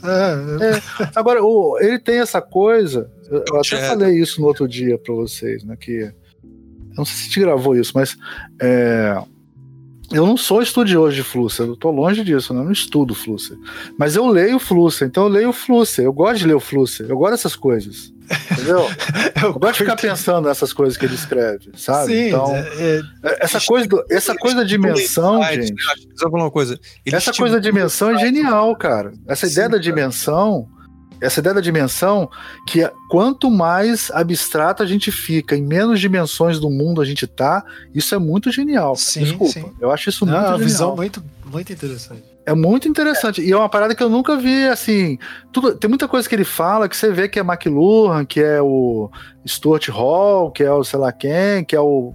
é, 0.09 0.77
é 0.77 1.11
Agora, 1.15 1.45
o, 1.45 1.79
ele 1.79 1.99
tem 1.99 2.19
essa 2.19 2.41
coisa. 2.41 3.11
Eu, 3.31 3.45
eu 3.47 3.61
até 3.61 3.87
falei 3.87 4.19
isso 4.19 4.41
no 4.41 4.47
outro 4.47 4.67
dia 4.67 4.97
para 4.97 5.15
vocês, 5.15 5.63
né? 5.63 5.77
Que. 5.79 5.93
Eu 5.93 6.97
não 6.97 7.05
sei 7.05 7.17
se 7.17 7.31
te 7.31 7.41
gravou 7.41 7.77
isso, 7.77 7.93
mas. 7.95 8.17
É, 10.13 10.19
eu 10.19 10.27
não 10.27 10.37
sou 10.37 10.63
estudioso 10.63 11.15
de 11.15 11.23
Flusser, 11.23 11.67
eu 11.67 11.77
tô 11.77 11.91
longe 11.91 12.25
disso, 12.25 12.53
né? 12.53 12.61
eu 12.61 12.65
não 12.65 12.73
estudo 12.73 13.15
Flusser. 13.15 13.57
Mas 13.99 14.17
eu 14.17 14.27
leio 14.27 14.59
Flusser, 14.59 15.09
então 15.09 15.25
eu 15.25 15.29
leio 15.29 15.53
Flusser, 15.53 16.05
eu 16.05 16.13
gosto 16.13 16.39
de 16.39 16.47
ler 16.47 16.55
o 16.55 16.61
Flusser, 16.61 17.07
eu 17.09 17.17
gosto 17.17 17.33
dessas 17.33 17.57
coisas. 17.57 18.13
Entendeu? 18.53 18.81
eu, 19.43 19.49
eu 19.49 19.53
gosto 19.55 19.73
de 19.73 19.79
ficar 19.79 19.97
pensando 19.97 20.47
nessas 20.49 20.73
coisas 20.73 20.97
que 20.97 21.05
ele 21.05 21.15
escreve, 21.15 21.71
sabe? 21.77 22.13
Sim, 22.13 22.29
então, 22.29 22.55
é, 22.55 23.03
é, 23.23 23.39
essa 23.41 23.61
coisa, 23.61 23.89
do, 23.89 24.05
essa 24.09 24.35
coisa 24.37 24.57
da 24.57 24.65
dimensão, 24.65 25.43
gente. 25.45 25.75
Uma 26.25 26.51
coisa. 26.51 26.79
essa 27.07 27.33
coisa 27.33 27.57
da 27.57 27.61
dimensão 27.61 28.11
é 28.11 28.19
genial, 28.19 28.75
cara. 28.77 29.13
Essa 29.27 29.47
ideia 29.47 29.69
da 29.69 29.79
dimensão 29.79 30.69
essa 31.21 31.41
ideia 31.41 31.55
da 31.55 31.61
dimensão, 31.61 32.31
que 32.67 32.83
é, 32.83 32.93
quanto 33.09 33.51
mais 33.51 34.11
abstrato 34.13 34.83
a 34.83 34.87
gente 34.87 35.11
fica, 35.13 35.57
em 35.57 35.63
menos 35.63 36.01
dimensões 36.01 36.59
do 36.59 36.71
mundo 36.71 37.01
a 37.01 37.05
gente 37.05 37.27
tá, 37.27 37.65
isso 37.95 38.15
é 38.15 38.19
muito 38.19 38.51
genial. 38.51 38.97
Sim, 38.97 39.25
Desculpa, 39.25 39.53
sim. 39.53 39.73
eu 39.81 39.91
acho 39.91 40.09
isso 40.09 40.25
Não, 40.25 40.33
muito 40.33 40.45
é 40.45 40.49
uma 40.49 40.53
genial. 40.59 40.69
visão 40.69 40.97
muito, 40.97 41.25
muito 41.45 41.73
interessante. 41.73 42.23
É 42.47 42.55
muito 42.55 42.89
interessante. 42.89 43.43
E 43.43 43.53
é 43.53 43.57
uma 43.57 43.69
parada 43.69 43.95
que 43.95 44.03
eu 44.03 44.09
nunca 44.09 44.37
vi, 44.37 44.67
assim. 44.67 45.19
Tudo, 45.53 45.75
tem 45.77 45.89
muita 45.89 46.09
coisa 46.09 46.29
que 46.29 46.35
ele 46.35 46.43
fala 46.45 46.89
que 46.89 46.97
você 46.97 47.13
vê 47.13 47.29
que 47.29 47.39
é 47.39 47.43
McLuhan, 47.43 48.25
que 48.25 48.41
é 48.41 48.61
o 48.63 49.11
Stuart 49.47 49.89
Hall, 49.89 50.51
que 50.51 50.63
é 50.65 50.73
o 50.73 50.83
sei 50.83 50.99
lá 50.99 51.13
quem, 51.13 51.65
que 51.65 51.77
é 51.77 51.81
o 51.81 52.13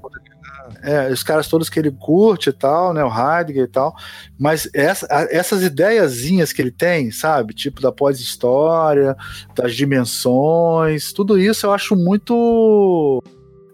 é, 0.85 1.11
os 1.11 1.23
caras 1.23 1.47
todos 1.47 1.69
que 1.69 1.79
ele 1.79 1.91
curte 1.91 2.49
e 2.49 2.53
tal, 2.53 2.93
né? 2.93 3.03
O 3.03 3.09
Heidegger 3.09 3.63
e 3.63 3.67
tal. 3.67 3.95
Mas 4.39 4.69
essa, 4.73 5.07
essas 5.31 5.63
ideiazinhas 5.63 6.53
que 6.53 6.61
ele 6.61 6.71
tem, 6.71 7.11
sabe? 7.11 7.53
Tipo 7.53 7.81
da 7.81 7.91
pós-história, 7.91 9.17
das 9.55 9.75
dimensões, 9.75 11.11
tudo 11.11 11.39
isso 11.39 11.65
eu 11.65 11.73
acho 11.73 11.95
muito. 11.95 13.23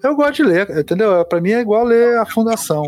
Eu 0.02 0.16
gosto 0.16 0.36
de 0.36 0.44
ler, 0.44 0.70
entendeu? 0.78 1.24
Para 1.26 1.42
mim 1.42 1.52
é 1.52 1.60
igual 1.60 1.84
ler 1.84 2.18
a 2.18 2.26
Fundação. 2.26 2.84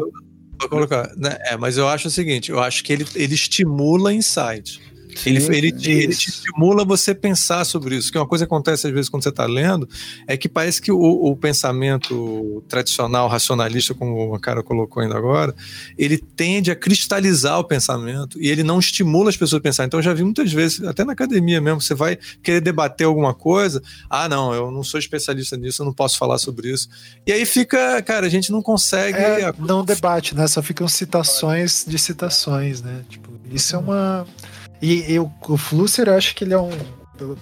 Vou 0.60 0.70
colocar. 0.70 1.12
Né? 1.18 1.38
É, 1.42 1.58
mas 1.58 1.78
eu 1.78 1.88
acho 1.88 2.08
o 2.08 2.12
seguinte: 2.12 2.50
eu 2.50 2.60
acho 2.60 2.84
que 2.84 2.94
ele, 2.94 3.06
ele 3.16 3.34
estimula 3.34 4.14
insight. 4.14 4.82
Sim, 5.16 5.32
ele, 5.32 5.58
ele, 5.58 5.72
te, 5.72 5.92
ele, 5.92 6.16
te, 6.16 6.30
estimula 6.30 6.86
você 6.86 7.14
pensar 7.14 7.66
sobre 7.66 7.96
isso. 7.96 8.12
Que 8.12 8.18
uma 8.18 8.28
coisa 8.28 8.46
que 8.46 8.54
acontece 8.54 8.88
às 8.88 8.94
vezes 8.94 9.10
quando 9.10 9.24
você 9.24 9.30
está 9.30 9.46
lendo 9.46 9.88
é 10.28 10.36
que 10.38 10.50
parece 10.50 10.82
que 10.82 10.92
o, 10.92 11.00
o, 11.00 11.36
pensamento 11.36 12.64
tradicional, 12.68 13.28
racionalista, 13.28 13.94
como 13.94 14.34
o 14.34 14.40
cara 14.40 14.64
colocou 14.64 15.02
ainda 15.04 15.18
agora, 15.18 15.54
ele 15.98 16.18
tende 16.18 16.72
a 16.72 16.76
cristalizar 16.76 17.60
o 17.60 17.64
pensamento 17.64 18.42
e 18.42 18.50
ele 18.50 18.64
não 18.64 18.80
estimula 18.80 19.30
as 19.30 19.38
pessoas 19.38 19.60
a 19.60 19.64
pensar. 19.64 19.86
Então 19.86 20.00
eu 20.00 20.04
já 20.04 20.14
vi 20.14 20.24
muitas 20.24 20.52
vezes, 20.52 20.84
até 20.84 21.04
na 21.04 21.14
academia 21.14 21.60
mesmo, 21.62 21.82
você 21.82 21.94
vai 21.94 22.18
querer 22.42 22.62
debater 22.62 23.08
alguma 23.08 23.34
coisa, 23.34 23.82
ah, 24.10 24.28
não, 24.30 24.54
eu 24.54 24.72
não 24.72 24.84
sou 24.84 25.00
especialista 25.00 25.58
nisso, 25.58 25.82
eu 25.82 25.86
não 25.86 25.94
posso 25.94 26.18
falar 26.18 26.38
sobre 26.38 26.72
isso. 26.72 26.88
E 27.26 27.32
aí 27.32 27.46
fica, 27.46 28.02
cara, 28.02 28.26
a 28.26 28.30
gente 28.30 28.52
não 28.52 28.62
consegue. 28.62 29.18
É, 29.18 29.54
não 29.60 29.84
debate, 29.84 30.36
né? 30.36 30.48
Só 30.48 30.62
ficam 30.62 30.88
citações 30.88 31.86
de 31.88 31.98
citações, 31.98 32.82
né? 32.82 33.04
Tipo, 33.10 33.30
isso 33.52 33.76
é 33.76 33.80
uma 33.80 34.26
e 34.84 35.14
eu, 35.14 35.32
o 35.48 35.56
Flusser, 35.56 36.10
eu 36.10 36.18
acho 36.18 36.36
que 36.36 36.44
ele 36.44 36.54
é 36.54 36.60
um. 36.60 36.70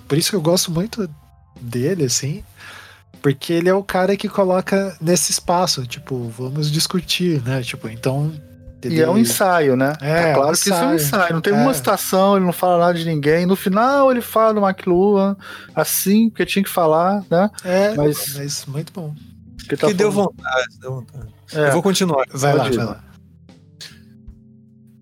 Por 0.08 0.16
isso 0.16 0.30
que 0.30 0.36
eu 0.36 0.42
gosto 0.42 0.72
muito 0.72 1.10
dele, 1.60 2.04
assim. 2.04 2.44
Porque 3.20 3.52
ele 3.52 3.68
é 3.68 3.74
o 3.74 3.84
cara 3.84 4.16
que 4.16 4.30
coloca 4.30 4.96
nesse 5.02 5.32
espaço, 5.32 5.88
tipo, 5.88 6.32
vamos 6.38 6.72
discutir, 6.72 7.42
né? 7.42 7.64
Tipo, 7.64 7.90
então. 7.90 8.32
Ele... 8.84 8.98
E 8.98 9.02
é 9.02 9.10
um 9.10 9.18
ensaio, 9.18 9.76
né? 9.76 9.94
É, 10.02 10.30
é 10.30 10.34
claro 10.36 10.50
um 10.50 10.54
que 10.54 10.60
isso 10.60 10.74
é 10.74 10.86
um 10.86 10.94
ensaio. 10.94 11.34
Não 11.34 11.42
tem 11.42 11.54
é. 11.54 11.56
uma 11.56 11.74
citação, 11.74 12.36
ele 12.36 12.46
não 12.46 12.54
fala 12.54 12.78
nada 12.78 12.94
de 12.94 13.06
ninguém. 13.06 13.48
No 13.48 13.56
final 13.56 14.12
ele 14.12 14.22
fala 14.22 14.54
do 14.54 14.64
McLuhan, 14.64 15.36
assim, 15.74 16.30
porque 16.30 16.46
tinha 16.46 16.64
que 16.64 16.70
falar, 16.70 17.24
né? 17.28 17.50
É, 17.64 17.96
mas, 17.96 18.36
mas 18.38 18.66
muito 18.68 18.94
bom. 18.94 19.16
Que, 19.68 19.76
tá 19.76 19.88
que 19.88 19.96
deu 19.96 20.12
vontade, 20.12 20.78
deu 20.80 20.94
vontade. 20.94 21.34
É. 21.54 21.70
Eu 21.70 21.72
vou 21.74 21.82
continuar. 21.82 22.26
Vai 22.32 22.54
lá, 22.54 22.70
vai 22.70 22.86
lá. 22.86 23.11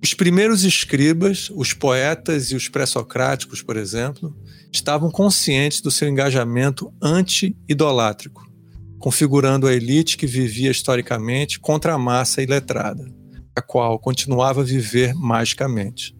Os 0.01 0.13
primeiros 0.13 0.63
escribas, 0.63 1.51
os 1.53 1.73
poetas 1.73 2.51
e 2.51 2.55
os 2.55 2.69
pré-socráticos, 2.69 3.61
por 3.61 3.75
exemplo, 3.75 4.33
estavam 4.71 5.11
conscientes 5.11 5.81
do 5.81 5.91
seu 5.91 6.07
engajamento 6.07 6.93
anti-idolátrico, 7.01 8.49
configurando 8.97 9.67
a 9.67 9.73
elite 9.73 10.17
que 10.17 10.25
vivia 10.25 10.71
historicamente 10.71 11.59
contra 11.59 11.93
a 11.93 11.97
massa 11.97 12.41
iletrada, 12.41 13.13
a 13.53 13.61
qual 13.61 13.99
continuava 13.99 14.61
a 14.61 14.63
viver 14.63 15.13
magicamente. 15.13 16.15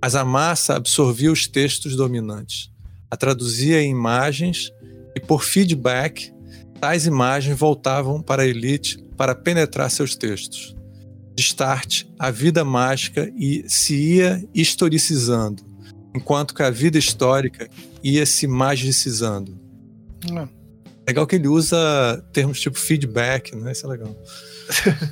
Mas 0.00 0.14
a 0.14 0.24
massa 0.24 0.76
absorvia 0.76 1.32
os 1.32 1.48
textos 1.48 1.96
dominantes, 1.96 2.70
a 3.10 3.16
traduzia 3.16 3.82
em 3.82 3.90
imagens 3.90 4.70
e, 5.16 5.18
por 5.18 5.42
feedback, 5.42 6.32
tais 6.80 7.04
imagens 7.04 7.58
voltavam 7.58 8.22
para 8.22 8.42
a 8.42 8.46
elite 8.46 8.96
para 9.16 9.34
penetrar 9.34 9.90
seus 9.90 10.14
textos 10.14 10.77
Start, 11.40 12.04
a 12.18 12.30
vida 12.30 12.64
mágica 12.64 13.32
e 13.36 13.64
se 13.68 13.94
ia 13.94 14.46
historicizando, 14.54 15.62
enquanto 16.14 16.54
que 16.54 16.62
a 16.62 16.70
vida 16.70 16.98
histórica 16.98 17.68
ia 18.02 18.24
se 18.26 18.46
magicizando. 18.46 19.58
Hum. 20.30 20.48
Legal 21.06 21.26
que 21.26 21.36
ele 21.36 21.48
usa 21.48 22.22
termos 22.32 22.60
tipo 22.60 22.78
feedback, 22.78 23.56
né? 23.56 23.72
Isso 23.72 23.86
é 23.86 23.88
legal. 23.88 24.14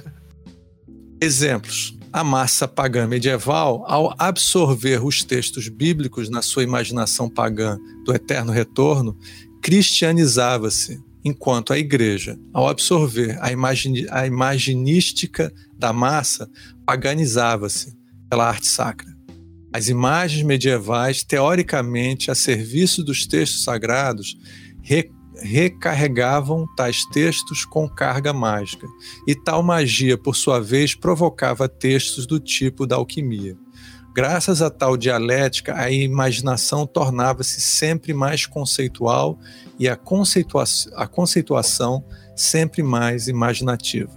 Exemplos. 1.21 1.97
A 2.13 2.23
massa 2.23 2.69
pagã 2.69 3.07
medieval, 3.07 3.85
ao 3.87 4.15
absorver 4.19 5.05
os 5.05 5.23
textos 5.23 5.69
bíblicos 5.69 6.31
na 6.31 6.41
sua 6.41 6.63
imaginação 6.63 7.29
pagã 7.29 7.79
do 8.05 8.15
eterno 8.15 8.53
retorno, 8.53 9.19
cristianizava-se, 9.63 11.03
enquanto 11.27 11.73
a 11.73 11.79
igreja, 11.79 12.39
ao 12.55 12.69
absorver 12.69 13.37
a, 13.41 13.51
imagine, 13.51 14.07
a 14.11 14.25
imaginística 14.29 15.53
da 15.77 15.93
massa, 15.93 16.49
paganizava-se 16.87 17.93
pela 18.31 18.47
arte 18.47 18.69
sacra. 18.69 19.09
As 19.73 19.89
imagens 19.89 20.45
medievais, 20.45 21.25
teoricamente 21.25 22.31
a 22.31 22.35
serviço 22.37 23.03
dos 23.03 23.27
textos 23.27 23.65
sagrados, 23.65 24.39
re, 24.81 25.11
recarregavam 25.43 26.65
tais 26.77 27.05
textos 27.07 27.65
com 27.65 27.89
carga 27.89 28.33
mágica, 28.33 28.87
e 29.27 29.35
tal 29.35 29.65
magia, 29.65 30.17
por 30.17 30.37
sua 30.37 30.61
vez, 30.61 30.95
provocava 30.95 31.69
textos 31.69 32.25
do 32.25 32.39
tipo 32.39 32.87
da 32.87 32.95
alquimia. 32.95 33.59
Graças 34.17 34.63
a 34.63 34.71
tal 34.71 34.97
dialética, 34.97 35.77
a 35.77 35.91
imaginação 35.91 36.87
tornava-se 36.87 37.61
sempre 37.61 38.15
mais 38.15 38.47
conceitual 38.47 39.39
e 39.79 39.87
a, 39.91 39.95
conceitua 39.95 40.65
a 40.95 41.07
conceituação 41.07 42.03
sempre 42.35 42.83
mais 42.83 43.29
imaginativa. 43.29 44.11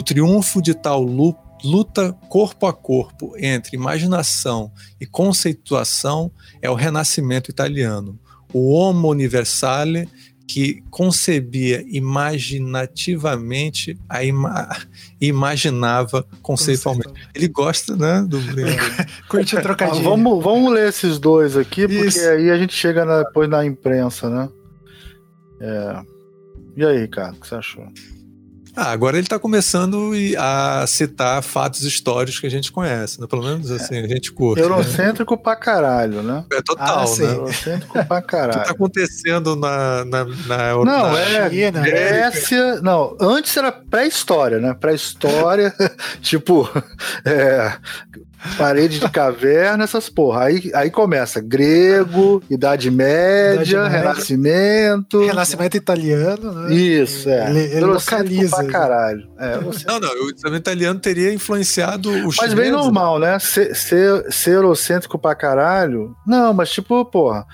O 0.00 0.02
triunfo 0.02 0.60
de 0.60 0.74
tal 0.74 1.00
luta 1.00 2.12
corpo 2.28 2.66
a 2.66 2.72
corpo 2.72 3.34
entre 3.36 3.76
imaginação 3.76 4.72
e 5.00 5.06
conceituação 5.06 6.32
é 6.60 6.68
o 6.68 6.74
renascimento 6.74 7.52
italiano, 7.52 8.18
o 8.52 8.72
Homo 8.72 9.10
Universale 9.10 10.08
que 10.50 10.82
concebia 10.90 11.84
imaginativamente 11.86 13.96
a 14.08 14.24
ima 14.24 14.68
imaginava 15.20 16.26
conceitualmente. 16.42 17.12
Ele 17.32 17.46
gosta, 17.46 17.94
né, 17.94 18.26
do 18.26 18.40
Curte 19.30 19.54
trocadilho. 19.62 20.00
Ah, 20.00 20.10
vamos, 20.10 20.42
vamos 20.42 20.72
ler 20.72 20.88
esses 20.88 21.20
dois 21.20 21.56
aqui, 21.56 21.82
porque 21.82 22.08
Isso. 22.08 22.28
aí 22.28 22.50
a 22.50 22.58
gente 22.58 22.74
chega 22.74 23.04
na, 23.04 23.22
depois 23.22 23.48
na 23.48 23.64
imprensa, 23.64 24.28
né? 24.28 24.48
É. 25.60 26.00
E 26.76 26.84
aí, 26.84 27.02
Ricardo, 27.02 27.36
o 27.36 27.40
que 27.40 27.46
você 27.46 27.54
achou? 27.54 27.86
Ah, 28.76 28.92
agora 28.92 29.16
ele 29.16 29.26
está 29.26 29.38
começando 29.38 30.12
a 30.38 30.84
citar 30.86 31.42
fatos 31.42 31.82
históricos 31.82 32.40
que 32.40 32.46
a 32.46 32.50
gente 32.50 32.70
conhece, 32.70 33.20
né? 33.20 33.26
Pelo 33.26 33.42
menos 33.42 33.70
assim, 33.70 33.98
a 33.98 34.06
gente 34.06 34.32
curte. 34.32 34.60
Né? 34.60 34.66
Eurocêntrico 34.66 35.34
né? 35.34 35.40
pra 35.42 35.56
caralho, 35.56 36.22
né? 36.22 36.44
É 36.52 36.62
total, 36.62 37.04
ah, 37.04 37.18
né? 37.18 37.32
Eurocêntrico 37.32 38.06
pra 38.06 38.22
caralho. 38.22 38.50
O 38.60 38.62
que 38.62 38.68
tá 38.68 38.72
acontecendo 38.72 39.56
na, 39.56 40.04
na, 40.04 40.24
na 40.24 40.72
Não, 40.84 40.84
na 40.84 41.20
é 41.20 41.50
China, 41.50 41.80
Grécia. 41.80 42.80
Não, 42.82 43.16
antes 43.20 43.56
era 43.56 43.70
pré-história, 43.72 44.58
né? 44.58 44.74
Pré-história, 44.74 45.74
tipo, 46.20 46.68
é, 47.24 47.72
Parede 48.56 48.98
de 48.98 49.08
caverna, 49.10 49.84
essas 49.84 50.08
porra. 50.08 50.44
Aí, 50.44 50.70
aí 50.74 50.90
começa 50.90 51.40
grego, 51.40 52.42
Idade 52.48 52.90
Média, 52.90 53.54
Idade 53.54 53.74
Média 53.76 53.88
Renascimento. 53.88 55.24
Renascimento 55.24 55.76
italiano, 55.76 56.52
né? 56.52 56.74
Isso, 56.74 57.28
é. 57.28 57.50
Ele, 57.50 57.60
ele 57.60 57.80
localiza. 57.80 58.56
Pra 58.56 58.66
caralho. 58.66 59.28
É, 59.38 59.58
você... 59.58 59.84
Não, 59.86 60.00
não, 60.00 60.08
o 60.08 60.26
Renascimento 60.26 60.56
italiano 60.56 61.00
teria 61.00 61.32
influenciado 61.32 62.10
o 62.10 62.30
Mas 62.36 62.54
bem 62.54 62.70
normal, 62.70 63.18
né? 63.18 63.38
Ser, 63.38 63.74
ser, 63.74 64.32
ser 64.32 64.52
eurocêntrico 64.52 65.18
pra 65.18 65.34
caralho. 65.34 66.14
Não, 66.26 66.54
mas 66.54 66.70
tipo, 66.70 67.04
porra. 67.04 67.46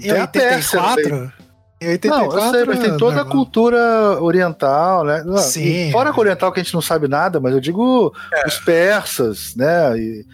Em 0.00 0.12
84? 0.12 1.32
Em 1.80 1.90
84, 1.90 2.36
não, 2.36 2.44
eu 2.44 2.50
sei, 2.52 2.64
mas 2.64 2.78
tem 2.80 2.96
toda 2.96 3.22
a 3.22 3.24
cultura 3.24 4.20
oriental, 4.20 5.04
né? 5.04 5.24
Sim. 5.38 5.92
Fora 5.92 6.10
a 6.10 6.18
oriental 6.18 6.50
que 6.50 6.58
a 6.58 6.62
gente 6.62 6.74
não 6.74 6.82
sabe 6.82 7.06
nada, 7.06 7.38
mas 7.38 7.52
eu 7.52 7.60
digo 7.60 8.12
é. 8.34 8.46
os 8.46 8.58
persas, 8.58 9.54
né? 9.54 9.96
E 9.96 10.26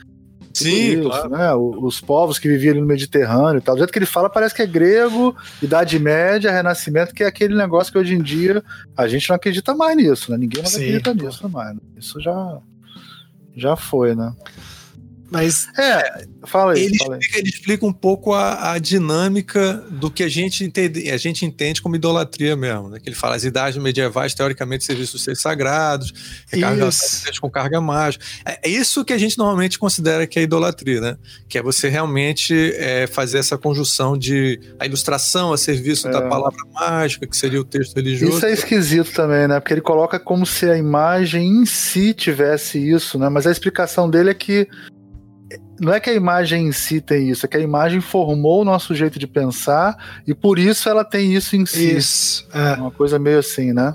Sim, 0.55 1.01
isso, 1.01 1.09
claro. 1.09 1.29
né? 1.29 1.53
Os 1.55 2.01
povos 2.01 2.39
que 2.39 2.49
viviam 2.49 2.73
ali 2.73 2.81
no 2.81 2.87
Mediterrâneo 2.87 3.59
e 3.59 3.61
tal. 3.61 3.75
Do 3.75 3.79
jeito 3.79 3.93
que 3.93 3.99
ele 3.99 4.07
fala, 4.07 4.31
parece 4.31 4.55
que 4.55 4.63
é 4.63 4.67
grego, 4.67 5.37
Idade 5.61 5.99
Média, 5.99 6.53
Renascimento, 6.53 7.13
que 7.13 7.25
é 7.25 7.27
aquele 7.27 7.57
negócio 7.57 7.93
que 7.93 7.99
hoje 7.99 8.15
em 8.15 8.23
dia 8.23 8.63
a 8.97 9.09
gente 9.09 9.29
não 9.29 9.35
acredita 9.35 9.75
mais 9.75 9.97
nisso, 9.97 10.31
né? 10.31 10.39
Ninguém 10.39 10.63
mais 10.63 10.73
Sim, 10.73 10.85
acredita 10.97 11.13
nisso 11.13 11.49
mais. 11.49 11.75
Né? 11.75 11.81
Isso 11.99 12.21
já, 12.21 12.59
já 13.57 13.75
foi, 13.75 14.15
né? 14.15 14.33
Mas 15.35 15.67
é, 15.77 16.27
fala 16.45 16.75
aí, 16.75 16.85
ele, 16.85 16.97
fala 16.97 17.15
aí. 17.15 17.21
Explica, 17.21 17.39
ele 17.41 17.49
explica 17.49 17.87
um 17.87 17.93
pouco 17.93 18.33
a, 18.33 18.73
a, 18.73 18.79
dinâmica 18.79 19.85
do 19.91 20.09
que 20.09 20.23
a 20.23 20.29
gente, 20.29 20.63
entende, 20.63 21.11
a 21.11 21.17
gente 21.17 21.45
entende 21.45 21.83
como 21.83 21.97
idolatria 21.97 22.55
mesmo. 22.55 22.89
Né? 22.89 23.01
Que 23.01 23.09
ele 23.09 23.17
fala 23.17 23.35
as 23.35 23.43
idades 23.43 23.77
medievais, 23.77 24.33
teoricamente, 24.33 24.85
serviços 24.85 25.25
seres 25.25 25.41
sagrados, 25.41 26.13
com 27.41 27.51
carga 27.51 27.81
mágica. 27.81 28.25
É, 28.47 28.61
é 28.63 28.69
isso 28.69 29.05
que 29.05 29.13
a 29.13 29.19
gente 29.19 29.37
normalmente 29.37 29.77
considera 29.77 30.25
que 30.25 30.39
é 30.39 30.43
idolatria, 30.43 31.01
né? 31.01 31.17
Que 31.49 31.59
é 31.59 31.63
você 31.63 31.89
realmente 31.89 32.55
é, 32.77 33.09
fazer 33.09 33.39
essa 33.39 33.59
conjunção 33.59 34.17
de 34.17 34.61
a 34.79 34.87
ilustração 34.87 35.53
a 35.53 35.59
serviço 35.59 36.07
é. 36.07 36.13
da 36.13 36.23
palavra 36.23 36.61
mágica, 36.73 37.27
que 37.27 37.37
seria 37.37 37.61
o 37.61 37.65
texto 37.65 37.97
religioso. 37.97 38.37
Isso 38.37 38.47
é 38.47 38.53
esquisito 38.53 39.13
também, 39.13 39.49
né? 39.49 39.59
Porque 39.59 39.75
ele 39.75 39.81
coloca 39.81 40.21
como 40.21 40.47
se 40.47 40.71
a 40.71 40.77
imagem 40.77 41.45
em 41.49 41.67
si 41.67 42.15
tivesse 42.15 42.79
isso, 42.79 43.19
né? 43.19 43.29
Mas 43.29 43.49
a 43.49 43.51
explicação 43.51 44.09
dele 44.09 44.31
é 44.31 44.35
que 44.35 44.69
não 45.81 45.93
é 45.93 46.01
que 46.01 46.11
a 46.11 46.15
imagem 46.15 46.69
em 46.69 46.73
si 46.73 47.01
tem 47.01 47.31
isso, 47.31 47.47
é 47.47 47.49
que 47.49 47.57
a 47.57 47.61
imagem 47.61 48.01
formou 48.01 48.63
o 48.63 48.65
nosso 48.65 48.95
jeito 48.95 49.19
de 49.19 49.27
pensar 49.27 49.97
e 50.27 50.35
por 50.35 50.59
isso 50.59 50.89
ela 50.89 51.05
tem 51.05 51.35
isso 51.35 51.57
em 51.57 51.67
si. 51.67 51.97
Isso. 51.97 52.49
É. 52.53 52.75
Uma 52.75 52.91
coisa 52.91 53.19
meio 53.19 53.39
assim, 53.39 53.73
né? 53.73 53.95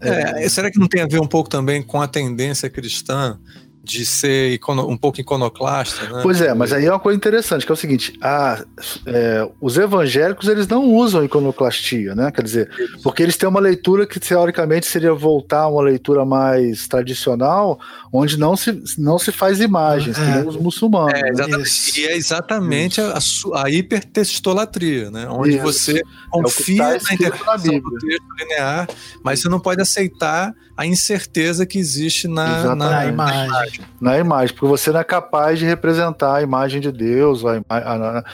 É, 0.00 0.48
será 0.48 0.70
que 0.70 0.78
não 0.78 0.88
tem 0.88 1.02
a 1.02 1.06
ver 1.06 1.20
um 1.20 1.26
pouco 1.26 1.48
também 1.48 1.82
com 1.82 2.00
a 2.00 2.08
tendência 2.08 2.70
cristã 2.70 3.38
de 3.82 4.04
ser 4.04 4.52
icono, 4.52 4.88
um 4.88 4.96
pouco 4.96 5.20
iconoclasta, 5.20 6.06
né? 6.08 6.20
Pois 6.22 6.40
é, 6.40 6.52
mas 6.52 6.72
aí 6.72 6.84
é 6.84 6.90
uma 6.90 7.00
coisa 7.00 7.16
interessante, 7.16 7.64
que 7.64 7.72
é 7.72 7.74
o 7.74 7.76
seguinte, 7.76 8.12
a, 8.20 8.62
é, 9.06 9.48
os 9.60 9.78
evangélicos 9.78 10.48
eles 10.48 10.68
não 10.68 10.84
usam 10.84 11.24
iconoclastia, 11.24 12.14
né? 12.14 12.30
Quer 12.30 12.42
dizer, 12.42 12.70
porque 13.02 13.22
eles 13.22 13.36
têm 13.36 13.48
uma 13.48 13.60
leitura 13.60 14.06
que 14.06 14.20
teoricamente 14.20 14.86
seria 14.86 15.14
voltar 15.14 15.62
a 15.62 15.68
uma 15.68 15.82
leitura 15.82 16.24
mais 16.26 16.86
tradicional, 16.86 17.80
onde 18.12 18.38
não 18.38 18.54
se, 18.54 18.82
não 18.98 19.18
se 19.18 19.32
faz 19.32 19.60
imagens, 19.60 20.18
é. 20.18 20.20
que 20.20 20.30
nem 20.30 20.48
os 20.48 20.56
muçulmanos. 20.56 21.14
É, 21.14 21.22
né? 21.22 21.30
exatamente. 21.30 22.00
E 22.00 22.06
é 22.06 22.16
exatamente 22.16 23.00
a, 23.00 23.18
a 23.54 23.70
hipertextolatria, 23.70 25.10
né? 25.10 25.26
Onde 25.30 25.54
Isso. 25.54 25.62
você 25.62 25.98
é 25.98 26.02
confia 26.30 26.82
é 26.82 26.98
tá 26.98 27.04
na 27.08 27.14
interpretação 27.14 27.80
do 27.80 27.90
texto 27.98 28.26
linear, 28.38 28.88
mas 29.24 29.40
você 29.40 29.48
não 29.48 29.58
pode 29.58 29.80
aceitar 29.80 30.54
a 30.80 30.86
incerteza 30.86 31.66
que 31.66 31.78
existe 31.78 32.26
na, 32.26 32.74
na, 32.74 32.74
na, 32.74 33.06
imagem. 33.06 33.69
Na 34.00 34.18
imagem, 34.18 34.54
porque 34.54 34.66
você 34.66 34.90
não 34.90 35.00
é 35.00 35.04
capaz 35.04 35.58
de 35.58 35.64
representar 35.64 36.36
a 36.36 36.42
imagem 36.42 36.80
de 36.80 36.90
Deus, 36.90 37.44
a, 37.44 37.62
a, 37.68 38.18
a, 38.18 38.24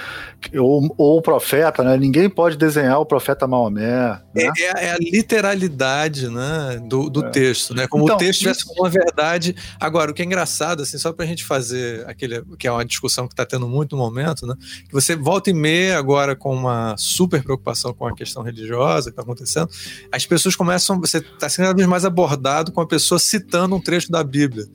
ou, 0.55 0.95
ou, 0.97 1.19
o 1.19 1.23
profeta, 1.23 1.83
né? 1.83 1.97
Ninguém 1.97 2.29
pode 2.29 2.57
desenhar 2.57 3.01
o 3.01 3.07
profeta 3.07 3.47
Maomé. 3.47 4.21
Né? 4.35 4.51
É, 4.59 4.63
é, 4.63 4.85
é, 4.87 4.93
a 4.93 4.99
literalidade 4.99 6.29
né, 6.29 6.81
do, 6.89 7.11
do 7.11 7.25
é. 7.25 7.31
texto, 7.31 7.75
né? 7.75 7.87
Como 7.87 8.05
então, 8.05 8.17
o 8.17 8.19
texto 8.19 8.41
tivesse 8.41 8.65
uma 8.79 8.89
verdade. 8.89 9.57
Agora, 9.81 10.11
o 10.11 10.15
que 10.15 10.23
é 10.23 10.25
engraçado, 10.25 10.83
assim, 10.83 10.99
só 10.99 11.13
para 11.13 11.25
a 11.25 11.29
gente 11.29 11.45
fazer 11.45 12.09
aquele, 12.09 12.43
que 12.59 12.69
é 12.69 12.73
uma 12.73 12.85
discussão 12.85 13.27
que 13.27 13.33
está 13.33 13.45
tendo 13.45 13.69
muito 13.69 13.97
no 13.97 14.03
momento, 14.03 14.47
né? 14.47 14.55
Que 14.87 14.93
você 14.93 15.17
volta 15.17 15.51
e 15.51 15.55
meia 15.55 15.99
agora 15.99 16.37
com 16.37 16.55
uma 16.55 16.95
super 16.97 17.43
preocupação 17.43 17.93
com 17.93 18.07
a 18.07 18.15
questão 18.15 18.43
religiosa 18.43 19.11
que 19.11 19.13
está 19.13 19.23
acontecendo, 19.23 19.69
as 20.13 20.27
pessoas 20.27 20.55
começam, 20.55 21.01
você 21.01 21.19
está 21.19 21.49
sendo 21.49 21.67
cada 21.67 21.77
vez 21.77 21.89
mais 21.89 22.05
abordado 22.05 22.73
com 22.73 22.81
a 22.81 22.87
pessoa 22.87 23.19
citando 23.19 23.75
um 23.75 23.81
trecho 23.81 24.11
da 24.11 24.23
Bíblia. 24.23 24.67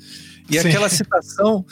E 0.51 0.59
Sim. 0.59 0.67
aquela 0.67 0.89
citação 0.89 1.65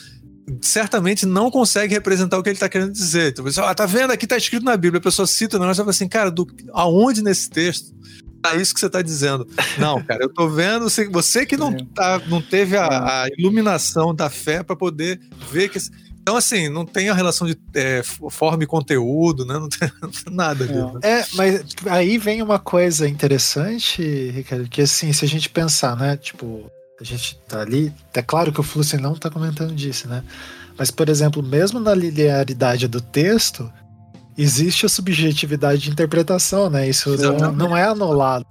certamente 0.61 1.25
não 1.25 1.51
consegue 1.51 1.93
representar 1.93 2.37
o 2.37 2.43
que 2.43 2.49
ele 2.49 2.55
está 2.55 2.69
querendo 2.69 2.91
dizer. 2.91 3.31
Então, 3.31 3.43
você, 3.43 3.59
ah, 3.59 3.75
tá 3.75 3.85
vendo? 3.85 4.11
Aqui 4.11 4.25
está 4.25 4.37
escrito 4.37 4.63
na 4.63 4.75
Bíblia. 4.75 4.99
A 4.99 5.03
pessoa 5.03 5.27
cita 5.27 5.57
o 5.57 5.59
negócio 5.59 5.81
e 5.81 5.83
fala 5.83 5.91
assim, 5.91 6.07
cara, 6.07 6.31
do, 6.31 6.47
aonde 6.73 7.21
nesse 7.21 7.49
texto 7.49 7.93
tá 8.41 8.55
isso 8.55 8.73
que 8.73 8.79
você 8.79 8.87
está 8.87 9.01
dizendo? 9.01 9.47
Não, 9.77 10.01
cara, 10.01 10.23
eu 10.23 10.29
tô 10.29 10.49
vendo 10.49 10.89
você, 10.89 11.07
você 11.07 11.45
que 11.45 11.57
não, 11.57 11.75
tá, 11.75 12.21
não 12.27 12.41
teve 12.41 12.77
a, 12.77 13.23
a 13.23 13.27
iluminação 13.37 14.15
da 14.15 14.29
fé 14.29 14.63
para 14.63 14.77
poder 14.77 15.19
ver 15.51 15.69
que 15.69 15.77
então, 16.21 16.37
assim, 16.37 16.69
não 16.69 16.85
tem 16.85 17.09
a 17.09 17.13
relação 17.15 17.47
de 17.47 17.57
é, 17.73 18.03
forma 18.03 18.63
e 18.63 18.67
conteúdo, 18.67 19.45
né? 19.45 19.55
Não 19.55 19.67
tem 19.67 19.89
nada 20.29 20.63
ali. 20.63 20.75
Né? 20.75 20.99
É, 21.01 21.25
mas 21.33 21.65
aí 21.87 22.19
vem 22.19 22.43
uma 22.43 22.59
coisa 22.59 23.09
interessante, 23.09 24.29
Ricardo, 24.29 24.69
que 24.69 24.83
assim, 24.83 25.11
se 25.11 25.25
a 25.25 25.27
gente 25.27 25.49
pensar, 25.49 25.97
né? 25.97 26.17
Tipo, 26.17 26.69
a 26.99 27.03
gente 27.03 27.39
tá 27.47 27.61
ali. 27.61 27.93
É 28.13 28.21
claro 28.21 28.51
que 28.51 28.59
o 28.59 28.63
Fluxo 28.63 28.99
não 28.99 29.15
tá 29.15 29.29
comentando 29.29 29.73
disso, 29.73 30.07
né? 30.07 30.23
Mas, 30.77 30.91
por 30.91 31.09
exemplo, 31.09 31.41
mesmo 31.41 31.79
na 31.79 31.93
linearidade 31.93 32.87
do 32.87 33.01
texto, 33.01 33.71
existe 34.37 34.85
a 34.85 34.89
subjetividade 34.89 35.81
de 35.81 35.91
interpretação, 35.91 36.69
né? 36.69 36.87
Isso 36.87 37.15
não, 37.17 37.51
não 37.51 37.77
é 37.77 37.83
anulado. 37.83 38.45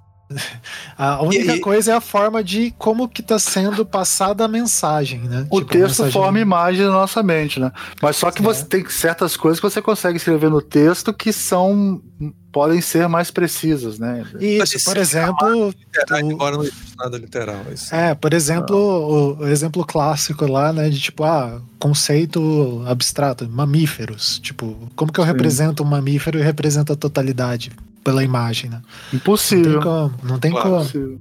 A 0.95 1.23
única 1.23 1.55
e, 1.55 1.59
coisa 1.59 1.91
é 1.91 1.95
a 1.95 2.01
forma 2.01 2.43
de 2.43 2.71
como 2.77 3.07
que 3.07 3.21
está 3.21 3.39
sendo 3.39 3.83
passada 3.83 4.45
a 4.45 4.47
mensagem, 4.47 5.21
né? 5.21 5.47
O 5.49 5.59
tipo, 5.59 5.71
texto 5.71 6.03
mensagem... 6.03 6.11
forma 6.11 6.39
imagem 6.39 6.85
na 6.85 6.91
nossa 6.91 7.23
mente, 7.23 7.59
né? 7.59 7.71
Mas 8.01 8.17
só 8.17 8.29
que 8.29 8.41
é. 8.41 8.45
você 8.45 8.63
tem 8.63 8.87
certas 8.89 9.35
coisas 9.35 9.59
que 9.59 9.67
você 9.67 9.81
consegue 9.81 10.17
escrever 10.17 10.49
no 10.51 10.61
texto 10.61 11.11
que 11.11 11.33
são 11.33 12.01
podem 12.51 12.81
ser 12.81 13.07
mais 13.07 13.31
precisas, 13.31 13.99
né? 13.99 14.25
Isso, 14.39 14.77
por 14.83 14.97
exemplo, 14.97 15.69
literal, 15.69 16.23
o... 16.23 16.31
embora 16.31 16.57
não 16.57 16.63
existe 16.63 16.97
nada 16.97 17.17
literal. 17.17 17.61
Isso. 17.73 17.93
É, 17.93 18.15
por 18.15 18.33
exemplo, 18.33 18.75
o, 18.75 19.37
o, 19.39 19.47
exemplo 19.47 19.85
clássico 19.85 20.45
lá, 20.45 20.73
né, 20.73 20.89
de 20.89 20.99
tipo, 20.99 21.23
ah, 21.23 21.61
conceito 21.77 22.83
abstrato, 22.87 23.47
mamíferos, 23.49 24.39
tipo, 24.39 24.89
como 24.95 25.11
que 25.11 25.19
eu 25.19 25.25
Sim. 25.25 25.31
represento 25.31 25.83
um 25.83 25.85
mamífero 25.85 26.39
e 26.39 26.41
represento 26.41 26.93
a 26.93 26.95
totalidade? 26.95 27.71
pela 28.03 28.23
imagem, 28.23 28.69
né? 28.69 28.81
Impossível. 29.13 29.73
Não 29.73 29.79
tem 29.79 29.81
como. 29.81 30.13
Não 30.23 30.39
tem 30.39 30.51
claro, 30.51 30.85
como. 30.91 31.19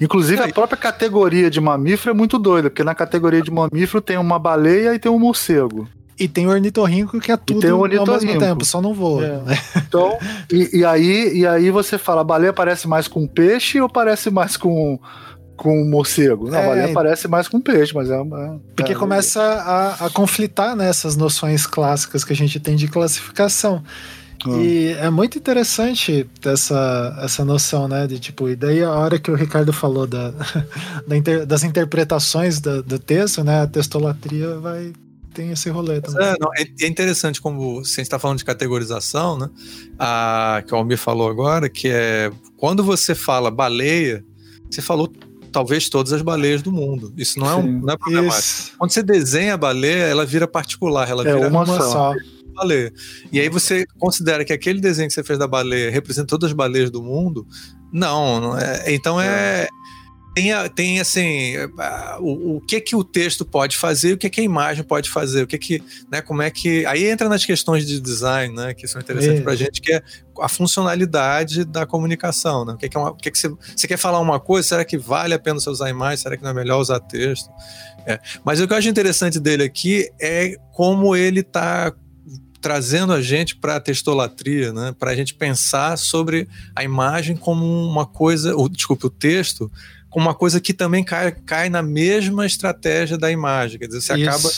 Inclusive, 0.00 0.42
a 0.42 0.48
própria 0.48 0.76
categoria 0.76 1.50
de 1.50 1.60
mamífero 1.60 2.10
é 2.10 2.14
muito 2.14 2.38
doida, 2.38 2.68
porque 2.68 2.84
na 2.84 2.94
categoria 2.94 3.40
de 3.40 3.50
mamífero 3.50 4.00
tem 4.00 4.18
uma 4.18 4.38
baleia 4.38 4.94
e 4.94 4.98
tem 4.98 5.10
um 5.10 5.18
morcego. 5.18 5.88
E 6.20 6.28
tem 6.28 6.46
o 6.46 6.50
ornitorrinco 6.50 7.18
que 7.18 7.32
é 7.32 7.36
tudo 7.38 7.66
ao 7.66 8.06
mesmo 8.06 8.38
tempo, 8.38 8.62
só 8.62 8.82
não 8.82 8.92
voa. 8.92 9.24
É. 9.24 9.36
Né? 9.38 9.58
Então, 9.76 10.18
e, 10.52 10.80
e, 10.80 10.84
aí, 10.84 11.38
e 11.38 11.46
aí 11.46 11.70
você 11.70 11.96
fala, 11.96 12.20
a 12.20 12.24
baleia 12.24 12.52
parece 12.52 12.86
mais 12.86 13.08
com 13.08 13.26
peixe 13.26 13.80
ou 13.80 13.88
parece 13.88 14.30
mais 14.30 14.56
com 14.56 15.00
com 15.56 15.84
morcego. 15.84 16.50
Não, 16.50 16.58
é, 16.58 16.64
a 16.64 16.68
baleia 16.68 16.92
parece 16.92 17.28
mais 17.28 17.48
com 17.48 17.60
peixe, 17.60 17.94
mas 17.94 18.10
é. 18.10 18.14
é 18.14 18.52
porque 18.76 18.92
é, 18.92 18.94
começa 18.94 19.42
a, 19.42 20.06
a 20.06 20.10
conflitar 20.10 20.76
nessas 20.76 21.16
né, 21.16 21.22
noções 21.22 21.66
clássicas 21.66 22.22
que 22.22 22.32
a 22.32 22.36
gente 22.36 22.60
tem 22.60 22.76
de 22.76 22.86
classificação. 22.86 23.82
E 24.48 24.96
é 24.98 25.10
muito 25.10 25.36
interessante 25.36 26.26
essa, 26.46 27.18
essa 27.22 27.44
noção, 27.44 27.86
né? 27.86 28.06
De 28.06 28.18
tipo, 28.18 28.48
e 28.48 28.56
daí 28.56 28.82
a 28.82 28.90
hora 28.90 29.18
que 29.18 29.30
o 29.30 29.34
Ricardo 29.34 29.70
falou 29.70 30.06
da, 30.06 30.32
da 31.06 31.16
inter, 31.16 31.44
das 31.44 31.62
interpretações 31.62 32.58
do, 32.58 32.82
do 32.82 32.98
texto, 32.98 33.44
né? 33.44 33.62
A 33.62 33.66
textolatria 33.66 34.58
vai 34.58 34.94
tem 35.32 35.50
esse 35.50 35.70
rolê 35.70 36.00
também. 36.00 36.26
É, 36.26 36.34
não, 36.40 36.50
é, 36.56 36.64
é, 36.80 36.86
interessante 36.86 37.40
como 37.40 37.82
você 37.84 38.00
está 38.00 38.18
falando 38.18 38.38
de 38.38 38.44
categorização, 38.44 39.38
né? 39.38 39.48
A, 39.98 40.62
que 40.66 40.74
o 40.74 40.76
Almir 40.76 40.98
falou 40.98 41.28
agora, 41.28 41.68
que 41.68 41.88
é 41.88 42.30
quando 42.56 42.82
você 42.82 43.14
fala 43.14 43.50
baleia, 43.50 44.24
você 44.70 44.82
falou 44.82 45.12
talvez 45.50 45.88
todas 45.88 46.12
as 46.12 46.22
baleias 46.22 46.62
do 46.62 46.72
mundo. 46.72 47.12
Isso 47.16 47.38
não 47.38 47.50
é, 47.50 47.54
um, 47.54 47.80
não 47.80 47.94
é 47.94 47.96
problemático. 47.96 48.38
Isso. 48.38 48.72
Quando 48.78 48.90
você 48.90 49.02
desenha 49.02 49.54
a 49.54 49.56
baleia, 49.56 50.04
ela 50.04 50.24
vira 50.24 50.46
particular, 50.46 51.08
ela 51.08 51.22
é 51.22 51.34
vira 51.34 51.48
uma, 51.48 51.64
uma 51.64 51.76
só. 51.76 51.90
só 51.90 52.14
baleia. 52.54 52.92
E 53.32 53.40
aí 53.40 53.48
você 53.48 53.86
considera 53.98 54.44
que 54.44 54.52
aquele 54.52 54.80
desenho 54.80 55.08
que 55.08 55.14
você 55.14 55.24
fez 55.24 55.38
da 55.38 55.46
baleia 55.46 55.90
representa 55.90 56.26
todas 56.26 56.50
as 56.50 56.56
baleias 56.56 56.90
do 56.90 57.02
mundo? 57.02 57.46
Não, 57.92 58.40
não 58.40 58.58
é. 58.58 58.92
Então 58.92 59.20
é. 59.20 59.68
Tem, 60.40 60.70
tem 60.70 61.00
assim, 61.00 61.54
o, 62.18 62.56
o 62.56 62.60
que 62.62 62.80
que 62.80 62.96
o 62.96 63.04
texto 63.04 63.44
pode 63.44 63.76
fazer, 63.76 64.14
o 64.14 64.16
que 64.16 64.30
que 64.30 64.40
a 64.40 64.44
imagem 64.44 64.82
pode 64.82 65.10
fazer, 65.10 65.42
o 65.42 65.46
que 65.46 65.58
que, 65.58 65.82
né, 66.10 66.22
como 66.22 66.40
é 66.40 66.50
que, 66.50 66.86
aí 66.86 67.06
entra 67.06 67.28
nas 67.28 67.44
questões 67.44 67.86
de 67.86 68.00
design, 68.00 68.54
né, 68.54 68.72
que 68.72 68.88
são 68.88 69.00
interessantes 69.02 69.40
é. 69.40 69.42
pra 69.42 69.54
gente, 69.54 69.82
que 69.82 69.92
é 69.92 70.02
a 70.40 70.48
funcionalidade 70.48 71.66
da 71.66 71.84
comunicação, 71.84 72.64
né, 72.64 72.72
o 72.72 72.78
que 72.78 72.88
que, 72.88 72.96
é 72.96 73.00
uma, 73.00 73.10
o 73.10 73.16
que, 73.16 73.30
que 73.30 73.38
você, 73.38 73.48
você 73.76 73.86
quer 73.86 73.98
falar 73.98 74.18
uma 74.18 74.40
coisa, 74.40 74.66
será 74.66 74.84
que 74.84 74.96
vale 74.96 75.34
a 75.34 75.38
pena 75.38 75.60
você 75.60 75.68
usar 75.68 75.90
imagem, 75.90 76.16
será 76.16 76.38
que 76.38 76.42
não 76.42 76.50
é 76.50 76.54
melhor 76.54 76.80
usar 76.80 77.00
texto? 77.00 77.50
É. 78.06 78.18
Mas 78.42 78.60
o 78.60 78.66
que 78.66 78.72
eu 78.72 78.78
acho 78.78 78.88
interessante 78.88 79.38
dele 79.38 79.62
aqui 79.62 80.10
é 80.18 80.56
como 80.72 81.14
ele 81.14 81.40
está 81.40 81.92
trazendo 82.62 83.12
a 83.12 83.20
gente 83.20 83.56
para 83.56 83.76
a 83.76 83.80
textolatria, 83.80 84.72
né? 84.72 84.94
para 84.98 85.10
a 85.10 85.14
gente 85.14 85.34
pensar 85.34 85.96
sobre 85.98 86.48
a 86.74 86.84
imagem 86.84 87.36
como 87.36 87.64
uma 87.64 88.06
coisa, 88.06 88.54
ou, 88.54 88.68
desculpe, 88.68 89.06
o 89.06 89.10
texto, 89.10 89.70
uma 90.18 90.34
coisa 90.34 90.60
que 90.60 90.74
também 90.74 91.04
cai, 91.04 91.32
cai 91.32 91.68
na 91.68 91.82
mesma 91.82 92.44
estratégia 92.46 93.16
da 93.16 93.30
imagem. 93.30 93.78
Quer 93.78 93.86
dizer, 93.86 94.00
você 94.00 94.14
Isso. 94.14 94.28
acaba 94.28 94.50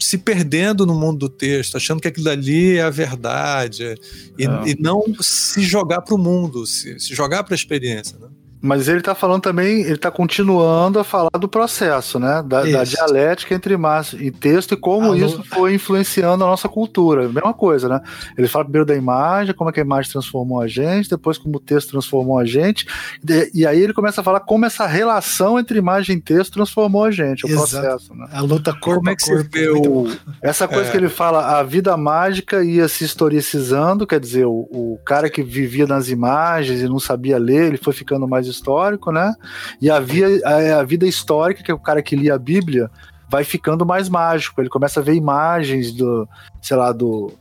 se 0.00 0.18
perdendo 0.18 0.86
no 0.86 0.94
mundo 0.94 1.18
do 1.18 1.28
texto, 1.28 1.76
achando 1.76 2.00
que 2.00 2.08
aquilo 2.08 2.28
ali 2.28 2.76
é 2.76 2.82
a 2.82 2.90
verdade, 2.90 3.94
e, 4.38 4.46
é. 4.46 4.68
e 4.68 4.80
não 4.80 5.02
se 5.20 5.62
jogar 5.62 6.02
para 6.02 6.14
o 6.14 6.18
mundo, 6.18 6.66
se, 6.66 6.98
se 7.00 7.14
jogar 7.14 7.42
para 7.42 7.54
a 7.54 7.56
experiência. 7.56 8.16
Né? 8.18 8.28
Mas 8.60 8.88
ele 8.88 8.98
está 8.98 9.14
falando 9.14 9.42
também, 9.42 9.82
ele 9.82 9.94
está 9.94 10.10
continuando 10.10 10.98
a 10.98 11.04
falar 11.04 11.30
do 11.38 11.48
processo, 11.48 12.18
né? 12.18 12.42
Da, 12.44 12.64
da 12.64 12.84
dialética 12.84 13.54
entre 13.54 13.74
imagem 13.74 14.20
e 14.20 14.30
texto 14.30 14.74
e 14.74 14.76
como 14.76 15.14
isso 15.14 15.42
foi 15.44 15.74
influenciando 15.74 16.42
a 16.44 16.46
nossa 16.46 16.68
cultura. 16.68 17.28
Mesma 17.28 17.54
coisa, 17.54 17.88
né? 17.88 18.00
Ele 18.36 18.48
fala 18.48 18.64
primeiro 18.64 18.86
da 18.86 18.96
imagem, 18.96 19.54
como 19.54 19.70
é 19.70 19.72
que 19.72 19.80
a 19.80 19.84
imagem 19.84 20.10
transformou 20.10 20.60
a 20.60 20.66
gente, 20.66 21.08
depois 21.08 21.38
como 21.38 21.56
o 21.56 21.60
texto 21.60 21.90
transformou 21.90 22.38
a 22.38 22.44
gente, 22.44 22.86
e, 23.28 23.60
e 23.60 23.66
aí 23.66 23.80
ele 23.80 23.92
começa 23.92 24.20
a 24.20 24.24
falar 24.24 24.40
como 24.40 24.66
essa 24.66 24.86
relação 24.86 25.58
entre 25.58 25.78
imagem 25.78 26.16
e 26.16 26.20
texto 26.20 26.54
transformou 26.54 27.04
a 27.04 27.10
gente, 27.10 27.46
o 27.46 27.48
Exato. 27.48 27.70
processo, 27.70 28.14
né? 28.14 28.26
A 28.32 28.40
luta 28.40 28.72
corpo 28.72 29.00
como 29.00 29.10
é 29.10 29.16
que 29.16 29.24
a 29.24 29.26
corpo. 29.26 29.50
Você 29.52 29.58
vê 29.58 29.70
o... 29.70 30.08
Essa 30.42 30.66
coisa 30.66 30.88
é. 30.88 30.90
que 30.90 30.96
ele 30.96 31.08
fala, 31.08 31.58
a 31.58 31.62
vida 31.62 31.96
mágica 31.96 32.64
ia 32.64 32.88
se 32.88 33.04
historicizando, 33.04 34.06
quer 34.06 34.18
dizer, 34.18 34.46
o, 34.46 34.68
o 34.70 34.98
cara 35.04 35.30
que 35.30 35.42
vivia 35.42 35.86
nas 35.86 36.08
imagens 36.08 36.80
e 36.80 36.88
não 36.88 36.98
sabia 36.98 37.38
ler, 37.38 37.68
ele 37.68 37.76
foi 37.76 37.92
ficando 37.92 38.26
mais 38.26 38.47
histórico, 38.50 39.12
né? 39.12 39.34
E 39.80 39.90
a, 39.90 40.00
via, 40.00 40.26
a, 40.44 40.80
a 40.80 40.82
vida 40.82 41.06
histórica, 41.06 41.62
que 41.62 41.70
é 41.70 41.74
o 41.74 41.78
cara 41.78 42.02
que 42.02 42.16
lia 42.16 42.34
a 42.34 42.38
Bíblia, 42.38 42.90
vai 43.28 43.44
ficando 43.44 43.84
mais 43.84 44.08
mágico. 44.08 44.60
Ele 44.60 44.68
começa 44.68 45.00
a 45.00 45.02
ver 45.02 45.14
imagens 45.14 45.92
do, 45.92 46.28
sei 46.62 46.76
lá, 46.76 46.92
do, 46.92 47.32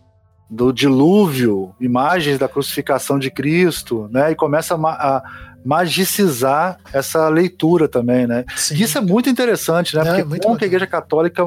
do 0.49 0.71
dilúvio, 0.71 1.73
imagens 1.79 2.37
da 2.37 2.47
crucificação 2.47 3.17
de 3.17 3.31
Cristo, 3.31 4.09
né? 4.11 4.31
E 4.31 4.35
começa 4.35 4.75
a, 4.75 5.17
a 5.17 5.23
magicizar 5.65 6.77
essa 6.93 7.27
leitura 7.27 7.87
também, 7.87 8.25
né? 8.25 8.45
Sim. 8.55 8.75
Isso 8.75 8.97
é 8.97 9.01
muito 9.01 9.29
interessante, 9.29 9.95
né? 9.95 10.01
É, 10.19 10.23
Porque 10.23 10.41
como 10.41 10.57
que 10.57 10.63
a 10.63 10.67
Igreja 10.67 10.87
Católica 10.87 11.43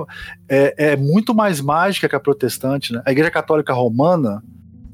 é, 0.48 0.92
é 0.92 0.96
muito 0.96 1.34
mais 1.34 1.60
mágica 1.60 2.08
que 2.08 2.14
a 2.14 2.20
protestante, 2.20 2.92
né? 2.92 3.02
A 3.06 3.12
Igreja 3.12 3.30
Católica 3.30 3.72
Romana, 3.72 4.42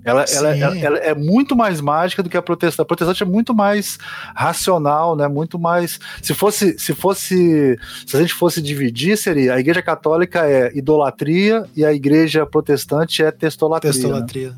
Ela, 0.07 0.25
ela, 0.33 0.57
ela, 0.57 0.79
ela, 0.79 0.99
é 0.99 1.13
muito 1.17 1.57
mais 1.57 1.81
mágica 1.81 2.23
do 2.23 2.31
que 2.31 2.37
a 2.37 2.43
protestante. 2.43 2.83
A 2.83 2.85
protestante 2.85 3.25
é 3.25 3.27
muito 3.27 3.53
mais 3.53 3.99
racional, 4.37 5.17
né? 5.17 5.27
Muito 5.27 5.59
mais. 5.59 5.99
Se 6.23 6.33
fosse, 6.33 6.79
se 6.79 6.95
fosse, 6.95 7.77
se 8.07 8.17
a 8.17 8.21
gente 8.21 8.33
fosse 8.33 8.63
dividir, 8.63 9.19
seria 9.19 9.55
a 9.55 9.59
Igreja 9.59 9.83
Católica 9.83 10.47
é 10.47 10.71
idolatria 10.79 11.65
e 11.75 11.85
a 11.85 11.93
Igreja 11.93 12.47
Protestante 12.47 13.21
é 13.21 13.33
testolatria. 13.33 13.93
Né? 13.93 13.99
Testolatria. 13.99 14.51
Né? 14.51 14.57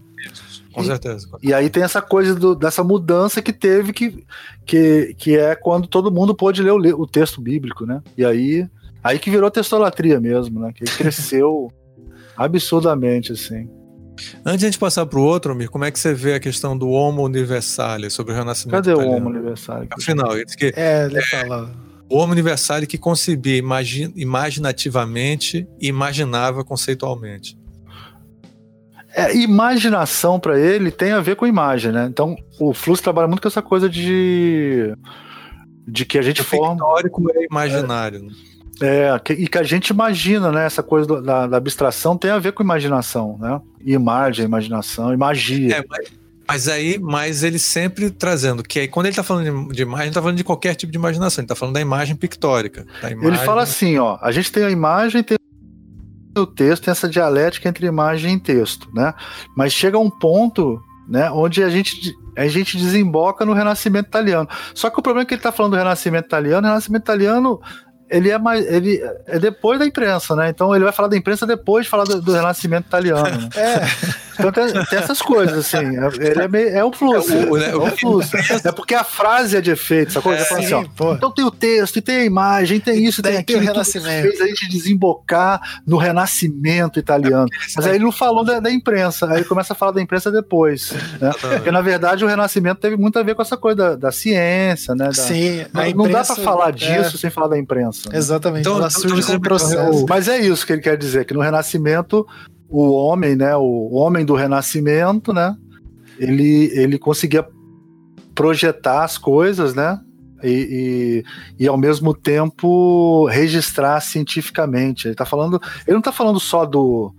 Com 0.70 0.84
certeza. 0.84 1.26
E, 1.42 1.48
e, 1.48 1.54
aí 1.54 1.70
tem 1.70 1.82
essa 1.82 2.02
coisa 2.02 2.34
do, 2.34 2.54
dessa 2.54 2.84
mudança 2.84 3.40
que 3.40 3.52
teve 3.52 3.94
que, 3.94 4.22
que, 4.66 5.14
que 5.16 5.38
é 5.38 5.54
quando 5.54 5.88
todo 5.88 6.12
mundo 6.12 6.34
pôde 6.34 6.62
ler 6.62 6.72
o, 6.72 7.00
o 7.00 7.06
texto 7.06 7.40
bíblico, 7.40 7.86
né? 7.86 8.02
E 8.18 8.22
aí 8.22 8.68
aí 9.02 9.18
que 9.18 9.30
virou 9.30 9.50
testolatria 9.50 10.20
mesmo, 10.20 10.60
né? 10.60 10.74
Que 10.74 10.84
cresceu 10.84 11.72
absurdamente 12.36 13.32
assim. 13.32 13.77
Antes 14.44 14.60
de 14.60 14.66
a 14.66 14.68
gente 14.70 14.78
passar 14.78 15.06
para 15.06 15.18
o 15.18 15.22
outro, 15.22 15.54
Mir, 15.54 15.68
como 15.68 15.84
é 15.84 15.90
que 15.90 15.98
você 15.98 16.12
vê 16.12 16.34
a 16.34 16.40
questão 16.40 16.76
do 16.76 16.88
Homo 16.90 17.22
Universalis, 17.24 18.12
sobre 18.12 18.32
o 18.32 18.36
renascimento 18.36 18.76
Cadê 18.76 18.92
italiano? 18.92 19.14
o 19.14 19.16
Homo 19.16 19.28
Universalis? 19.30 19.88
Afinal, 19.92 20.36
ele 20.36 20.44
que 20.44 20.72
é, 20.76 21.06
ele 21.06 21.22
fala... 21.22 21.70
o 22.08 22.18
Homo 22.18 22.32
Universalis 22.32 22.88
que 22.88 22.98
concebia 22.98 23.56
imagi 23.56 24.12
imaginativamente 24.16 25.66
e 25.80 25.88
imaginava 25.88 26.64
conceitualmente. 26.64 27.56
É, 29.14 29.34
imaginação 29.36 30.38
para 30.38 30.58
ele 30.58 30.90
tem 30.90 31.12
a 31.12 31.20
ver 31.20 31.34
com 31.34 31.46
imagem, 31.46 31.92
né? 31.92 32.06
Então, 32.08 32.36
o 32.60 32.74
Fluxo 32.74 33.02
trabalha 33.02 33.26
muito 33.26 33.40
com 33.40 33.48
essa 33.48 33.62
coisa 33.62 33.88
de 33.88 34.92
de 35.88 36.04
que 36.04 36.18
a 36.18 36.22
gente 36.22 36.42
o 36.42 36.44
forma. 36.44 36.74
Histórico 36.74 37.30
é 37.34 37.44
imaginário. 37.50 38.18
É. 38.18 38.22
Né? 38.22 38.32
É, 38.80 39.20
e 39.32 39.48
que 39.48 39.58
a 39.58 39.62
gente 39.62 39.88
imagina, 39.88 40.52
né? 40.52 40.64
Essa 40.64 40.82
coisa 40.82 41.20
da, 41.20 41.46
da, 41.46 41.56
abstração 41.56 42.16
tem 42.16 42.30
a 42.30 42.38
ver 42.38 42.52
com 42.52 42.62
imaginação, 42.62 43.36
né? 43.40 43.60
Imagem, 43.84 44.44
imaginação 44.44 45.12
e 45.12 45.16
magia. 45.16 45.78
É, 45.78 45.84
mas, 45.88 46.08
mas, 46.46 46.68
aí, 46.68 46.98
mas 46.98 47.42
ele 47.42 47.58
sempre 47.58 48.10
trazendo 48.10 48.62
que 48.62 48.78
aí 48.78 48.88
quando 48.88 49.06
ele 49.06 49.16
tá 49.16 49.22
falando 49.22 49.68
de, 49.68 49.74
de 49.74 49.82
imagem, 49.82 50.06
ele 50.06 50.14
tá 50.14 50.20
falando 50.20 50.36
de 50.36 50.44
qualquer 50.44 50.74
tipo 50.74 50.92
de 50.92 50.98
imaginação, 50.98 51.42
ele 51.42 51.48
tá 51.48 51.56
falando 51.56 51.74
da 51.74 51.80
imagem 51.80 52.14
pictórica. 52.14 52.86
Da 53.02 53.10
imagem... 53.10 53.28
Ele 53.28 53.38
fala 53.38 53.62
assim, 53.62 53.98
ó, 53.98 54.16
a 54.22 54.30
gente 54.30 54.52
tem 54.52 54.62
a 54.62 54.70
imagem, 54.70 55.24
tem 55.24 55.38
o 56.36 56.46
texto, 56.46 56.84
tem 56.84 56.92
essa 56.92 57.08
dialética 57.08 57.68
entre 57.68 57.84
imagem 57.86 58.34
e 58.34 58.40
texto, 58.40 58.88
né? 58.94 59.12
Mas 59.56 59.72
chega 59.72 59.98
um 59.98 60.08
ponto, 60.08 60.80
né, 61.08 61.28
onde 61.32 61.64
a 61.64 61.68
gente 61.68 62.14
a 62.36 62.46
gente 62.46 62.76
desemboca 62.76 63.44
no 63.44 63.52
Renascimento 63.52 64.06
italiano. 64.08 64.48
Só 64.72 64.88
que 64.88 65.00
o 65.00 65.02
problema 65.02 65.24
é 65.24 65.26
que 65.26 65.34
ele 65.34 65.40
está 65.40 65.50
falando 65.50 65.72
do 65.72 65.78
Renascimento 65.78 66.26
italiano, 66.26 66.64
o 66.64 66.70
Renascimento 66.70 67.02
italiano 67.02 67.60
ele 68.10 68.30
é 68.30 68.38
mais. 68.38 68.66
Ele 68.66 69.00
é 69.26 69.38
depois 69.38 69.78
da 69.78 69.86
imprensa, 69.86 70.34
né? 70.34 70.48
Então 70.48 70.74
ele 70.74 70.84
vai 70.84 70.92
falar 70.92 71.08
da 71.08 71.16
imprensa 71.16 71.46
depois 71.46 71.84
de 71.84 71.90
falar 71.90 72.04
do, 72.04 72.20
do 72.20 72.32
renascimento 72.32 72.86
italiano. 72.86 73.24
Né? 73.24 73.48
É. 73.58 73.80
Então 74.38 74.52
tem, 74.52 74.72
tem, 74.84 74.98
essas 74.98 75.20
coisas, 75.20 75.58
assim. 75.58 75.78
Ele 75.78 76.40
é, 76.40 76.48
meio, 76.48 76.68
é 76.68 76.84
o 76.84 76.92
fluxo. 76.92 77.32
É 77.32 77.44
o, 77.44 77.56
é 77.56 77.74
o 77.74 77.96
fluxo. 77.96 78.36
É 78.64 78.70
porque 78.70 78.94
a 78.94 79.02
frase 79.02 79.56
é 79.56 79.60
de 79.60 79.72
efeito, 79.72 80.12
sacou? 80.12 80.32
É, 80.32 80.40
assim, 80.40 80.72
ó, 80.72 80.84
então 81.12 81.30
tem 81.32 81.44
o 81.44 81.50
texto, 81.50 81.96
e 81.96 82.00
tem 82.00 82.18
a 82.18 82.24
imagem, 82.24 82.78
tem 82.78 83.04
isso, 83.04 83.20
tem, 83.20 83.32
tem 83.32 83.40
aquilo. 83.40 83.60
Tem 83.60 83.68
o 83.68 83.72
renascimento. 83.72 84.28
Fez 84.28 84.40
a 84.40 84.46
gente 84.46 84.68
desembocar 84.68 85.80
no 85.84 85.96
renascimento 85.96 87.00
italiano. 87.00 87.48
Mas 87.74 87.86
aí 87.86 87.96
ele 87.96 88.04
não 88.04 88.12
falou 88.12 88.44
da, 88.44 88.60
da 88.60 88.70
imprensa. 88.70 89.28
Aí 89.28 89.38
ele 89.38 89.44
começa 89.44 89.72
a 89.72 89.76
falar 89.76 89.92
da 89.92 90.00
imprensa 90.00 90.30
depois. 90.30 90.92
Né? 91.20 91.32
Porque 91.40 91.72
na 91.72 91.80
verdade 91.80 92.24
o 92.24 92.28
renascimento 92.28 92.80
teve 92.80 92.96
muito 92.96 93.18
a 93.18 93.22
ver 93.24 93.34
com 93.34 93.42
essa 93.42 93.56
coisa 93.56 93.76
da, 93.76 93.96
da 93.96 94.12
ciência, 94.12 94.94
né? 94.94 95.06
Da, 95.06 95.12
Sim. 95.12 95.66
Não, 95.72 95.84
imprensa, 95.84 95.96
não 95.96 96.10
dá 96.10 96.24
para 96.24 96.36
falar 96.36 96.68
é. 96.68 96.72
disso 96.72 97.18
sem 97.18 97.30
falar 97.30 97.48
da 97.48 97.58
imprensa. 97.58 97.97
Né? 98.06 98.18
Exatamente. 98.18 98.60
Então, 98.60 98.76
ela 98.76 98.90
surge 98.90 99.20
então, 99.20 99.40
processo. 99.40 100.06
Mas 100.08 100.28
é 100.28 100.38
isso 100.38 100.66
que 100.66 100.72
ele 100.72 100.82
quer 100.82 100.96
dizer, 100.96 101.24
que 101.24 101.34
no 101.34 101.40
renascimento 101.40 102.26
o 102.68 102.92
homem, 102.92 103.34
né, 103.34 103.56
o 103.56 103.94
homem 103.94 104.24
do 104.24 104.34
Renascimento, 104.34 105.32
né, 105.32 105.56
ele, 106.18 106.70
ele 106.74 106.98
conseguia 106.98 107.46
projetar 108.34 109.04
as 109.04 109.16
coisas, 109.16 109.74
né, 109.74 109.98
e, 110.42 111.24
e, 111.58 111.64
e, 111.64 111.66
ao 111.66 111.76
mesmo 111.76 112.14
tempo 112.14 113.26
registrar 113.26 114.00
cientificamente. 114.00 115.08
Ele 115.08 115.14
tá 115.14 115.24
falando, 115.24 115.60
ele 115.84 115.94
não 115.94 115.98
está 115.98 116.12
falando 116.12 116.38
só 116.38 116.64
do, 116.64 117.12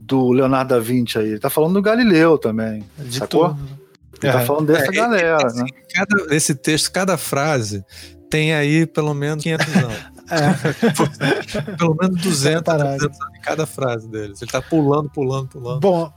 do 0.00 0.30
Leonardo 0.30 0.74
da 0.74 0.80
Vinci 0.80 1.18
aí, 1.18 1.30
ele 1.30 1.40
tá 1.40 1.50
falando 1.50 1.74
do 1.74 1.82
Galileu 1.82 2.38
também, 2.38 2.84
De 2.98 3.18
sacou? 3.18 3.48
Tudo. 3.48 3.85
Ele 4.22 4.32
tá 4.32 4.38
é. 4.38 4.40
tá 4.40 4.46
falando 4.46 4.66
dessa 4.66 4.86
é, 4.86 4.92
galera, 4.92 5.46
esse, 5.46 5.56
né? 5.56 5.66
Cada, 5.92 6.34
esse 6.34 6.54
texto, 6.54 6.92
cada 6.92 7.16
frase 7.16 7.84
tem 8.30 8.54
aí 8.54 8.86
pelo 8.86 9.14
menos 9.14 9.42
500 9.42 9.76
anos. 9.76 10.16
É. 10.28 11.76
Pelo 11.78 11.94
menos 11.94 12.20
200, 12.20 12.64
200 12.64 13.18
em 13.36 13.40
cada 13.42 13.64
frase 13.64 14.08
deles. 14.08 14.42
Ele 14.42 14.50
tá 14.50 14.60
pulando, 14.60 15.08
pulando, 15.08 15.46
pulando. 15.46 15.78
Bom, 15.78 16.12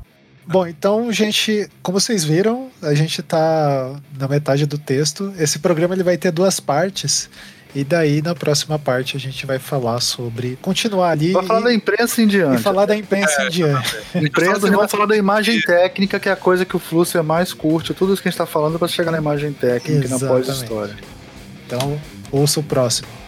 bom, 0.47 0.65
então, 0.65 1.11
gente, 1.13 1.69
como 1.83 1.99
vocês 1.99 2.23
viram, 2.23 2.71
a 2.81 2.95
gente 2.95 3.21
tá 3.21 4.01
na 4.17 4.27
metade 4.27 4.65
do 4.65 4.79
texto. 4.79 5.31
Esse 5.37 5.59
programa 5.59 5.93
ele 5.93 6.01
vai 6.01 6.17
ter 6.17 6.31
duas 6.31 6.59
partes. 6.59 7.29
E 7.73 7.83
daí, 7.83 8.21
na 8.21 8.33
próxima 8.33 8.79
parte, 8.79 9.15
a 9.15 9.19
gente 9.19 9.45
vai 9.45 9.59
falar 9.59 9.99
sobre. 10.01 10.57
Continuar 10.61 11.11
ali. 11.11 11.33
Vai 11.33 11.45
falar 11.45 11.61
da 11.61 11.73
imprensa 11.73 12.21
em 12.21 12.27
diante. 12.27 12.59
E 12.59 12.63
falar 12.63 12.85
da 12.87 12.95
imprensa 12.95 13.43
é, 13.43 13.47
em 13.47 13.49
diante. 13.49 13.97
Imprensa, 14.15 14.67
e 14.67 14.71
vamos 14.71 14.89
falar 14.89 15.05
da 15.05 15.15
imagem 15.15 15.61
técnica, 15.61 16.19
que 16.19 16.27
é 16.27 16.31
a 16.31 16.35
coisa 16.35 16.65
que 16.65 16.75
o 16.75 16.79
Fluxo 16.79 17.17
é 17.17 17.21
mais 17.21 17.53
curte. 17.53 17.93
Tudo 17.93 18.13
isso 18.13 18.21
que 18.23 18.27
a 18.27 18.31
gente 18.31 18.41
está 18.41 18.47
falando 18.47 18.79
para 18.79 18.87
chegar 18.87 19.11
na 19.11 19.19
imagem 19.19 19.53
técnica, 19.53 20.05
Exatamente. 20.05 20.23
na 20.23 20.29
pós-história. 20.29 20.95
Então, 21.65 22.01
ouça 22.31 22.59
o 22.59 22.63
próximo. 22.63 23.18